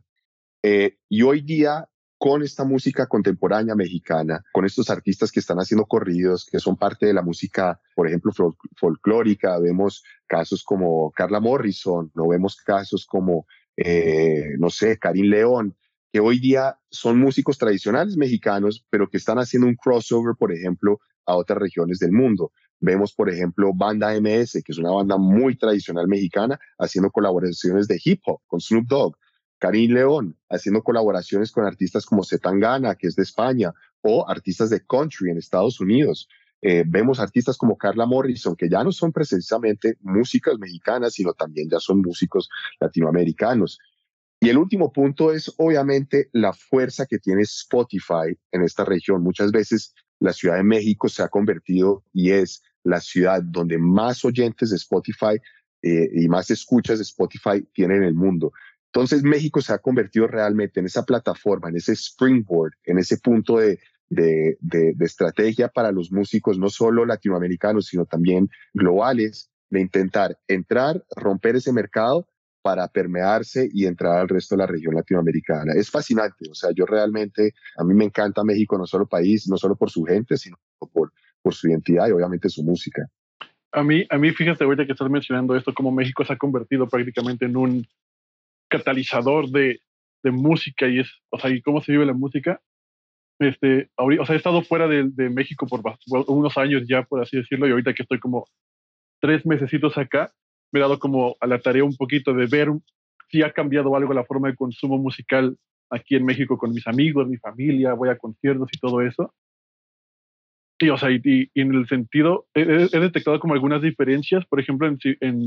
Eh, 0.64 1.00
y 1.10 1.22
hoy 1.24 1.42
día, 1.42 1.90
con 2.18 2.42
esta 2.44 2.64
música 2.64 3.08
contemporánea 3.08 3.76
mexicana, 3.76 4.42
con 4.54 4.64
estos 4.64 4.90
artistas 4.90 5.30
que 5.30 5.42
están 5.42 5.58
haciendo 5.58 5.86
corridos, 5.86 6.48
que 6.50 6.60
son 6.60 6.78
parte 6.78 7.06
de 7.06 7.14
la 7.14 7.22
música, 7.22 7.82
por 7.94 8.08
ejemplo, 8.08 8.32
folclórica, 8.78 9.60
vemos 9.60 10.02
casos 10.28 10.64
como 10.64 11.12
Carla 11.12 11.42
Morrison, 11.42 12.10
no 12.16 12.30
vemos 12.30 12.56
casos 12.56 13.06
como, 13.06 13.48
eh, 13.76 14.56
no 14.58 14.70
sé, 14.70 14.98
Karim 14.98 15.26
León, 15.26 15.76
que 16.14 16.20
hoy 16.20 16.40
día 16.40 16.78
son 16.92 17.20
músicos 17.20 17.58
tradicionales 17.58 18.16
mexicanos, 18.18 18.86
pero 18.92 19.10
que 19.10 19.18
están 19.18 19.40
haciendo 19.40 19.68
un 19.68 19.76
crossover, 19.76 20.36
por 20.38 20.54
ejemplo, 20.54 21.00
a 21.26 21.36
otras 21.36 21.58
regiones 21.58 21.98
del 21.98 22.12
mundo. 22.12 22.52
Vemos, 22.80 23.16
por 23.16 23.32
ejemplo, 23.32 23.72
Banda 23.74 24.14
MS, 24.22 24.62
que 24.64 24.72
es 24.72 24.78
una 24.78 24.92
banda 24.92 25.18
muy 25.18 25.58
tradicional 25.58 26.08
mexicana, 26.08 26.60
haciendo 26.78 27.10
colaboraciones 27.10 27.88
de 27.88 28.00
hip 28.04 28.22
hop 28.28 28.42
con 28.46 28.62
Snoop 28.62 28.86
Dogg. 28.88 29.18
Karim 29.58 29.94
León, 29.94 30.38
haciendo 30.50 30.84
colaboraciones 30.84 31.52
con 31.52 31.66
artistas 31.66 32.06
como 32.06 32.24
Zetangana, 32.24 32.96
que 32.96 33.08
es 33.08 33.16
de 33.16 33.24
España, 33.24 33.74
o 34.02 34.30
artistas 34.30 34.70
de 34.70 34.86
country 34.86 35.32
en 35.32 35.38
Estados 35.38 35.80
Unidos. 35.80 36.28
Eh, 36.62 36.84
vemos 36.86 37.20
artistas 37.20 37.58
como 37.58 37.76
Carla 37.76 38.06
Morrison, 38.06 38.56
que 38.56 38.70
ya 38.70 38.84
no 38.84 38.92
son 38.92 39.12
precisamente 39.12 39.98
músicas 40.02 40.60
mexicanas, 40.60 41.14
sino 41.14 41.34
también 41.34 41.70
ya 41.70 41.80
son 41.80 42.02
músicos 42.02 42.50
latinoamericanos. 42.80 43.80
Y 44.44 44.50
el 44.50 44.58
último 44.58 44.92
punto 44.92 45.32
es 45.32 45.54
obviamente 45.56 46.28
la 46.34 46.52
fuerza 46.52 47.06
que 47.06 47.18
tiene 47.18 47.44
Spotify 47.44 48.38
en 48.52 48.64
esta 48.64 48.84
región. 48.84 49.24
Muchas 49.24 49.54
veces 49.54 49.96
la 50.20 50.34
Ciudad 50.34 50.58
de 50.58 50.66
México 50.66 51.08
se 51.08 51.24
ha 51.24 51.30
convertido 51.30 52.04
y 52.12 52.32
es 52.32 52.62
la 52.84 53.00
ciudad 53.00 53.42
donde 53.42 53.78
más 53.78 54.26
oyentes 54.26 54.72
de 54.72 54.76
Spotify 54.76 55.40
eh, 55.82 56.10
y 56.14 56.28
más 56.28 56.52
escuchas 56.52 57.00
de 57.00 57.04
Spotify 57.04 57.66
tiene 57.74 57.96
en 57.96 58.04
el 58.04 58.16
mundo. 58.16 58.52
Entonces 58.88 59.24
México 59.24 59.62
se 59.62 59.72
ha 59.72 59.78
convertido 59.78 60.28
realmente 60.28 60.82
en 60.82 60.88
esa 60.88 61.06
plataforma, 61.06 61.70
en 61.70 61.78
ese 61.78 61.94
springboard, 61.94 62.74
en 62.84 62.98
ese 62.98 63.20
punto 63.20 63.60
de 63.60 63.80
estrategia 65.00 65.70
para 65.70 65.94
los 65.94 66.12
músicos, 66.12 66.60
no 66.60 66.68
solo 66.68 67.06
latinoamericanos, 67.06 67.86
sino 67.86 68.06
también 68.06 68.50
globales, 68.74 69.54
de 69.70 69.80
intentar 69.80 70.38
entrar, 70.48 71.04
romper 71.16 71.56
ese 71.56 71.72
mercado 71.72 72.28
para 72.64 72.88
permearse 72.88 73.70
y 73.72 73.86
entrar 73.86 74.20
al 74.20 74.30
resto 74.30 74.56
de 74.56 74.60
la 74.60 74.68
región 74.68 74.96
latinoamericana. 74.96 75.74
Es 75.76 75.92
fascinante, 75.92 76.50
o 76.50 76.56
sea, 76.56 76.72
yo 76.74 76.86
realmente, 76.86 77.52
a 77.78 77.84
mí 77.84 77.94
me 77.94 78.06
encanta 78.06 78.44
México, 78.44 78.78
no 78.78 78.88
solo 78.88 79.06
país, 79.06 79.48
no 79.50 79.58
solo 79.58 79.76
por 79.76 79.92
su 79.92 80.04
gente, 80.06 80.38
sino 80.38 80.58
por, 80.92 81.12
por 81.42 81.54
su 81.54 81.68
identidad 81.68 82.08
y 82.08 82.12
obviamente 82.12 82.48
su 82.48 82.64
música. 82.64 83.06
A 83.74 83.84
mí, 83.84 84.06
a 84.10 84.18
mí, 84.18 84.32
fíjate 84.32 84.64
ahorita 84.64 84.86
que 84.86 84.94
estás 84.94 85.10
mencionando 85.10 85.58
esto, 85.58 85.74
como 85.74 85.92
México 85.92 86.24
se 86.24 86.32
ha 86.32 86.38
convertido 86.38 86.88
prácticamente 86.88 87.46
en 87.46 87.58
un 87.58 87.86
catalizador 88.70 89.50
de, 89.50 89.82
de 90.24 90.32
música 90.32 90.88
y 90.88 91.00
es, 91.00 91.10
o 91.32 91.40
sea, 91.40 91.50
y 91.50 91.62
cómo 91.62 91.82
se 91.82 91.92
vive 91.92 92.06
la 92.06 92.14
música. 92.14 92.62
Este, 93.40 93.90
o 93.98 94.26
sea, 94.26 94.36
he 94.36 94.38
estado 94.38 94.62
fuera 94.62 94.88
de, 94.88 95.10
de 95.10 95.30
México 95.30 95.68
por 95.68 95.82
unos 96.28 96.58
años 96.58 96.84
ya, 96.88 97.04
por 97.04 97.22
así 97.22 97.36
decirlo, 97.36 97.68
y 97.68 97.72
ahorita 97.72 97.94
que 97.94 98.04
estoy 98.04 98.20
como 98.20 98.46
tres 99.20 99.46
mesecitos 99.46 99.98
acá, 99.98 100.32
me 100.74 100.80
he 100.80 100.82
dado 100.82 101.00
como 101.00 101.36
a 101.40 101.48
la 101.48 101.60
tarea 101.60 101.84
un 101.84 101.96
poquito 101.96 102.34
de 102.34 102.48
ver 102.48 102.70
si 103.30 103.44
ha 103.44 103.54
cambiado 103.54 103.96
algo 103.96 104.14
la 104.14 104.26
forma 104.26 104.50
de 104.50 104.56
consumo 104.56 104.98
musical 104.98 105.56
aquí 105.90 106.16
en 106.16 106.26
México 106.26 106.58
con 106.58 106.72
mis 106.72 106.88
amigos, 106.88 107.28
mi 107.28 107.38
familia, 107.38 107.94
voy 107.94 108.10
a 108.10 108.18
conciertos 108.18 108.70
y 108.74 108.80
todo 108.80 109.02
eso. 109.02 109.34
Sí, 110.80 110.90
o 110.90 110.98
sea, 110.98 111.12
y, 111.12 111.50
en 111.54 111.74
el 111.76 111.88
sentido, 111.88 112.48
he, 112.56 112.66
detectado 112.66 113.40
como 113.40 113.54
algunas 113.54 113.82
diferencias, 113.82 114.46
por 114.48 114.60
ejemplo, 114.60 114.88
en, 114.88 114.98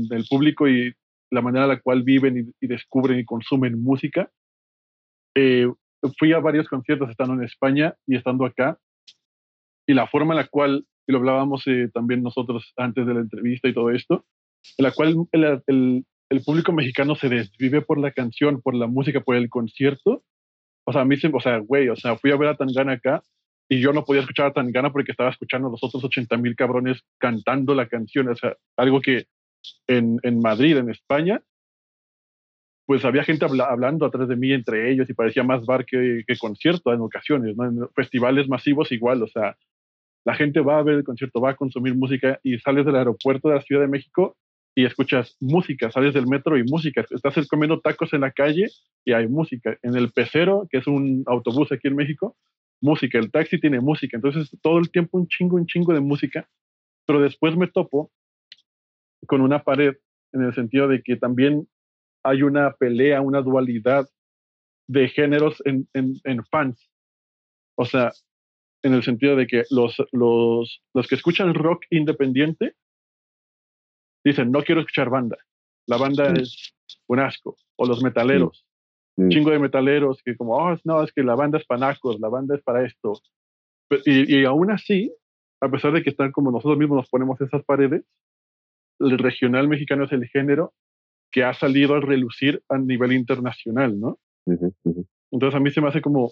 el 0.09 0.25
público 0.29 0.67
y 0.67 0.93
la 1.29 1.41
manera 1.41 1.65
en 1.65 1.71
la 1.71 1.81
cual 1.81 2.03
viven 2.03 2.53
y, 2.59 2.67
descubren 2.67 3.19
y 3.19 3.25
consumen 3.25 3.81
música. 3.81 4.31
Eh, 5.35 5.67
fui 6.17 6.31
a 6.31 6.39
varios 6.39 6.69
conciertos 6.69 7.09
estando 7.09 7.33
en 7.33 7.43
España 7.43 7.93
y 8.07 8.15
estando 8.15 8.45
acá, 8.45 8.79
y 9.85 9.93
la 9.93 10.07
forma 10.07 10.33
en 10.33 10.37
la 10.37 10.47
cual, 10.47 10.85
y 11.05 11.11
lo 11.11 11.19
hablábamos 11.19 11.67
eh, 11.67 11.89
también 11.93 12.23
nosotros 12.23 12.73
antes 12.77 13.05
de 13.05 13.13
la 13.13 13.19
entrevista 13.19 13.67
y 13.67 13.73
todo 13.73 13.91
esto, 13.91 14.25
en 14.77 14.83
la 14.83 14.91
cual 14.91 15.15
el, 15.31 15.61
el, 15.67 16.05
el, 16.29 16.41
público 16.43 16.71
mexicano 16.71 17.15
se 17.15 17.29
desvive 17.29 17.81
por 17.81 17.99
la 17.99 18.11
canción, 18.11 18.61
por 18.61 18.75
la 18.75 18.87
música, 18.87 19.21
por 19.21 19.35
el 19.35 19.49
concierto. 19.49 20.23
O 20.85 20.93
sea, 20.93 21.01
a 21.01 21.05
mí 21.05 21.17
se, 21.17 21.27
o 21.27 21.39
sea, 21.39 21.57
güey, 21.59 21.89
o 21.89 21.95
sea, 21.95 22.17
fui 22.17 22.31
a 22.31 22.37
ver 22.37 22.49
a 22.49 22.55
Tangana 22.55 22.93
acá 22.93 23.21
y 23.69 23.79
yo 23.79 23.91
no 23.93 24.05
podía 24.05 24.21
escuchar 24.21 24.47
a 24.47 24.53
Tangana 24.53 24.91
porque 24.91 25.11
estaba 25.11 25.29
escuchando 25.29 25.67
a 25.67 25.71
los 25.71 25.83
otros 25.83 26.03
80 26.03 26.37
mil 26.37 26.55
cabrones 26.55 27.01
cantando 27.17 27.75
la 27.75 27.87
canción. 27.87 28.29
O 28.29 28.35
sea, 28.35 28.55
algo 28.77 29.01
que 29.01 29.25
en, 29.87 30.19
en 30.23 30.39
Madrid, 30.39 30.77
en 30.77 30.89
España, 30.89 31.41
pues 32.85 33.03
había 33.03 33.23
gente 33.23 33.45
hablando 33.45 34.05
atrás 34.05 34.29
de 34.29 34.37
mí 34.37 34.53
entre 34.53 34.89
ellos 34.91 35.09
y 35.09 35.13
parecía 35.13 35.43
más 35.43 35.65
bar 35.65 35.85
que, 35.85 36.23
que 36.25 36.37
concierto 36.37 36.93
en 36.93 37.01
ocasiones, 37.01 37.57
¿no? 37.57 37.65
En 37.65 37.89
festivales 37.93 38.47
masivos 38.47 38.91
igual, 38.93 39.21
o 39.23 39.27
sea, 39.27 39.57
la 40.23 40.35
gente 40.35 40.61
va 40.61 40.79
a 40.79 40.83
ver 40.83 40.95
el 40.95 41.03
concierto, 41.03 41.41
va 41.41 41.51
a 41.51 41.55
consumir 41.55 41.95
música 41.95 42.39
y 42.43 42.57
sales 42.59 42.85
del 42.85 42.95
aeropuerto 42.95 43.49
de 43.49 43.55
la 43.55 43.61
Ciudad 43.61 43.81
de 43.81 43.89
México 43.89 44.37
y 44.77 44.85
escuchas 44.85 45.35
música, 45.39 45.89
sales 45.89 46.13
del 46.13 46.27
metro 46.27 46.55
y 46.55 46.63
música, 46.63 47.03
estás 47.09 47.47
comiendo 47.47 47.81
tacos 47.81 48.13
en 48.13 48.21
la 48.21 48.29
calle 48.29 48.67
y 49.03 49.11
hay 49.11 49.27
música. 49.27 49.75
En 49.81 49.95
el 49.95 50.11
pecero, 50.11 50.67
que 50.69 50.77
es 50.77 50.85
un 50.85 51.23
autobús 51.25 51.71
aquí 51.71 51.87
en 51.87 51.95
México, 51.95 52.37
música, 52.79 53.17
el 53.17 53.31
taxi 53.31 53.59
tiene 53.59 53.79
música, 53.79 54.17
entonces 54.17 54.55
todo 54.61 54.77
el 54.77 54.91
tiempo 54.91 55.17
un 55.17 55.27
chingo, 55.27 55.55
un 55.55 55.65
chingo 55.65 55.93
de 55.95 55.99
música, 55.99 56.47
pero 57.07 57.19
después 57.19 57.57
me 57.57 57.65
topo 57.65 58.11
con 59.25 59.41
una 59.41 59.63
pared 59.63 59.95
en 60.31 60.43
el 60.43 60.53
sentido 60.53 60.87
de 60.87 61.01
que 61.01 61.15
también 61.15 61.67
hay 62.23 62.43
una 62.43 62.73
pelea, 62.73 63.21
una 63.21 63.41
dualidad 63.41 64.07
de 64.87 65.09
géneros 65.09 65.59
en, 65.65 65.87
en, 65.95 66.45
fans. 66.51 66.87
O 67.75 67.85
sea, 67.85 68.11
en 68.83 68.93
el 68.93 69.01
sentido 69.01 69.35
de 69.35 69.47
que 69.47 69.63
los, 69.71 69.97
los, 70.11 70.83
los 70.93 71.07
que 71.07 71.15
escuchan 71.15 71.55
rock 71.55 71.83
independiente 71.89 72.75
dicen, 74.27 74.51
no 74.51 74.63
quiero 74.63 74.81
escuchar 74.81 75.09
banda. 75.09 75.37
La 75.87 75.97
banda 75.97 76.33
es 76.33 76.73
un 77.07 77.19
asco. 77.19 77.55
O 77.75 77.85
los 77.85 78.03
metaleros. 78.03 78.65
Un 79.15 79.29
chingo 79.29 79.49
de 79.49 79.59
metaleros 79.59 80.21
que 80.23 80.35
como, 80.35 80.55
oh, 80.55 80.77
no, 80.83 81.03
es 81.03 81.11
que 81.11 81.23
la 81.23 81.35
banda 81.35 81.57
es 81.57 81.65
panacos, 81.65 82.19
la 82.19 82.29
banda 82.29 82.55
es 82.55 82.61
para 82.61 82.85
esto. 82.85 83.19
Y, 84.05 84.39
y 84.39 84.45
aún 84.45 84.69
así, 84.69 85.11
a 85.61 85.69
pesar 85.69 85.91
de 85.93 86.03
que 86.03 86.11
están 86.11 86.31
como 86.31 86.51
nosotros 86.51 86.77
mismos 86.77 86.97
nos 86.97 87.09
ponemos 87.09 87.39
esas 87.41 87.63
paredes, 87.63 88.03
el 88.99 89.17
regional 89.17 89.67
mexicano 89.67 90.05
es 90.05 90.11
el 90.11 90.27
género 90.27 90.73
que 91.31 91.43
ha 91.43 91.53
salido 91.53 91.95
a 91.95 91.99
relucir 91.99 92.63
a 92.69 92.77
nivel 92.77 93.13
internacional, 93.13 93.99
¿no? 93.99 94.19
Entonces 95.31 95.55
a 95.55 95.59
mí 95.59 95.71
se 95.71 95.81
me 95.81 95.89
hace 95.89 96.01
como 96.01 96.31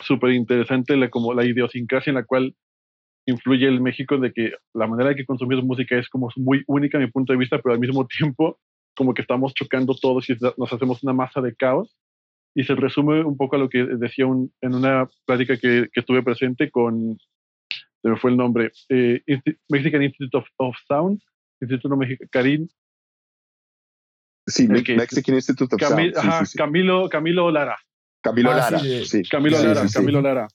súper 0.00 0.32
interesante 0.32 0.96
la, 0.96 1.10
como 1.10 1.34
la 1.34 1.44
idiosincrasia 1.44 2.10
en 2.10 2.16
la 2.16 2.24
cual 2.24 2.54
influye 3.26 3.66
el 3.66 3.80
México 3.80 4.18
de 4.18 4.32
que 4.32 4.52
la 4.74 4.86
manera 4.86 5.10
de 5.10 5.16
que 5.16 5.26
consumimos 5.26 5.64
música 5.64 5.98
es 5.98 6.08
como 6.08 6.28
muy 6.36 6.62
única 6.66 6.98
a 6.98 7.00
mi 7.00 7.10
punto 7.10 7.32
de 7.32 7.38
vista, 7.38 7.58
pero 7.60 7.74
al 7.74 7.80
mismo 7.80 8.06
tiempo 8.18 8.58
como 8.96 9.12
que 9.12 9.22
estamos 9.22 9.54
chocando 9.54 9.94
todos 9.94 10.28
y 10.30 10.36
nos 10.56 10.72
hacemos 10.72 11.02
una 11.02 11.12
masa 11.12 11.40
de 11.40 11.54
caos. 11.54 11.96
Y 12.56 12.62
se 12.62 12.76
resume 12.76 13.24
un 13.24 13.36
poco 13.36 13.56
a 13.56 13.58
lo 13.58 13.68
que 13.68 13.84
decía 13.84 14.26
en 14.26 14.74
una 14.74 15.08
plática 15.26 15.56
que, 15.56 15.88
que, 15.92 16.00
estuve 16.00 16.22
presente 16.22 16.70
con, 16.70 17.18
se 18.00 18.08
me 18.08 18.16
fue 18.16 18.30
el 18.30 18.36
nombre, 18.36 18.70
eh, 18.90 19.22
Mexican 19.68 20.04
Institute 20.04 20.36
of, 20.36 20.46
of 20.58 20.76
Sound, 20.86 21.20
Instituto 21.60 21.96
Mexicano, 21.96 22.68
Sí, 24.46 24.68
Mexican 24.68 25.34
Institute 25.34 25.74
of 25.74 25.80
Sound. 25.80 26.54
Camilo, 26.54 27.08
Camilo 27.08 27.50
Lara. 27.50 27.76
Camilo 28.22 28.52
ah, 28.52 28.56
Lara, 28.56 28.78
sí, 28.78 29.22
Camilo 29.24 29.62
Lara, 29.62 29.86
Camilo 29.92 30.20
Lara. 30.20 30.48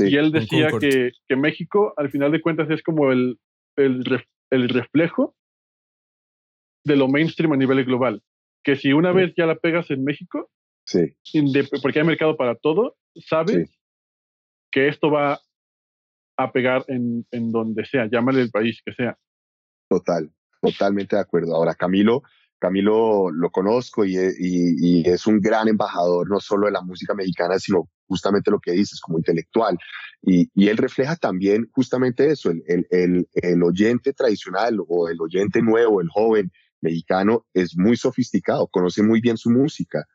Y 0.00 0.16
él 0.16 0.32
decía 0.32 0.68
que, 0.80 1.12
que, 1.28 1.36
México, 1.36 1.94
al 1.96 2.10
final 2.10 2.32
de 2.32 2.40
cuentas, 2.40 2.70
es 2.70 2.82
como 2.82 3.12
el, 3.12 3.38
el, 3.76 4.04
el, 4.50 4.68
reflejo 4.68 5.34
de 6.84 6.96
lo 6.96 7.08
mainstream 7.08 7.52
a 7.52 7.56
nivel 7.56 7.84
global. 7.84 8.22
Que 8.62 8.76
si 8.76 8.92
una 8.92 9.12
vez 9.12 9.34
ya 9.36 9.46
la 9.46 9.56
pegas 9.56 9.90
en 9.90 10.04
México, 10.04 10.50
sí. 10.86 11.16
porque 11.82 12.00
hay 12.00 12.06
mercado 12.06 12.36
para 12.36 12.54
todo, 12.56 12.96
sabes 13.16 13.70
que 14.72 14.88
esto 14.88 15.10
va 15.10 15.40
a 16.36 16.52
pegar 16.52 16.84
en, 16.88 17.26
en 17.30 17.52
donde 17.52 17.84
sea, 17.84 18.08
llámale 18.10 18.40
el 18.40 18.50
país 18.50 18.80
que 18.84 18.92
sea. 18.94 19.18
Total, 19.88 20.30
totalmente 20.60 21.16
de 21.16 21.22
acuerdo. 21.22 21.54
Ahora, 21.54 21.74
Camilo 21.74 22.22
Camilo 22.64 23.30
lo 23.30 23.50
conozco 23.50 24.06
y, 24.06 24.16
es 24.16 25.26
un 25.26 25.38
gran 25.38 25.68
embajador 25.68 26.30
no 26.30 26.40
solo 26.40 26.64
de 26.64 26.72
la 26.72 26.80
música 26.80 27.12
mexicana, 27.12 27.58
sino 27.58 27.90
justamente 28.06 28.50
lo 28.50 28.58
que 28.58 28.72
dices, 28.72 29.00
como 29.02 29.18
intelectual. 29.18 29.76
Y, 30.22 30.48
él 30.56 30.78
refleja 30.78 31.16
también 31.16 31.68
justamente 31.72 32.30
eso, 32.30 32.50
el, 32.50 33.62
oyente 33.62 34.14
tradicional 34.14 34.78
o 34.88 35.10
el 35.10 35.20
oyente 35.20 35.60
nuevo, 35.60 36.00
el 36.00 36.08
joven 36.08 36.50
mexicano, 36.80 37.44
es 37.52 37.76
muy 37.76 37.98
sofisticado, 37.98 38.66
conoce 38.68 39.02
muy 39.02 39.20
bien 39.20 39.36
su 39.36 39.50
música. 39.50 40.06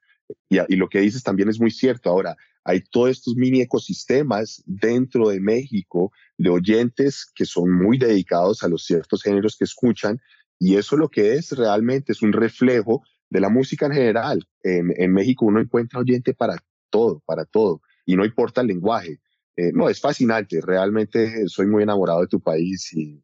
Y, 0.50 0.76
lo 0.76 0.90
que 0.90 1.02
dices 1.02 1.22
también 1.22 1.50
es 1.50 1.60
muy 1.60 1.70
cierto. 1.70 2.10
Ahora, 2.10 2.36
hay 2.64 2.82
todos 2.82 3.12
estos 3.12 3.36
mini 3.36 3.62
ecosistemas 3.62 4.64
dentro 4.66 5.30
de 5.30 5.40
México 5.40 6.12
de 6.40 6.50
oyentes 6.50 7.32
que 7.36 7.46
son 7.46 7.72
muy 7.72 8.00
dedicados 8.00 8.64
a 8.64 8.68
los 8.68 8.86
ciertos 8.86 9.22
géneros 9.22 9.56
que 9.56 9.66
escuchan 9.66 10.20
y 10.60 10.76
eso 10.76 10.98
lo 10.98 11.08
que 11.10 11.36
es 11.36 11.54
realmente 11.54 12.12
es 12.12 12.22
un 12.22 12.34
reflejo 12.34 13.02
de 13.30 13.40
la 13.40 13.50
música 13.50 13.86
en 13.86 13.94
general. 13.94 14.48
En, 14.62 15.14
México 15.14 15.46
uno 15.46 15.62
encuentra 15.62 16.02
oyente 16.02 16.34
para 16.34 16.58
todo, 16.90 17.22
para 17.26 17.46
todo, 17.46 17.82
y 18.06 18.16
no 18.16 18.26
importa 18.26 18.62
el 18.62 18.68
lenguaje. 18.68 19.22
Eh, 19.56 19.72
no, 19.74 19.90
es 19.90 20.00
fascinante, 20.00 20.62
realmente 20.62 21.48
soy 21.48 21.68
muy 21.68 21.84
enamorado 21.84 22.22
de 22.22 22.28
tu 22.28 22.40
país 22.42 22.94
y, 22.94 23.24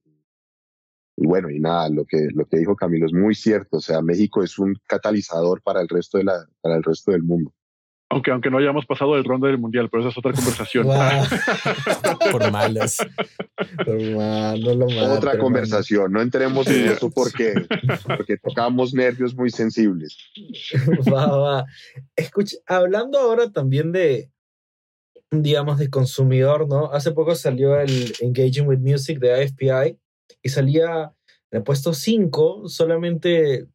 y 1.17 1.27
bueno, 1.27 1.49
y 1.49 1.59
nada, 1.59 1.89
lo 1.89 2.05
que, 2.05 2.27
lo 2.33 2.45
que 2.45 2.57
dijo 2.57 2.75
Camilo 2.75 3.05
es 3.05 3.13
muy 3.13 3.35
cierto, 3.35 3.77
o 3.77 3.81
sea, 3.81 4.01
México 4.01 4.43
es 4.43 4.59
un 4.59 4.75
catalizador 4.87 5.61
para 5.61 5.81
el 5.81 5.87
resto, 5.87 6.17
de 6.17 6.25
la, 6.25 6.45
para 6.61 6.75
el 6.75 6.83
resto 6.83 7.11
del 7.11 7.23
mundo. 7.23 7.53
Aunque, 8.09 8.31
aunque 8.31 8.51
no 8.51 8.59
hayamos 8.59 8.85
pasado 8.85 9.17
el 9.17 9.23
ronda 9.23 9.47
del 9.47 9.57
mundial, 9.57 9.89
pero 9.89 10.01
esa 10.01 10.11
es 10.11 10.17
otra 10.17 10.31
conversación. 10.31 10.87
Por 12.31 12.51
malas. 12.51 12.97
otra 15.09 15.37
conversación. 15.39 16.11
No 16.13 16.21
entremos 16.21 16.67
en 16.67 16.89
eso 16.91 17.09
porque, 17.09 17.53
porque 18.05 18.37
tocamos 18.37 18.93
nervios 18.93 19.35
muy 19.35 19.49
sensibles. 19.49 20.17
Va, 21.11 21.25
va. 21.27 21.65
Escucha, 22.15 22.57
hablando 22.67 23.19
ahora 23.19 23.51
también 23.51 23.91
de, 23.91 24.29
digamos, 25.31 25.79
de 25.79 25.89
consumidor, 25.89 26.67
¿no? 26.67 26.91
Hace 26.91 27.11
poco 27.11 27.35
salió 27.35 27.79
el 27.79 28.13
Engaging 28.19 28.67
with 28.67 28.79
Music 28.79 29.19
de 29.19 29.33
AFPI 29.33 29.97
y 30.43 30.49
salía 30.49 31.11
en 31.51 31.57
el 31.57 31.63
puesto 31.63 31.93
5 31.93 32.67
solamente, 32.67 33.67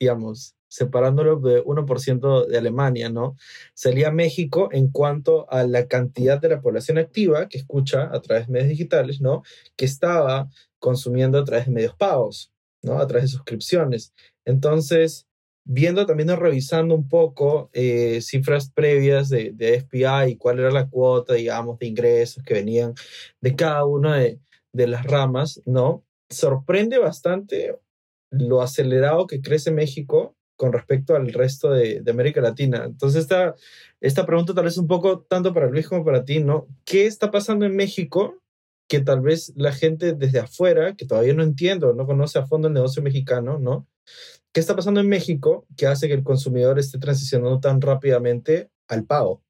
digamos, 0.00 0.55
separándolo 0.68 1.36
de 1.40 1.62
1% 1.64 2.46
de 2.46 2.58
Alemania, 2.58 3.08
¿no? 3.08 3.36
Sería 3.74 4.10
México 4.10 4.68
en 4.72 4.88
cuanto 4.90 5.50
a 5.50 5.64
la 5.64 5.86
cantidad 5.86 6.40
de 6.40 6.48
la 6.48 6.60
población 6.60 6.98
activa 6.98 7.48
que 7.48 7.58
escucha 7.58 8.10
a 8.12 8.20
través 8.20 8.46
de 8.46 8.52
medios 8.52 8.68
digitales, 8.68 9.20
¿no? 9.20 9.42
Que 9.76 9.84
estaba 9.84 10.48
consumiendo 10.78 11.38
a 11.38 11.44
través 11.44 11.66
de 11.66 11.72
medios 11.72 11.94
pagos, 11.94 12.52
¿no? 12.82 12.98
A 12.98 13.06
través 13.06 13.24
de 13.24 13.36
suscripciones. 13.36 14.12
Entonces, 14.44 15.26
viendo 15.64 16.06
también 16.06 16.28
revisando 16.36 16.94
un 16.94 17.08
poco 17.08 17.70
eh, 17.72 18.20
cifras 18.22 18.70
previas 18.70 19.28
de, 19.28 19.52
de 19.52 19.84
y 20.28 20.36
cuál 20.36 20.60
era 20.60 20.70
la 20.70 20.88
cuota, 20.88 21.34
digamos, 21.34 21.78
de 21.78 21.86
ingresos 21.86 22.42
que 22.44 22.54
venían 22.54 22.94
de 23.40 23.56
cada 23.56 23.84
una 23.84 24.16
de, 24.16 24.38
de 24.72 24.86
las 24.86 25.04
ramas, 25.04 25.60
¿no? 25.66 26.04
Sorprende 26.30 26.98
bastante 26.98 27.78
lo 28.30 28.62
acelerado 28.62 29.26
que 29.26 29.40
crece 29.40 29.70
México 29.70 30.36
con 30.56 30.72
respecto 30.72 31.14
al 31.14 31.32
resto 31.32 31.70
de, 31.70 32.02
América 32.08 32.40
Latina. 32.40 32.84
Entonces, 32.84 33.22
esta, 33.22 33.54
esta 34.00 34.26
pregunta 34.26 34.54
tal 34.54 34.64
vez 34.64 34.78
un 34.78 34.86
poco 34.86 35.20
tanto 35.20 35.52
para 35.52 35.68
Luis 35.68 35.88
como 35.88 36.04
para 36.04 36.24
ti, 36.24 36.40
¿no? 36.42 36.66
¿Qué 36.84 37.06
está 37.06 37.30
pasando 37.30 37.66
en 37.66 37.76
México 37.76 38.42
que 38.88 39.00
tal 39.00 39.20
vez 39.20 39.52
la 39.56 39.72
gente 39.72 40.14
desde 40.14 40.38
afuera, 40.38 40.94
que 40.94 41.06
todavía 41.06 41.34
no 41.34 41.42
entiendo, 41.42 41.92
no 41.92 42.06
conoce 42.06 42.38
a 42.38 42.46
fondo 42.46 42.68
el 42.68 42.74
negocio 42.74 43.02
mexicano, 43.02 43.58
¿no? 43.58 43.86
¿Qué 44.52 44.60
está 44.60 44.74
pasando 44.74 45.00
en 45.00 45.08
México 45.08 45.66
que 45.76 45.86
hace 45.86 46.08
que 46.08 46.14
el 46.14 46.22
consumidor 46.22 46.78
esté 46.78 46.98
transicionando 46.98 47.60
tan 47.60 47.80
rápidamente 47.80 48.70
al 48.88 49.04
pago? 49.04 49.42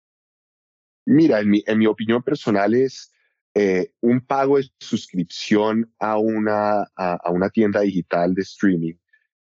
Mira, 1.05 1.41
en 1.41 1.51
mi, 1.51 1.63
en 1.67 1.79
mi 1.79 1.87
opinión 1.87 2.23
personal 2.23 2.75
es 2.75 3.13
eh, 3.55 3.93
un 4.01 4.21
pago 4.21 4.57
de 4.57 4.69
suscripción 4.81 5.93
a 6.01 6.19
una, 6.19 6.91
a 6.97 7.31
una 7.31 7.51
tienda 7.51 7.81
digital 7.81 8.35
de 8.35 8.43
streaming 8.43 8.95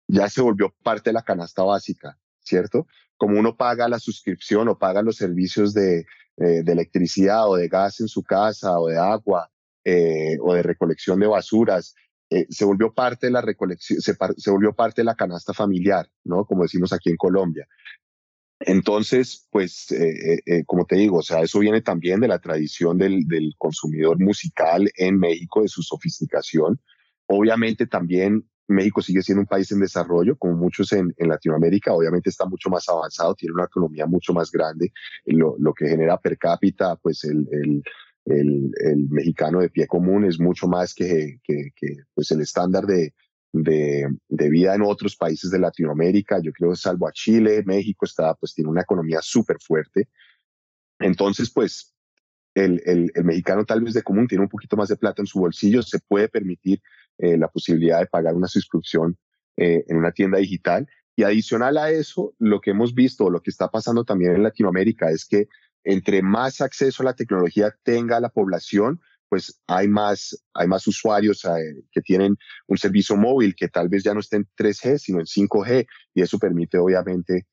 ya 0.08 0.30
se 0.30 0.41
volvió 0.41 0.74
parte 0.84 1.10
de 1.10 1.14
la 1.14 1.24
canasta 1.24 1.64
básica, 1.64 2.18
¿cierto? 2.39 2.88
Como 3.18 3.39
uno 3.39 3.56
paga 3.56 3.88
la 3.88 3.99
suscripción 3.99 4.68
o 4.68 4.78
paga 4.78 5.01
los 5.01 5.18
servicios 5.18 5.74
de, 5.74 6.06
eh, 6.38 6.64
de 6.64 6.72
electricidad 6.72 7.49
o 7.49 7.56
de 7.56 7.68
gas 7.68 8.01
en 8.01 8.08
su 8.08 8.22
casa 8.24 8.78
o 8.80 8.88
de 8.88 8.97
agua 8.97 9.49
eh, 9.84 10.38
o 10.41 10.53
de 10.53 10.64
recolección 10.64 11.20
de 11.20 11.28
basuras, 11.28 11.95
eh, 12.30 12.45
se 12.49 12.66
volvió 12.66 12.93
parte 12.93 13.28
de 13.28 13.32
la 13.32 13.41
recolección, 13.41 14.01
se, 14.01 14.51
volvió 14.51 14.74
parte 14.74 15.01
de 15.01 15.06
la 15.06 15.16
canasta 15.16 15.53
familiar, 15.53 16.10
¿no? 16.24 16.45
Como 16.45 16.64
decimos 16.64 16.91
aquí 16.91 17.10
en 17.10 17.18
Colombia. 17.18 17.68
Entonces, 18.60 19.47
pues, 19.51 19.88
como 20.66 20.86
te 20.86 20.95
digo, 20.95 21.18
o 21.18 21.22
sea, 21.22 21.41
eso 21.41 21.60
viene 21.60 21.82
también 21.82 22.22
de 22.22 22.30
la 22.30 22.39
tradición 22.39 22.97
del, 22.97 23.28
del 23.28 23.53
consumidor 23.58 24.18
musical 24.20 24.89
en 24.95 25.20
México, 25.20 25.62
de 25.62 25.68
su 25.68 25.84
sofisticación. 25.84 26.82
Obviamente 27.28 27.86
también 27.86 28.49
México 28.68 29.01
sigue 29.01 29.22
siendo 29.22 29.41
un 29.41 29.47
país 29.47 29.72
en 29.72 29.80
desarrollo, 29.80 30.36
como 30.38 30.55
muchos 30.55 30.91
en, 30.93 31.13
Latinoamérica, 31.18 31.93
obviamente 31.93 32.30
está 32.30 32.45
mucho 32.45 32.70
más 32.70 32.88
avanzado, 32.89 33.36
tiene 33.36 33.53
una 33.53 33.66
economía 33.66 34.05
mucho 34.05 34.34
más 34.34 34.51
grande, 34.51 34.91
lo, 35.26 35.55
lo 35.59 35.74
que 35.74 35.88
genera 35.88 36.18
per 36.18 36.38
cápita, 36.38 36.95
pues 36.95 37.24
el, 37.26 37.47
el, 37.51 37.84
el, 38.26 39.09
mexicano 39.09 39.59
de 39.59 39.70
pie 39.70 39.88
común 39.88 40.26
es 40.26 40.39
mucho 40.39 40.68
más 40.68 40.93
que, 40.93 41.39
pues 42.13 42.32
el 42.32 42.41
estándar 42.41 42.86
de, 42.86 43.13
vida 43.51 44.76
en 44.76 44.82
otros 44.82 45.16
países 45.16 45.51
de 45.51 45.59
Latinoamérica, 45.59 46.39
yo 46.41 46.51
creo 46.51 46.76
salvo 46.76 47.07
a 47.07 47.11
Chile, 47.11 47.63
México 47.66 48.05
está, 48.05 48.34
pues 48.34 48.53
tiene 48.53 48.70
una 48.70 48.82
economía 48.82 49.20
súper 49.22 49.57
fuerte. 49.61 50.09
Entonces, 50.99 51.51
pues 51.51 51.93
el, 52.55 52.82
el, 52.86 53.11
el, 53.13 53.24
mexicano 53.26 53.66
tal 53.66 53.82
vez 53.82 53.93
de 53.93 54.01
común 54.01 54.28
tiene 54.28 54.43
un 54.43 54.49
poquito 54.49 54.76
más 54.76 54.89
de 54.89 54.95
plata 54.95 55.22
en 55.22 55.28
su 55.28 55.39
bolsillo, 55.39 55.84
se 55.84 55.99
puede 55.99 56.30
permitir 56.30 56.82
eh, 57.18 57.38
la 57.38 57.47
posibilidad 57.47 57.99
de 57.99 58.07
pagar 58.07 58.36
una 58.36 58.47
suscripción 58.47 59.18
eh, 59.57 59.84
en 59.88 59.97
una 59.97 60.11
tienda 60.11 60.38
digital. 60.38 60.88
Y 61.16 61.24
adicional 61.24 61.78
a 61.78 61.89
eso, 61.89 62.34
lo 62.39 62.59
que 62.59 62.72
hemos 62.72 62.93
visto, 62.93 63.30
lo 63.30 63.41
que 63.41 63.51
está 63.51 63.70
pasando 63.70 64.03
también 64.03 64.36
en 64.36 64.43
Latinoamérica 64.43 65.09
es 65.09 65.26
que 65.26 65.47
entre 65.84 66.22
más 66.22 66.61
acceso 66.61 67.03
a 67.03 67.05
la 67.05 67.13
tecnología 67.13 67.74
tenga 67.84 68.20
la 68.20 68.30
población, 68.30 68.99
pues 69.30 69.61
hay 69.68 69.88
más, 69.88 70.38
hay 70.53 70.68
más 70.68 70.86
usuarios 70.88 71.45
eh, 71.45 71.84
que 71.91 72.01
tienen 72.01 72.36
un 72.68 72.78
servicio 72.78 73.16
móvil 73.16 73.55
que 73.55 73.70
tal 73.70 73.88
vez 73.88 74.03
ya 74.03 74.13
no 74.13 74.20
esté 74.20 74.38
en 74.38 74.47
3G, 74.57 74.97
sino 74.97 75.20
en 75.20 75.26
5G, 75.26 75.88
y 76.13 76.22
eso 76.22 76.38
permite 76.38 76.78
obviamente 76.78 77.45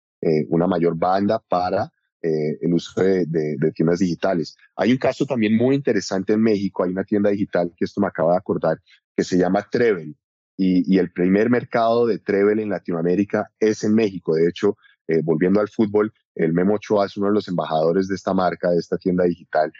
una 0.50 0.68
mayor 0.68 0.96
banda 0.96 1.40
para 1.48 1.90
eh, 2.24 2.56
el 2.60 2.72
uso 2.72 3.02
de, 3.02 3.72
tiendas 3.74 3.98
digitales. 3.98 4.56
Hay 4.76 4.92
un 4.92 4.98
caso 4.98 5.26
también 5.26 5.56
muy 5.56 5.74
interesante 5.74 6.34
en 6.34 6.40
México, 6.40 6.84
hay 6.84 6.90
una 6.90 7.02
tienda 7.02 7.30
digital 7.30 7.72
que 7.76 7.84
esto 7.84 8.00
me 8.00 8.06
acaba 8.06 8.32
de 8.32 8.38
acordar, 8.38 8.80
que 9.16 9.24
se 9.24 9.36
llama 9.36 9.66
Trevel, 9.68 10.16
y, 10.56 10.98
el 10.98 11.10
primer 11.10 11.50
mercado 11.50 12.06
de 12.06 12.20
Trevel 12.20 12.60
en 12.60 12.68
Latinoamérica 12.68 13.50
es 13.58 13.82
en 13.82 13.94
México. 13.94 14.36
De 14.36 14.48
hecho, 14.48 14.76
eh, 15.08 15.20
volviendo 15.24 15.60
al 15.60 15.68
fútbol, 15.68 16.12
el 16.36 16.52
Memo 16.52 16.74
Ochoa 16.74 17.06
es 17.06 17.16
uno 17.16 17.26
de 17.26 17.32
los 17.32 17.48
embajadores 17.48 18.06
de 18.06 18.14
esta 18.14 18.32
marca, 18.32 18.70
de 18.70 18.78
esta 18.78 18.98
tienda 18.98 19.24
digital. 19.24 19.72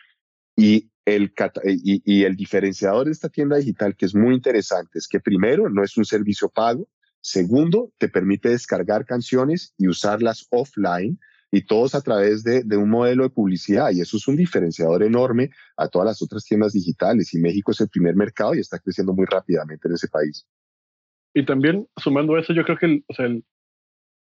Y, 0.56 0.90
y 1.06 2.24
el 2.24 2.34
diferenciador 2.34 3.06
de 3.06 3.12
esta 3.12 3.28
tienda 3.28 3.56
digital, 3.56 3.94
que 3.94 4.06
es 4.06 4.16
muy 4.16 4.34
interesante, 4.34 4.98
es 4.98 5.06
que 5.06 5.20
primero 5.20 5.70
no 5.70 5.84
es 5.84 5.96
un 5.96 6.04
servicio 6.04 6.48
pago, 6.48 6.88
segundo, 7.20 7.92
te 7.98 8.08
permite 8.08 8.48
descargar 8.48 9.06
canciones 9.06 9.74
y 9.78 9.86
usarlas 9.86 10.48
offline 10.50 11.20
y 11.54 11.66
todos 11.66 11.94
a 11.94 12.00
través 12.00 12.42
de, 12.42 12.76
un 12.76 12.88
modelo 12.88 13.24
de 13.24 13.30
publicidad. 13.30 13.90
Y 13.92 14.00
eso 14.00 14.16
es 14.16 14.26
un 14.26 14.36
diferenciador 14.36 15.02
enorme 15.02 15.50
a 15.76 15.86
todas 15.86 16.06
las 16.06 16.22
otras 16.22 16.44
tiendas 16.44 16.72
digitales. 16.72 17.32
Y 17.34 17.38
México 17.38 17.72
es 17.72 17.80
el 17.82 17.90
primer 17.90 18.16
mercado 18.16 18.54
y 18.54 18.60
está 18.60 18.78
creciendo 18.78 19.12
muy 19.12 19.26
rápidamente 19.26 19.86
en 19.86 19.94
ese 19.94 20.08
país. 20.08 20.48
Y 21.34 21.44
también, 21.44 21.86
sumando 21.96 22.38
eso, 22.38 22.54
yo 22.54 22.64
creo 22.64 22.78
que 22.78 22.86
el, 22.86 23.04
o 23.06 23.14
sea, 23.14 23.26
el, 23.26 23.44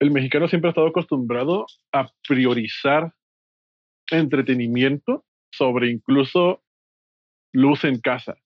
el 0.00 0.10
mexicano 0.10 0.48
siempre 0.48 0.68
ha 0.68 0.72
estado 0.72 0.88
acostumbrado 0.88 1.66
a 1.92 2.10
priorizar 2.26 3.12
entretenimiento 4.10 5.24
sobre 5.52 5.90
incluso 5.90 6.62
luz 7.52 7.84
en 7.84 8.00
casa. 8.00 8.36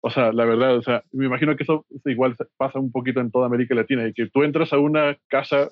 O 0.00 0.10
sea, 0.10 0.32
la 0.32 0.46
verdad, 0.46 0.78
o 0.78 0.82
sea, 0.82 1.04
me 1.12 1.26
imagino 1.26 1.54
que 1.54 1.64
eso 1.64 1.84
igual 2.06 2.34
pasa 2.56 2.78
un 2.78 2.92
poquito 2.92 3.20
en 3.20 3.30
toda 3.30 3.46
América 3.46 3.74
Latina, 3.74 4.08
y 4.08 4.14
que 4.14 4.28
tú 4.30 4.42
entras 4.42 4.72
a 4.72 4.78
una 4.78 5.18
casa 5.28 5.70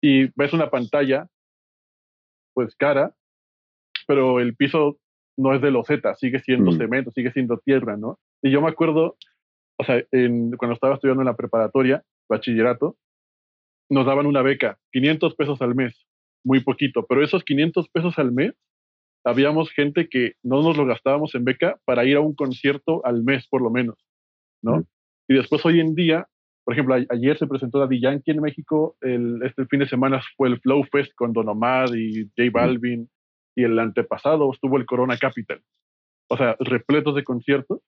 y 0.00 0.30
ves 0.36 0.52
una 0.52 0.70
pantalla, 0.70 1.28
pues 2.54 2.74
cara, 2.76 3.14
pero 4.06 4.40
el 4.40 4.56
piso 4.56 4.98
no 5.36 5.54
es 5.54 5.62
de 5.62 5.70
loseta, 5.70 6.14
sigue 6.14 6.40
siendo 6.40 6.72
mm. 6.72 6.78
cemento, 6.78 7.10
sigue 7.12 7.32
siendo 7.32 7.58
tierra, 7.58 7.96
¿no? 7.96 8.18
Y 8.42 8.50
yo 8.50 8.60
me 8.60 8.68
acuerdo, 8.68 9.16
o 9.78 9.84
sea, 9.84 10.02
en, 10.10 10.52
cuando 10.56 10.74
estaba 10.74 10.94
estudiando 10.94 11.22
en 11.22 11.26
la 11.26 11.36
preparatoria, 11.36 12.02
bachillerato, 12.28 12.96
nos 13.90 14.06
daban 14.06 14.26
una 14.26 14.42
beca, 14.42 14.78
500 14.92 15.34
pesos 15.34 15.62
al 15.62 15.74
mes, 15.74 16.06
muy 16.44 16.60
poquito, 16.60 17.06
pero 17.06 17.22
esos 17.24 17.44
500 17.44 17.88
pesos 17.88 18.18
al 18.18 18.32
mes, 18.32 18.54
habíamos 19.24 19.70
gente 19.70 20.08
que 20.08 20.34
no 20.42 20.62
nos 20.62 20.76
lo 20.76 20.86
gastábamos 20.86 21.34
en 21.34 21.44
beca 21.44 21.78
para 21.84 22.04
ir 22.04 22.16
a 22.16 22.20
un 22.20 22.34
concierto 22.34 23.04
al 23.04 23.22
mes, 23.22 23.46
por 23.48 23.62
lo 23.62 23.70
menos, 23.70 23.96
¿no? 24.62 24.78
Mm. 24.78 24.84
Y 25.28 25.34
después 25.34 25.64
hoy 25.66 25.80
en 25.80 25.94
día 25.94 26.28
por 26.68 26.74
ejemplo, 26.74 26.96
ayer 26.96 27.38
se 27.38 27.46
presentó 27.46 27.78
Daddy 27.78 27.98
Yankee 27.98 28.30
en 28.30 28.42
México, 28.42 28.94
el, 29.00 29.40
este 29.42 29.64
fin 29.64 29.80
de 29.80 29.88
semana 29.88 30.20
fue 30.36 30.50
el 30.50 30.60
Flow 30.60 30.84
Fest 30.92 31.14
con 31.14 31.32
Don 31.32 31.48
Omar 31.48 31.96
y 31.96 32.30
J 32.36 32.50
Balvin, 32.52 33.08
y 33.56 33.64
el 33.64 33.78
antepasado 33.78 34.52
estuvo 34.52 34.76
el 34.76 34.84
Corona 34.84 35.16
Capital. 35.16 35.62
O 36.28 36.36
sea, 36.36 36.56
repletos 36.60 37.14
de 37.14 37.24
conciertos. 37.24 37.80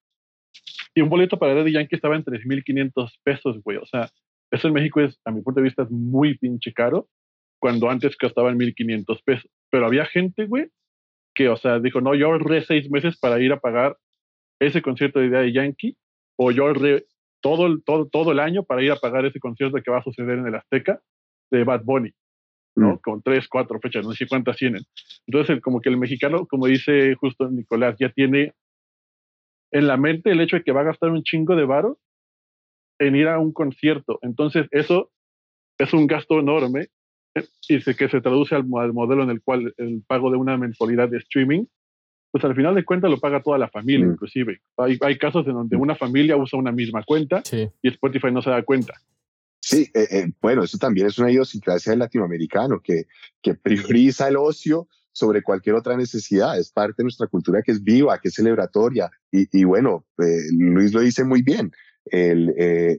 Y 0.94 1.02
un 1.02 1.10
boleto 1.10 1.38
para 1.38 1.52
Daddy 1.52 1.72
Yankee 1.72 1.94
estaba 1.94 2.16
en 2.16 2.24
3.500 2.24 3.10
pesos, 3.22 3.62
güey. 3.62 3.76
O 3.76 3.84
sea, 3.84 4.08
eso 4.50 4.68
en 4.68 4.72
México 4.72 5.02
es, 5.02 5.20
a 5.26 5.30
mi 5.30 5.42
punto 5.42 5.60
de 5.60 5.64
vista, 5.64 5.82
es 5.82 5.90
muy 5.90 6.38
pinche 6.38 6.72
caro, 6.72 7.06
cuando 7.60 7.90
antes 7.90 8.16
costaba 8.16 8.48
en 8.48 8.58
1.500 8.58 9.22
pesos. 9.22 9.50
Pero 9.70 9.84
había 9.84 10.06
gente, 10.06 10.46
güey, 10.46 10.68
que, 11.34 11.50
o 11.50 11.56
sea, 11.58 11.80
dijo, 11.80 12.00
no, 12.00 12.14
yo 12.14 12.28
ahorré 12.28 12.64
seis 12.64 12.90
meses 12.90 13.18
para 13.18 13.42
ir 13.42 13.52
a 13.52 13.60
pagar 13.60 13.98
ese 14.58 14.80
concierto 14.80 15.20
de 15.20 15.28
Daddy 15.28 15.52
Yankee, 15.52 15.98
o 16.38 16.50
yo 16.50 16.66
ahorré 16.66 17.04
todo 17.41 17.66
el, 17.66 17.82
todo, 17.84 18.09
todo 18.09 18.32
el 18.32 18.41
año 18.41 18.64
para 18.64 18.82
ir 18.82 18.93
a 18.93 18.97
pagar 18.97 19.24
ese 19.26 19.41
concierto 19.41 19.78
que 19.82 19.91
va 19.91 19.99
a 19.99 20.05
suceder 20.05 20.38
en 20.38 20.47
el 20.47 20.55
Azteca 20.55 21.01
de 21.51 21.64
Bad 21.64 21.82
Bunny, 21.84 22.12
¿no? 22.76 22.95
Mm. 22.95 22.99
Con 22.99 23.22
tres, 23.22 23.49
cuatro 23.49 23.80
fechas, 23.80 24.07
no 24.07 24.12
sé 24.12 24.26
cuántas 24.26 24.57
tienen. 24.57 24.82
Entonces, 25.26 25.61
como 25.61 25.80
que 25.80 25.88
el 25.88 25.97
mexicano, 25.97 26.47
como 26.47 26.66
dice 26.66 27.14
justo 27.16 27.49
Nicolás, 27.51 27.97
ya 27.99 28.11
tiene 28.11 28.55
en 29.72 29.86
la 29.86 29.97
mente 29.97 30.30
el 30.30 30.41
hecho 30.41 30.57
de 30.57 30.62
que 30.62 30.72
va 30.72 30.80
a 30.80 30.84
gastar 30.84 31.11
un 31.11 31.22
chingo 31.22 31.57
de 31.57 31.64
varo 31.64 31.99
en 32.99 33.16
ir 33.16 33.28
a 33.28 33.38
un 33.38 33.53
concierto. 33.53 34.18
Entonces, 34.22 34.66
eso 34.70 35.11
es 35.78 35.93
un 35.93 36.07
gasto 36.07 36.38
enorme 36.38 36.88
eh, 37.34 37.45
y 37.68 37.82
que 37.95 38.09
se 38.09 38.20
traduce 38.20 38.55
al, 38.55 38.66
al 38.76 38.93
modelo 38.93 39.22
en 39.22 39.30
el 39.30 39.43
cual 39.43 39.72
el 39.76 40.03
pago 40.07 40.30
de 40.30 40.36
una 40.36 40.57
mensualidad 40.57 41.09
de 41.09 41.18
streaming 41.18 41.64
pues 42.30 42.44
al 42.44 42.54
final 42.54 42.74
de 42.74 42.84
cuentas 42.84 43.10
lo 43.10 43.18
paga 43.18 43.42
toda 43.42 43.58
la 43.58 43.68
familia, 43.68 44.06
mm. 44.06 44.12
inclusive. 44.12 44.60
Hay, 44.76 44.98
hay, 45.00 45.18
casos 45.18 45.46
en 45.46 45.54
donde 45.54 45.76
una 45.76 45.96
familia 45.96 46.36
usa 46.36 46.58
una 46.58 46.72
misma 46.72 47.02
cuenta 47.02 47.42
y 47.52 47.88
Spotify 47.88 48.30
no 48.30 48.42
se 48.42 48.50
da 48.50 48.62
cuenta. 48.62 48.94
Sí, 49.60 49.90
eh, 49.94 50.06
eh, 50.10 50.32
bueno, 50.40 50.62
eso 50.62 50.78
también 50.78 51.06
es 51.06 51.18
una 51.18 51.30
idiosincrasia 51.30 51.90
del 51.90 51.98
latinoamericano 51.98 52.80
que, 52.80 53.06
que 53.42 53.54
prioriza 53.54 54.28
el 54.28 54.36
ocio 54.36 54.88
sobre 55.12 55.42
cualquier 55.42 55.74
otra 55.74 55.96
necesidad. 55.96 56.58
Es 56.58 56.70
parte 56.70 56.96
de 56.98 57.04
nuestra 57.04 57.26
cultura 57.26 57.62
que 57.62 57.72
es 57.72 57.82
viva, 57.82 58.18
que 58.18 58.28
es 58.28 58.34
celebratoria. 58.34 59.10
Y, 59.30 59.46
y 59.52 59.64
bueno, 59.64 60.06
eh, 60.18 60.40
Luis 60.56 60.92
lo 60.92 61.00
dice 61.00 61.24
muy 61.24 61.42
bien. 61.42 61.72
El, 62.06 62.54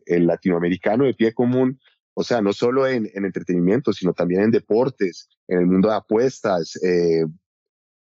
el, 0.05 0.27
latinoamericano 0.27 1.05
de 1.05 1.15
pie 1.15 1.33
común, 1.33 1.79
o 2.13 2.23
sea, 2.23 2.39
no 2.39 2.53
solo 2.53 2.87
en, 2.87 3.09
en, 3.15 3.25
entretenimiento, 3.25 3.91
sino 3.91 4.13
también 4.13 4.41
en 4.41 4.51
deportes, 4.51 5.27
en 5.47 5.59
el 5.59 5.65
mundo 5.65 5.89
de 5.89 5.95
apuestas, 5.95 6.79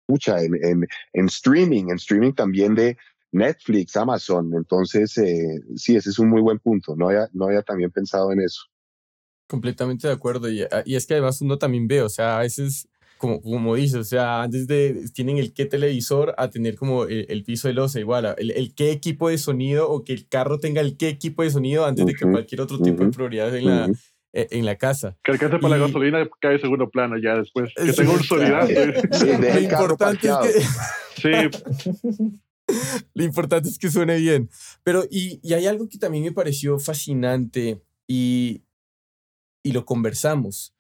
escucha 0.09 0.43
en, 0.43 0.55
en, 0.65 0.87
en, 1.13 1.27
streaming, 1.27 1.85
en 1.91 1.97
streaming 1.97 2.33
también 2.33 2.75
de 2.75 2.97
Netflix, 3.33 3.97
Amazon. 3.97 4.53
Entonces, 4.55 5.17
eh, 5.19 5.61
sí, 5.77 5.97
ese 5.97 6.11
es 6.11 6.19
un 6.19 6.31
muy 6.31 6.41
buen 6.41 6.59
punto. 6.59 6.97
No 6.97 7.09
había, 7.09 7.29
no 7.33 7.47
había 7.47 7.63
también 7.63 7.91
pensado 7.91 8.33
en 8.33 8.41
eso. 8.41 8.63
Completamente 9.47 10.09
de 10.09 10.15
acuerdo. 10.15 10.51
Y, 10.51 10.65
y 10.87 10.97
es 10.97 11.07
que 11.07 11.15
además 11.15 11.41
uno 11.43 11.59
también 11.59 11.87
ve, 11.87 12.03
o 12.03 12.09
sea, 12.09 12.39
a 12.39 12.41
veces, 12.41 12.89
como, 13.19 13.41
como 13.43 13.75
dices, 13.75 13.97
o 13.97 14.05
sea, 14.05 14.43
antes 14.43 14.67
de, 14.67 15.09
tienen 15.13 15.37
el 15.37 15.53
qué 15.53 15.67
televisor 15.67 16.35
a 16.39 16.49
tener 16.49 16.77
como 16.77 17.05
el, 17.05 17.45
piso 17.45 17.69
de 17.69 17.75
losa, 17.75 18.01
igual, 18.01 18.35
el, 18.39 18.51
el, 18.51 18.75
qué 18.75 18.91
equipo 18.91 19.29
de 19.29 19.37
sonido 19.37 19.91
o 19.91 20.05
que 20.05 20.15
el 20.15 20.27
carro 20.27 20.59
tenga 20.59 20.81
el 20.81 20.97
qué 20.97 21.09
equipo 21.09 21.43
de 21.43 21.51
sonido 21.51 21.85
antes 21.85 22.07
de 22.07 22.15
que 22.15 22.31
cualquier 22.31 22.63
otro 22.63 22.79
tipo 22.81 23.05
de 23.05 23.11
prioridades 23.11 23.55
en 23.55 23.67
la 23.67 23.87
e, 23.87 23.93
en 24.51 24.67
la 24.67 24.77
casa. 24.77 25.17
Que 25.25 25.33
alcance 25.33 25.59
para 25.59 25.77
la 25.77 25.87
gasolina 25.87 26.29
cae 26.41 26.59
segundo 26.59 26.91
plano 26.91 27.17
ya 27.19 27.37
después. 27.37 27.73
Que 27.75 27.93
tenga 27.93 28.13
un 28.13 28.23
Sí, 28.23 29.27
lo 29.27 29.61
importante 29.61 30.29
es 30.29 30.37
que... 30.39 31.51
sí. 31.51 32.39
lo 33.15 33.25
importante 33.25 33.69
es 33.69 33.79
que 33.79 33.91
suene 33.91 34.19
bien. 34.19 34.51
Pero, 34.83 35.05
y, 35.11 35.41
y, 35.43 35.55
hay 35.55 35.67
algo 35.67 35.89
que 35.89 35.99
también 35.99 36.25
me 36.25 36.33
pareció 36.33 36.79
fascinante 36.79 37.83
y, 38.07 38.63
y 39.63 39.73
lo 39.73 39.85
conversamos, 39.85 40.75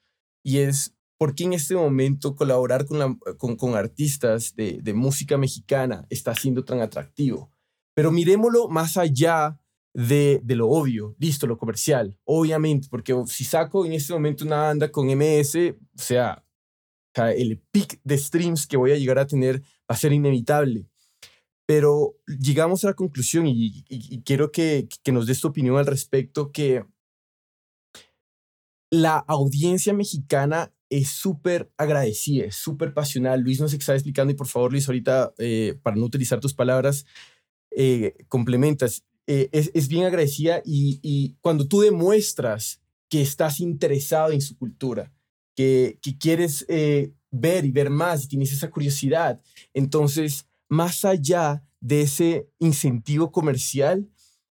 y 0.44 0.58
es 0.58 0.94
por 1.18 1.34
qué 1.34 1.44
en 1.44 1.52
este 1.52 1.74
momento 1.74 2.36
colaborar 2.36 2.86
con, 2.86 2.98
la, 2.98 3.16
con, 3.38 3.56
con 3.56 3.74
artistas 3.74 4.54
de, 4.54 4.78
de 4.80 4.94
música 4.94 5.36
mexicana 5.36 6.06
está 6.10 6.34
siendo 6.34 6.64
tan 6.64 6.80
atractivo. 6.80 7.50
Pero 7.94 8.12
miremoslo 8.12 8.68
más 8.68 8.96
allá 8.96 9.58
de, 9.98 10.40
de, 10.44 10.54
lo 10.54 10.68
obvio, 10.68 11.16
listo, 11.18 11.48
lo 11.48 11.58
comercial, 11.58 12.16
obviamente, 12.22 12.86
porque 12.88 13.20
si 13.26 13.42
saco 13.42 13.84
en 13.84 13.94
este 13.94 14.12
momento 14.12 14.44
una 14.44 14.58
banda 14.58 14.92
con 14.92 15.08
MS, 15.08 15.74
o 15.74 16.00
sea, 16.00 16.44
el 17.36 17.60
pic 17.72 18.00
de 18.04 18.16
streams 18.16 18.68
que 18.68 18.76
voy 18.76 18.92
a 18.92 18.96
llegar 18.96 19.18
a 19.18 19.26
tener 19.26 19.60
va 19.60 19.64
a 19.88 19.96
ser 19.96 20.12
inevitable. 20.12 20.86
pero 21.66 22.14
llegamos 22.26 22.84
a 22.84 22.88
la 22.88 22.94
conclusión 22.94 23.46
y, 23.48 23.82
quiero 24.24 24.52
que, 24.52 24.88
que, 25.02 25.12
nos 25.12 25.26
des 25.26 25.40
tu 25.40 25.48
opinión 25.48 25.76
al 25.76 25.86
respecto, 25.86 26.52
que 26.52 26.84
la 28.90 29.18
audiencia 29.18 29.92
mexicana 29.92 30.72
es 30.90 31.08
súper 31.08 31.72
agradecida, 31.76 32.46
es 32.46 32.54
súper 32.54 32.94
pasional. 32.94 33.40
Luis 33.40 33.60
nos 33.60 33.74
está 33.74 33.94
explicando 33.94 34.32
y 34.32 34.36
por 34.36 34.46
favor, 34.46 34.70
Luis, 34.70 34.88
ahorita, 34.88 35.34
eh, 35.38 35.74
para 35.82 35.96
no 35.96 36.04
utilizar 36.04 36.40
tus 36.40 36.54
palabras, 36.54 37.04
eh, 37.70 38.14
complementas. 38.28 39.04
Eh, 39.30 39.50
es, 39.52 39.70
es, 39.74 39.88
bien 39.88 40.06
agradecida 40.06 40.62
y, 40.64 41.00
y, 41.02 41.36
cuando 41.42 41.68
tú 41.68 41.82
demuestras 41.82 42.80
que 43.10 43.20
estás 43.20 43.60
interesado 43.60 44.32
en 44.32 44.40
su 44.40 44.56
cultura, 44.56 45.12
que, 45.54 45.98
que 46.00 46.16
quieres 46.16 46.66
ver 47.30 47.64
y 47.64 47.70
ver 47.70 47.90
más 47.90 48.24
y 48.24 48.28
tienes 48.28 48.52
esa 48.52 48.70
curiosidad, 48.70 49.38
entonces, 49.74 50.46
más 50.68 51.04
allá 51.04 51.62
de 51.80 52.02
ese 52.02 52.48
incentivo 52.58 53.30
comercial, 53.30 54.08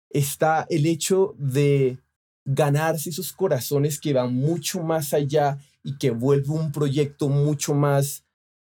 está 0.08 0.66
el 0.70 0.86
hecho 0.86 1.34
de 1.38 1.98
ganarse 2.44 3.10
esos 3.10 3.32
corazones 3.32 4.00
que 4.00 4.12
van 4.12 4.34
mucho 4.34 4.82
más 4.82 5.12
allá 5.12 5.58
y 5.82 5.98
que 5.98 6.10
vuelve 6.10 6.50
un 6.50 6.72
proyecto 6.72 7.28
mucho 7.28 7.74
más 7.74 8.24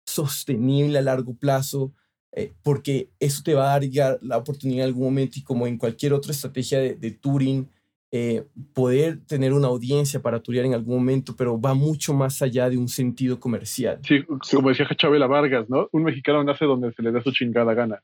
sostenible 0.07 0.99
a 0.99 1.03
largo 1.03 1.35
plazo, 1.35 1.93
eh, 2.33 2.53
porque 2.63 3.11
eso 3.19 3.43
te 3.43 3.55
va 3.55 3.75
a 3.75 3.81
dar 3.81 4.19
la 4.23 4.37
oportunidad 4.37 4.85
en 4.85 4.89
algún 4.89 5.05
momento 5.05 5.39
y 5.39 5.43
como 5.43 5.67
en 5.67 5.79
cualquier 5.79 6.13
otra 6.13 6.33
estrategia 6.33 6.79
de, 6.79 6.95
de 6.95 7.11
touring, 7.11 7.69
eh, 8.11 8.47
poder 8.73 9.19
tener 9.27 9.53
una 9.53 9.69
audiencia 9.69 10.23
para 10.23 10.41
turear 10.41 10.65
en 10.65 10.73
algún 10.73 10.97
momento, 10.97 11.37
pero 11.37 11.61
va 11.61 11.75
mucho 11.75 12.15
más 12.15 12.41
allá 12.41 12.71
de 12.71 12.79
un 12.79 12.89
sentido 12.89 13.39
comercial. 13.39 14.01
Sí, 14.03 14.25
como 14.51 14.71
decía 14.71 14.89
Chabela 14.97 15.27
Vargas, 15.27 15.69
¿no? 15.69 15.91
Un 15.93 16.05
mexicano 16.05 16.43
nace 16.43 16.65
donde 16.65 16.91
se 16.95 17.03
le 17.03 17.13
da 17.13 17.23
su 17.23 17.33
chingada 17.33 17.75
gana. 17.75 18.03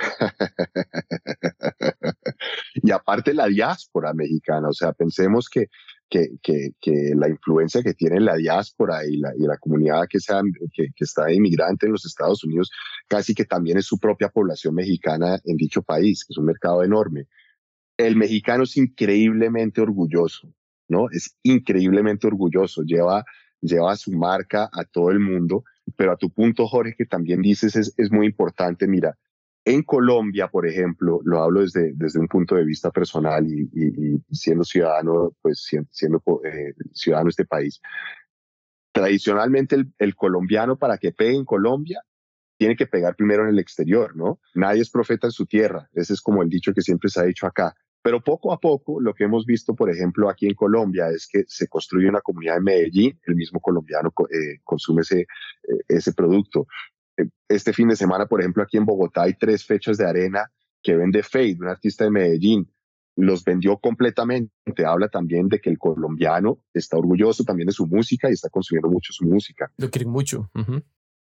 y 2.74 2.90
aparte 2.90 3.32
la 3.32 3.46
diáspora 3.46 4.12
mexicana, 4.12 4.68
o 4.68 4.72
sea, 4.72 4.92
pensemos 4.92 5.48
que, 5.48 5.68
que, 6.08 6.28
que, 6.42 7.12
la 7.16 7.28
influencia 7.28 7.82
que 7.82 7.94
tiene 7.94 8.20
la 8.20 8.36
diáspora 8.36 9.04
y 9.04 9.16
la, 9.16 9.32
y 9.36 9.42
la 9.46 9.58
comunidad 9.58 10.02
que, 10.08 10.20
sea, 10.20 10.40
que, 10.72 10.86
que 10.94 11.04
está 11.04 11.32
inmigrante 11.32 11.86
en 11.86 11.92
los 11.92 12.06
Estados 12.06 12.44
Unidos, 12.44 12.70
casi 13.08 13.34
que 13.34 13.44
también 13.44 13.78
es 13.78 13.86
su 13.86 13.98
propia 13.98 14.28
población 14.28 14.74
mexicana 14.74 15.38
en 15.44 15.56
dicho 15.56 15.82
país, 15.82 16.24
que 16.24 16.32
es 16.32 16.38
un 16.38 16.46
mercado 16.46 16.84
enorme 16.84 17.26
el 17.96 18.16
mexicano 18.16 18.64
es 18.64 18.76
increíblemente 18.76 19.80
orgulloso, 19.80 20.52
¿no? 20.88 21.08
Es 21.10 21.36
increíblemente 21.42 22.26
orgulloso, 22.26 22.82
lleva, 22.82 23.24
lleva 23.60 23.96
su 23.96 24.12
marca 24.12 24.68
a 24.72 24.84
todo 24.84 25.10
el 25.10 25.20
mundo, 25.20 25.64
pero 25.96 26.12
a 26.12 26.16
tu 26.16 26.30
punto, 26.30 26.66
Jorge, 26.66 26.94
que 26.96 27.06
también 27.06 27.40
dices 27.40 27.76
es, 27.76 27.94
es 27.96 28.10
muy 28.10 28.26
importante, 28.26 28.86
mira, 28.86 29.16
en 29.64 29.82
Colombia, 29.82 30.48
por 30.48 30.66
ejemplo, 30.66 31.20
lo 31.24 31.42
hablo 31.42 31.62
desde, 31.62 31.92
desde 31.94 32.20
un 32.20 32.28
punto 32.28 32.54
de 32.54 32.64
vista 32.64 32.90
personal 32.90 33.46
y, 33.46 33.68
y, 33.72 34.22
siendo 34.30 34.62
ciudadano, 34.64 35.34
pues 35.40 35.66
siendo, 35.90 36.22
eh, 36.44 36.74
ciudadano 36.92 37.26
de 37.26 37.30
este 37.30 37.46
país. 37.46 37.80
Tradicionalmente 38.92 39.74
el, 39.74 39.92
el 39.98 40.14
colombiano 40.14 40.76
para 40.76 40.98
que 40.98 41.12
pegue 41.12 41.36
en 41.36 41.44
Colombia 41.44 42.00
tiene 42.58 42.76
que 42.76 42.86
pegar 42.86 43.16
primero 43.16 43.42
en 43.44 43.48
el 43.48 43.58
exterior, 43.58 44.14
¿no? 44.14 44.38
Nadie 44.54 44.82
es 44.82 44.90
profeta 44.90 45.26
en 45.26 45.32
su 45.32 45.46
tierra, 45.46 45.88
ese 45.94 46.12
es 46.12 46.20
como 46.20 46.42
el 46.42 46.48
dicho 46.48 46.72
que 46.72 46.82
siempre 46.82 47.08
se 47.08 47.20
ha 47.20 47.24
dicho 47.24 47.46
acá. 47.46 47.74
Pero 48.04 48.20
poco 48.20 48.52
a 48.52 48.60
poco, 48.60 49.00
lo 49.00 49.14
que 49.14 49.24
hemos 49.24 49.46
visto, 49.46 49.74
por 49.74 49.90
ejemplo, 49.90 50.28
aquí 50.28 50.46
en 50.46 50.54
Colombia, 50.54 51.08
es 51.08 51.26
que 51.26 51.44
se 51.48 51.68
construye 51.68 52.06
una 52.06 52.20
comunidad 52.20 52.58
en 52.58 52.64
Medellín, 52.64 53.18
el 53.26 53.34
mismo 53.34 53.60
colombiano 53.60 54.12
eh, 54.30 54.58
consume 54.62 55.00
ese, 55.00 55.20
eh, 55.20 55.26
ese 55.88 56.12
producto. 56.12 56.66
Eh, 57.16 57.28
este 57.48 57.72
fin 57.72 57.88
de 57.88 57.96
semana, 57.96 58.26
por 58.26 58.40
ejemplo, 58.40 58.62
aquí 58.62 58.76
en 58.76 58.84
Bogotá 58.84 59.22
hay 59.22 59.34
tres 59.34 59.64
fechas 59.64 59.96
de 59.96 60.06
arena 60.06 60.50
que 60.82 60.96
vende 60.96 61.22
Fade, 61.22 61.56
un 61.60 61.68
artista 61.68 62.04
de 62.04 62.10
Medellín. 62.10 62.70
Los 63.16 63.44
vendió 63.44 63.78
completamente. 63.78 64.52
Habla 64.84 65.08
también 65.08 65.48
de 65.48 65.60
que 65.60 65.70
el 65.70 65.78
colombiano 65.78 66.58
está 66.72 66.96
orgulloso 66.96 67.44
también 67.44 67.66
de 67.66 67.72
su 67.72 67.86
música 67.86 68.28
y 68.28 68.32
está 68.32 68.50
consumiendo 68.50 68.88
mucho 68.88 69.12
su 69.12 69.24
música. 69.24 69.70
Lo 69.76 69.88
quieren 69.88 70.10
mucho. 70.10 70.50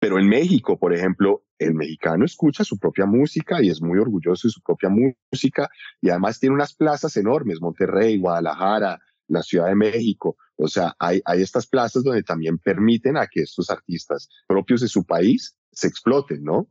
Pero 0.00 0.18
en 0.18 0.26
México, 0.26 0.78
por 0.78 0.94
ejemplo, 0.94 1.44
el 1.58 1.74
mexicano 1.74 2.24
escucha 2.24 2.64
su 2.64 2.78
propia 2.78 3.06
música 3.06 3.62
y 3.62 3.68
es 3.68 3.80
muy 3.80 3.98
orgulloso 3.98 4.48
de 4.48 4.52
su 4.52 4.60
propia 4.62 4.88
música 4.88 5.68
y 6.00 6.08
además 6.08 6.40
tiene 6.40 6.56
unas 6.56 6.74
plazas 6.74 7.16
enormes, 7.16 7.60
Monterrey, 7.60 8.18
Guadalajara, 8.18 8.98
la 9.28 9.42
Ciudad 9.42 9.68
de 9.68 9.76
México. 9.76 10.36
O 10.56 10.66
sea, 10.66 10.94
hay, 10.98 11.20
hay 11.24 11.42
estas 11.42 11.66
plazas 11.66 12.02
donde 12.02 12.22
también 12.22 12.58
permiten 12.58 13.16
a 13.16 13.26
que 13.26 13.42
estos 13.42 13.70
artistas 13.70 14.28
propios 14.48 14.80
de 14.80 14.88
su 14.88 15.04
país 15.04 15.56
se 15.72 15.88
exploten, 15.88 16.44
¿no? 16.44 16.68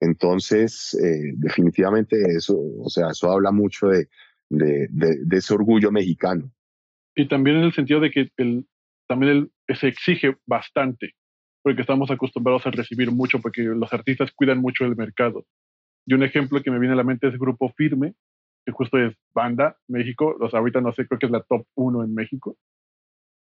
Entonces, 0.00 0.94
eh, 0.94 1.32
definitivamente 1.36 2.16
eso, 2.36 2.56
o 2.58 2.88
sea, 2.88 3.10
eso 3.10 3.30
habla 3.30 3.50
mucho 3.50 3.88
de, 3.88 4.08
ese 5.30 5.54
orgullo 5.54 5.90
mexicano. 5.90 6.50
Y 7.14 7.28
también 7.28 7.56
en 7.56 7.64
el 7.64 7.72
sentido 7.72 8.00
de 8.00 8.10
que 8.10 8.30
el, 8.36 8.66
también 9.08 9.50
el, 9.66 9.76
se 9.76 9.88
exige 9.88 10.36
bastante 10.46 11.14
porque 11.66 11.80
estamos 11.80 12.08
acostumbrados 12.12 12.64
a 12.64 12.70
recibir 12.70 13.10
mucho, 13.10 13.40
porque 13.40 13.62
los 13.62 13.92
artistas 13.92 14.30
cuidan 14.30 14.58
mucho 14.58 14.84
el 14.84 14.94
mercado. 14.94 15.44
Y 16.06 16.14
un 16.14 16.22
ejemplo 16.22 16.62
que 16.62 16.70
me 16.70 16.78
viene 16.78 16.92
a 16.92 16.96
la 16.96 17.02
mente 17.02 17.26
es 17.26 17.36
Grupo 17.36 17.72
Firme, 17.76 18.14
que 18.64 18.70
justo 18.70 18.98
es 18.98 19.16
banda, 19.34 19.76
México, 19.88 20.36
o 20.38 20.48
sea, 20.48 20.60
ahorita 20.60 20.80
no 20.80 20.92
sé, 20.92 21.08
creo 21.08 21.18
que 21.18 21.26
es 21.26 21.32
la 21.32 21.42
top 21.42 21.66
uno 21.74 22.04
en 22.04 22.14
México. 22.14 22.56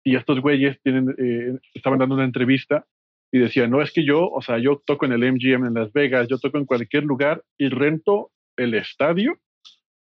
Y 0.03 0.15
estos 0.15 0.41
güeyes 0.41 0.75
eh, 0.85 1.59
estaban 1.75 1.99
dando 1.99 2.15
una 2.15 2.23
entrevista 2.23 2.87
y 3.35 3.39
decían, 3.39 3.69
no, 3.69 3.81
es 3.81 3.91
que 3.91 4.05
yo, 4.05 4.29
o 4.29 4.41
sea, 4.41 4.59
yo 4.59 4.81
toco 4.85 5.05
en 5.05 5.11
el 5.11 5.33
MGM 5.33 5.65
en 5.65 5.73
Las 5.73 5.91
Vegas, 5.91 6.29
yo 6.29 6.37
toco 6.37 6.57
en 6.57 6.63
cualquier 6.63 7.03
lugar 7.03 7.43
y 7.57 7.67
rento 7.67 8.31
el 8.55 8.73
estadio 8.75 9.37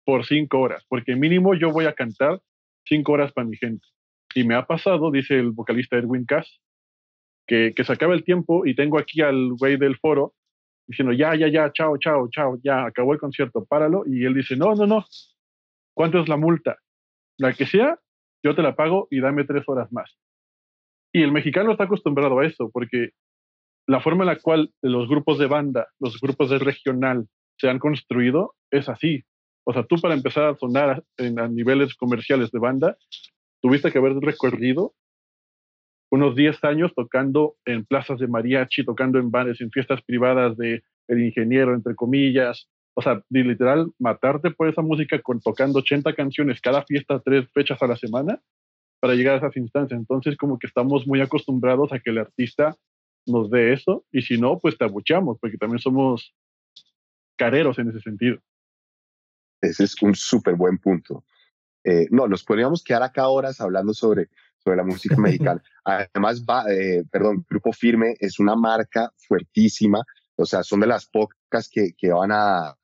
por 0.04 0.24
cinco 0.24 0.60
horas, 0.60 0.84
porque 0.88 1.16
mínimo 1.16 1.52
yo 1.54 1.72
voy 1.72 1.86
a 1.86 1.92
cantar 1.94 2.40
cinco 2.84 3.14
horas 3.14 3.32
para 3.32 3.48
mi 3.48 3.56
gente. 3.56 3.84
Y 4.32 4.44
me 4.44 4.54
ha 4.54 4.64
pasado, 4.64 5.10
dice 5.10 5.40
el 5.40 5.50
vocalista 5.50 5.96
Edwin 5.96 6.24
Cass, 6.24 6.60
que, 7.48 7.74
se 7.76 7.92
acaba 7.92 8.14
el 8.14 8.22
tiempo 8.22 8.64
y 8.64 8.76
tengo 8.76 8.96
aquí 8.96 9.20
al 9.22 9.54
güey 9.58 9.76
del 9.76 9.96
foro 9.96 10.34
diciendo, 10.86 11.12
ya, 11.12 11.34
ya, 11.34 11.48
ya, 11.48 11.72
chao, 11.72 11.98
chao, 11.98 12.28
chao, 12.30 12.60
ya, 12.62 12.86
acabó 12.86 13.12
el 13.12 13.18
concierto, 13.18 13.64
páralo. 13.64 14.04
Y 14.06 14.24
él 14.24 14.34
dice, 14.34 14.54
no, 14.54 14.76
no, 14.76 14.86
no, 14.86 15.04
¿cuánto 15.94 16.20
es 16.20 16.28
la 16.28 16.36
multa? 16.36 16.76
La 17.38 17.52
que 17.54 17.66
sea, 17.66 17.98
yo 18.44 18.54
te 18.54 18.62
la 18.62 18.76
pago 18.76 19.08
y 19.10 19.18
dame 19.18 19.42
tres 19.42 19.64
horas 19.66 19.90
más. 19.90 20.16
Y 21.16 21.22
el 21.22 21.32
mexicano 21.32 21.72
está 21.72 21.84
acostumbrado 21.84 22.38
a 22.38 22.46
eso, 22.46 22.68
porque 22.70 23.12
la 23.86 24.02
forma 24.02 24.24
en 24.24 24.26
la 24.26 24.38
cual 24.38 24.74
los 24.82 25.08
grupos 25.08 25.38
de 25.38 25.46
banda, 25.46 25.88
los 25.98 26.20
grupos 26.20 26.50
de 26.50 26.58
regional 26.58 27.26
se 27.58 27.70
han 27.70 27.78
construido 27.78 28.54
es 28.70 28.90
así. 28.90 29.24
O 29.64 29.72
sea, 29.72 29.84
tú 29.84 29.96
para 29.96 30.12
empezar 30.12 30.44
a 30.44 30.58
sonar 30.58 31.02
a 31.16 31.48
niveles 31.48 31.94
comerciales 31.94 32.50
de 32.50 32.58
banda, 32.58 32.98
tuviste 33.62 33.90
que 33.90 33.96
haber 33.96 34.12
recorrido 34.16 34.92
unos 36.10 36.36
10 36.36 36.62
años 36.64 36.92
tocando 36.94 37.56
en 37.64 37.86
plazas 37.86 38.18
de 38.18 38.28
mariachi, 38.28 38.84
tocando 38.84 39.18
en 39.18 39.30
bares, 39.30 39.62
en 39.62 39.70
fiestas 39.70 40.02
privadas 40.02 40.54
de 40.58 40.82
el 41.08 41.24
ingeniero, 41.24 41.72
entre 41.72 41.94
comillas. 41.94 42.68
O 42.92 43.00
sea, 43.00 43.22
literal, 43.30 43.90
matarte 43.98 44.50
por 44.50 44.68
esa 44.68 44.82
música 44.82 45.18
con 45.22 45.40
tocando 45.40 45.78
80 45.78 46.14
canciones 46.14 46.60
cada 46.60 46.84
fiesta, 46.84 47.22
tres 47.24 47.48
fechas 47.54 47.80
a 47.80 47.86
la 47.86 47.96
semana, 47.96 48.38
para 49.00 49.14
llegar 49.14 49.34
a 49.34 49.38
esas 49.38 49.56
instancias. 49.56 49.98
Entonces, 49.98 50.36
como 50.36 50.58
que 50.58 50.66
estamos 50.66 51.06
muy 51.06 51.20
acostumbrados 51.20 51.92
a 51.92 51.98
que 51.98 52.10
el 52.10 52.18
artista 52.18 52.76
nos 53.26 53.50
dé 53.50 53.72
eso, 53.72 54.04
y 54.12 54.22
si 54.22 54.38
no, 54.38 54.58
pues 54.58 54.78
te 54.78 54.84
abucheamos, 54.84 55.38
porque 55.40 55.58
también 55.58 55.80
somos 55.80 56.34
careros 57.36 57.78
en 57.78 57.90
ese 57.90 58.00
sentido. 58.00 58.38
Ese 59.60 59.84
es 59.84 60.00
un 60.02 60.14
súper 60.14 60.54
buen 60.54 60.78
punto. 60.78 61.24
Eh, 61.82 62.06
no, 62.10 62.28
nos 62.28 62.44
podríamos 62.44 62.82
quedar 62.82 63.02
acá 63.02 63.28
horas 63.28 63.60
hablando 63.60 63.94
sobre 63.94 64.28
sobre 64.66 64.78
la 64.78 64.84
música 64.84 65.16
mexicana. 65.16 65.62
Además, 65.84 66.44
va, 66.44 66.64
eh, 66.68 67.04
perdón, 67.08 67.46
Grupo 67.48 67.72
Firme 67.72 68.16
es 68.18 68.40
una 68.40 68.56
marca 68.56 69.12
fuertísima, 69.16 70.02
o 70.34 70.44
sea, 70.44 70.64
son 70.64 70.80
de 70.80 70.88
las 70.88 71.06
pocas 71.06 71.68
que, 71.70 71.92
que 71.96 72.10
van 72.10 72.32
a, 72.32 72.74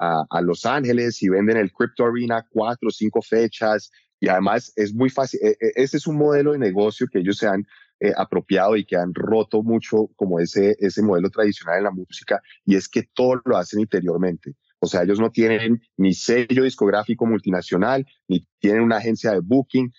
a, 0.00 0.26
a, 0.28 0.40
Los 0.40 0.66
Ángeles 0.66 1.22
y 1.22 1.28
venden 1.28 1.56
el 1.56 1.72
Crypto 1.72 2.04
Arena 2.04 2.44
cuatro 2.50 2.88
o 2.88 2.90
cinco 2.90 3.22
fechas, 3.22 3.92
y 4.20 4.28
además 4.28 4.72
es 4.76 4.94
muy 4.94 5.10
fácil, 5.10 5.40
e, 5.42 5.56
e, 5.60 5.72
ese 5.74 5.96
es 5.96 6.06
un 6.06 6.16
modelo 6.16 6.52
de 6.52 6.58
negocio 6.58 7.06
que 7.10 7.20
ellos 7.20 7.38
se 7.38 7.48
han 7.48 7.66
eh, 7.98 8.12
apropiado 8.16 8.76
y 8.76 8.84
que 8.84 8.96
han 8.96 9.14
roto 9.14 9.62
mucho 9.62 10.08
como 10.16 10.38
ese, 10.38 10.76
ese 10.78 11.02
modelo 11.02 11.30
tradicional 11.30 11.78
en 11.78 11.84
la 11.84 11.90
música, 11.90 12.40
y 12.64 12.76
es 12.76 12.88
que 12.88 13.02
todo 13.14 13.40
lo 13.44 13.56
hacen 13.56 13.80
interiormente. 13.80 14.54
O 14.78 14.86
sea, 14.86 15.02
ellos 15.02 15.20
no 15.20 15.30
tienen 15.30 15.82
ni 15.96 16.14
sello 16.14 16.64
discográfico 16.64 17.26
multinacional, 17.26 18.06
ni 18.28 18.46
tienen 18.58 18.82
una 18.82 18.96
agencia 18.96 19.32
de 19.32 19.40
booking, 19.40 19.92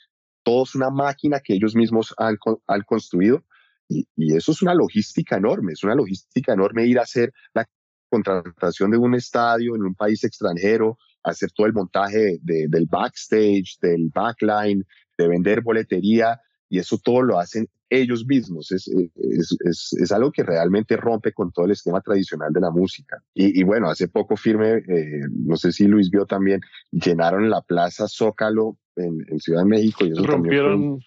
todo 0.43 0.63
es 0.63 0.75
una 0.75 0.89
máquina 0.89 1.39
que 1.39 1.53
ellos 1.53 1.75
mismos 1.75 2.13
han, 2.17 2.37
han 2.67 2.81
construido 2.81 3.43
y, 3.87 4.07
y, 4.15 4.35
eso 4.35 4.53
es 4.53 4.61
una 4.61 4.73
logística 4.73 5.37
enorme, 5.37 5.73
es 5.73 5.83
una 5.83 5.93
logística 5.93 6.53
enorme 6.53 6.85
ir 6.85 6.97
a 6.97 7.03
hacer 7.03 7.33
la 7.53 7.65
contratación 8.09 8.91
de 8.91 8.97
un 8.97 9.15
estadio 9.15 9.75
en 9.75 9.83
un 9.83 9.95
país 9.95 10.23
extranjero, 10.23 10.97
hacer 11.23 11.51
todo 11.51 11.67
el 11.67 11.73
montaje 11.73 12.39
de, 12.41 12.67
del 12.67 12.85
backstage, 12.85 13.77
del 13.81 14.09
backline, 14.13 14.85
de 15.17 15.27
vender 15.27 15.61
boletería 15.61 16.39
y 16.69 16.79
eso 16.79 16.97
todo 17.03 17.21
lo 17.21 17.39
hacen 17.39 17.67
ellos 17.89 18.25
mismos. 18.25 18.71
Es, 18.71 18.87
es, 18.87 19.57
es, 19.65 19.93
es, 20.01 20.11
algo 20.11 20.31
que 20.31 20.43
realmente 20.43 20.95
rompe 20.95 21.33
con 21.33 21.51
todo 21.51 21.65
el 21.65 21.71
esquema 21.71 21.99
tradicional 21.99 22.51
de 22.53 22.61
la 22.61 22.71
música. 22.71 23.21
Y, 23.33 23.59
y 23.59 23.63
bueno, 23.63 23.89
hace 23.89 24.07
poco 24.07 24.37
firme, 24.37 24.77
eh, 24.77 25.21
no 25.29 25.57
sé 25.57 25.73
si 25.73 25.85
Luis 25.85 26.09
vio 26.09 26.25
también, 26.25 26.61
llenaron 26.91 27.49
la 27.49 27.61
Plaza 27.61 28.07
Zócalo 28.07 28.77
en, 28.95 29.25
en 29.27 29.39
Ciudad 29.39 29.63
de 29.63 29.69
México. 29.69 30.05
Y 30.05 30.11
eso 30.11 30.23
rompieron, 30.23 30.99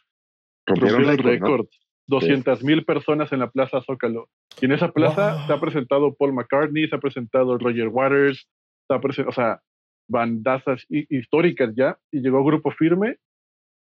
rompieron, 0.67 1.05
el 1.09 1.19
récord. 1.19 1.67
200 2.07 2.63
mil 2.63 2.85
personas 2.85 3.33
en 3.33 3.39
la 3.39 3.51
Plaza 3.51 3.81
Zócalo. 3.81 4.29
Y 4.61 4.67
en 4.67 4.73
esa 4.73 4.93
plaza 4.93 5.47
se 5.47 5.53
ha 5.55 5.59
presentado 5.59 6.15
Paul 6.15 6.35
McCartney, 6.35 6.87
se 6.87 6.97
ha 6.97 7.01
presentado 7.01 7.57
Roger 7.57 7.89
Waters, 7.89 8.47
se 8.87 8.95
ha 8.95 9.01
presentado, 9.01 9.31
o 9.31 9.33
sea, 9.33 9.63
bandazas 10.09 10.85
históricas 10.89 11.75
ya, 11.77 11.99
y 12.11 12.21
llegó 12.21 12.45
Grupo 12.45 12.71
Firme, 12.71 13.19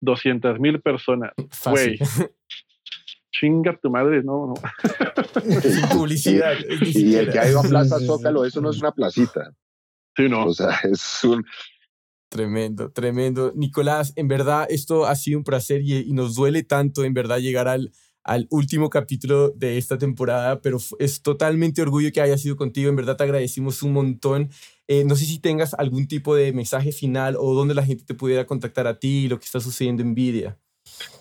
200 0.01 0.59
mil 0.59 0.82
personas. 0.82 1.34
Güey. 1.66 1.99
Chinga 3.32 3.78
tu 3.78 3.89
madre, 3.89 4.24
no, 4.24 4.47
no. 4.47 4.53
publicidad. 5.91 6.53
Y, 6.82 7.16
el 7.16 7.32
que 7.32 7.39
ha 7.39 7.49
ido 7.49 7.59
a 7.59 7.63
Plaza 7.63 7.99
Zócalo, 8.05 8.45
eso 8.45 8.61
no 8.61 8.70
es 8.70 8.80
una 8.80 8.93
placita. 8.93 9.51
Sí, 10.16 10.30
no. 10.30 10.45
O 10.45 10.53
sea, 10.53 10.80
es 10.89 11.22
un, 11.26 11.43
Tremendo, 12.30 12.91
tremendo. 12.91 13.53
Nicolás, 13.55 14.11
en 14.16 14.28
verdad 14.28 14.66
esto 14.70 15.05
ha 15.05 15.16
sido 15.16 15.38
un 15.38 15.43
placer 15.43 15.82
y, 15.82 16.11
nos 16.11 16.36
duele 16.36 16.63
tanto 16.63 17.03
en 17.05 17.13
verdad 17.13 17.39
llegar 17.39 17.68
al, 17.68 17.93
al 18.24 18.47
último 18.49 18.89
capítulo 18.89 19.51
de 19.51 19.78
esta 19.78 19.97
temporada, 19.97 20.59
pero 20.59 20.78
es 20.99 21.22
totalmente 21.22 21.82
orgullo 21.82 22.11
que 22.11 22.22
haya 22.22 22.38
sido 22.38 22.57
contigo. 22.57 22.89
En 22.89 22.95
verdad 22.95 23.16
te 23.16 23.24
agradecimos 23.24 23.84
un 23.84 23.93
montón. 23.93 24.49
Eh, 24.88 25.03
no 25.03 25.15
sé 25.15 25.25
si 25.25 25.39
tengas 25.39 25.73
algún 25.73 26.07
tipo 26.07 26.36
de 26.36 26.53
mensaje 26.53 26.91
final 26.91 27.36
o 27.38 27.53
donde 27.53 27.73
la 27.73 27.86
gente 27.86 28.03
te 28.05 28.13
pudiera 28.13 28.45
contactar 28.45 28.88
a 28.88 28.99
ti 28.99 29.25
y 29.25 29.27
lo 29.27 29.39
que 29.39 29.45
está 29.45 29.59
sucediendo 29.59 30.03
en 30.03 30.11
Nvidia. 30.11 30.59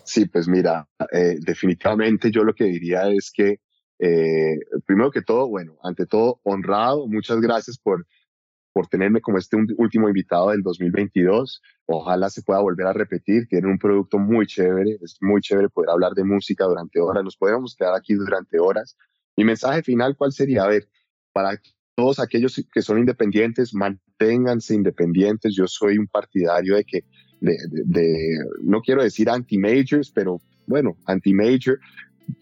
Sí, 0.03 0.27
pues 0.27 0.47
mira, 0.47 0.87
eh, 1.11 1.37
definitivamente 1.39 2.31
yo 2.31 2.43
lo 2.43 2.53
que 2.53 2.65
diría 2.65 3.09
es 3.09 3.31
que, 3.31 3.59
eh, 3.99 4.59
primero 4.85 5.09
que 5.09 5.23
todo, 5.23 5.47
bueno, 5.47 5.77
ante 5.81 6.05
todo, 6.05 6.39
honrado, 6.43 7.07
muchas 7.07 7.41
gracias 7.41 7.77
por 7.79 8.05
por 8.75 8.87
tenerme 8.87 9.21
como 9.21 9.37
este 9.37 9.55
último 9.77 10.09
invitado 10.09 10.49
del 10.49 10.61
2022. 10.61 11.61
Ojalá 11.85 12.29
se 12.29 12.41
pueda 12.41 12.59
volver 12.59 12.85
a 12.87 12.91
repetir. 12.91 13.47
Tiene 13.47 13.69
un 13.69 13.79
producto 13.79 14.17
muy 14.17 14.45
chévere. 14.47 14.99
Es 15.01 15.17
muy 15.21 15.39
chévere 15.39 15.69
poder 15.69 15.91
hablar 15.91 16.11
de 16.11 16.25
música 16.25 16.65
durante 16.65 16.99
horas. 16.99 17.23
Nos 17.23 17.37
podemos 17.37 17.73
quedar 17.73 17.95
aquí 17.95 18.15
durante 18.15 18.59
horas. 18.59 18.97
Mi 19.37 19.45
mensaje 19.45 19.81
final, 19.81 20.17
¿cuál 20.17 20.33
sería? 20.33 20.65
A 20.65 20.67
ver, 20.67 20.89
para 21.31 21.57
todos 21.95 22.19
aquellos 22.19 22.61
que 22.71 22.81
son 22.81 22.99
independientes, 22.99 23.73
manténganse 23.73 24.75
independientes. 24.75 25.55
Yo 25.55 25.65
soy 25.67 25.97
un 25.97 26.07
partidario 26.07 26.75
de 26.75 26.83
que, 26.83 27.03
no 28.61 28.81
quiero 28.81 29.01
decir 29.01 29.29
anti-majors, 29.29 30.11
pero 30.11 30.41
bueno, 30.67 30.97
anti-major, 31.05 31.79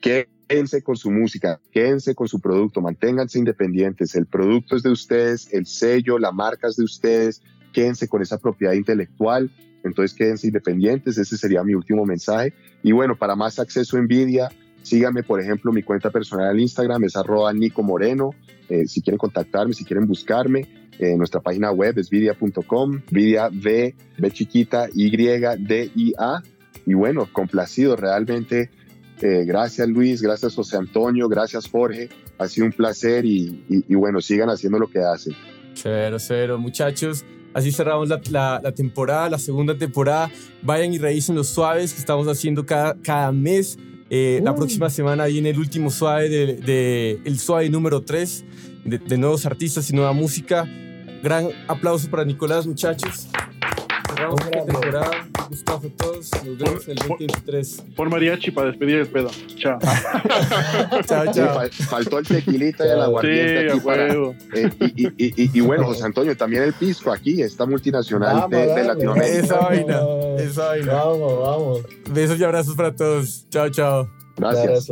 quédense 0.01 0.82
con 0.82 0.95
su 0.95 1.12
música, 1.12 1.60
quédense 1.72 2.16
con 2.16 2.28
su 2.28 2.39
producto, 2.39 2.82
manténganse 2.82 3.38
independientes. 3.38 4.16
El 4.16 4.26
producto 4.26 4.76
es 4.76 4.84
de 4.84 4.91
ustedes, 4.91 5.54
el 5.54 5.66
sello, 5.66 6.18
la 6.18 6.32
marca 6.32 6.68
es 6.68 6.76
de 6.76 6.84
ustedes, 6.84 7.41
quédense 7.74 8.08
con 8.08 8.22
esa 8.22 8.39
propiedad 8.39 8.74
intelectual. 8.74 9.51
Entonces 9.84 10.18
quédense 10.18 10.47
independientes, 10.47 11.18
ese 11.18 11.38
sería 11.38 11.64
mi 11.64 11.76
último 11.76 12.06
mensaje. 12.06 12.54
Y 12.82 12.91
bueno, 12.93 13.18
para 13.18 13.36
más 13.36 13.60
acceso 13.60 13.97
a 13.97 14.01
Nvidia, 14.01 14.49
síganme, 14.84 15.24
por 15.24 15.42
ejemplo, 15.42 15.72
mi 15.72 15.82
cuenta 15.82 16.12
personal 16.12 16.54
en 16.54 16.62
Instagram 16.62 17.04
es 17.06 17.16
arroba 17.16 17.52
Nico 17.52 17.82
Moreno. 17.82 18.30
Eh, 18.70 18.86
si 18.88 19.02
quieren 19.02 19.18
contactarme, 19.18 19.74
si 19.74 19.84
quieren 19.84 20.08
buscarme, 20.08 20.68
eh, 21.00 21.18
nuestra 21.18 21.42
página 21.42 21.72
web 21.72 21.98
es 21.98 22.10
vidia.com, 22.10 23.02
vidia 23.10 23.48
V, 23.48 23.96
B 24.18 24.32
chiquita, 24.32 24.88
Y, 24.94 25.10
D, 25.10 25.92
I, 25.96 26.14
A. 26.18 26.42
Y 26.86 26.94
bueno, 26.94 27.28
complacido 27.32 27.96
realmente 27.96 28.70
eh, 29.22 29.46
gracias 29.46 29.88
Luis, 29.88 30.22
gracias 30.22 30.56
José 30.56 30.78
Antonio, 30.78 31.30
gracias 31.30 31.70
Jorge. 31.70 32.10
Ha 32.38 32.48
sido 32.48 32.66
un 32.66 32.74
placer 32.74 33.26
y, 33.26 33.86
bueno, 33.96 34.20
sigan 34.22 34.50
haciendo 34.50 34.80
lo 34.80 34.88
que 34.88 35.00
hacen. 35.00 35.34
Cero, 35.76 36.18
cero, 36.20 36.58
muchachos. 36.58 37.24
Así 37.54 37.72
cerramos 37.72 38.10
la, 38.10 38.62
temporada, 38.76 39.30
la 39.30 39.40
segunda 39.40 39.78
temporada. 39.78 40.32
Vayan 40.62 40.94
y 40.94 40.98
revisen 40.98 41.36
los 41.36 41.48
suaves 41.48 41.94
que 41.94 42.00
estamos 42.00 42.28
haciendo 42.28 42.66
cada, 42.66 42.96
cada 43.02 43.32
mes. 43.32 43.78
Eh, 44.16 44.41
la 44.43 44.53
próxima 44.53 44.91
semana 44.91 45.26
viene 45.26 45.49
el 45.49 45.57
último 45.57 45.89
suave 45.89 46.30
de, 46.30 47.20
el 47.26 47.39
suave 47.39 47.68
número 47.72 48.03
3 48.03 48.45
de, 48.86 48.99
de 48.99 49.18
nuevos 49.18 49.47
artistas 49.47 49.89
y 49.89 49.95
nueva 49.95 50.14
música. 50.14 50.70
Gran 51.24 51.49
aplauso 51.68 52.11
para 52.11 52.24
Nicolás, 52.24 52.68
muchachos 52.68 53.28
cerramos 54.08 54.39
esta 54.41 54.66
temporada. 54.66 55.12
Gustazo 55.49 55.88
a 55.88 55.97
todos. 55.97 56.32
Nos 56.45 56.58
vemos 56.58 56.88
el 56.88 56.95
2023. 56.95 57.84
Por 57.95 58.10
mariachi 58.10 58.51
para 58.51 58.68
despedir 58.68 58.97
el 58.97 59.08
pedo. 59.08 59.30
Chao. 59.56 59.80
chao, 61.06 61.34
chao. 61.34 61.70
faltó 61.89 62.20
el 62.20 62.28
tequilita 62.28 62.86
y 62.86 62.89
el 62.89 63.01
aguardiente 63.01 63.62
sí, 63.62 63.70
aquí 63.70 63.80
para, 63.80 64.08
eh, 64.14 64.70
y, 64.95 65.08
y, 65.18 65.58
y, 65.58 65.62
bueno, 65.62 65.86
José 65.86 66.06
Antonio, 66.06 66.36
también 66.36 66.64
el 66.64 66.74
pisco 66.74 67.12
aquí, 67.12 67.41
esta 67.41 67.66
multinacional 67.66 68.49
de, 68.49 68.68
de, 68.68 68.84
Latinoamérica. 68.84 69.39
Esa 69.39 69.58
vaina, 69.60 70.01
esa 70.38 70.68
vaina. 70.68 70.93
Vamos, 70.93 71.39
vamos. 71.39 71.82
Besos 72.12 72.39
y 72.39 72.43
abrazos 72.43 72.76
para 72.76 72.95
todos. 72.95 73.47
Chao, 73.49 73.70
chao. 73.70 74.10
Gracias. 74.38 74.91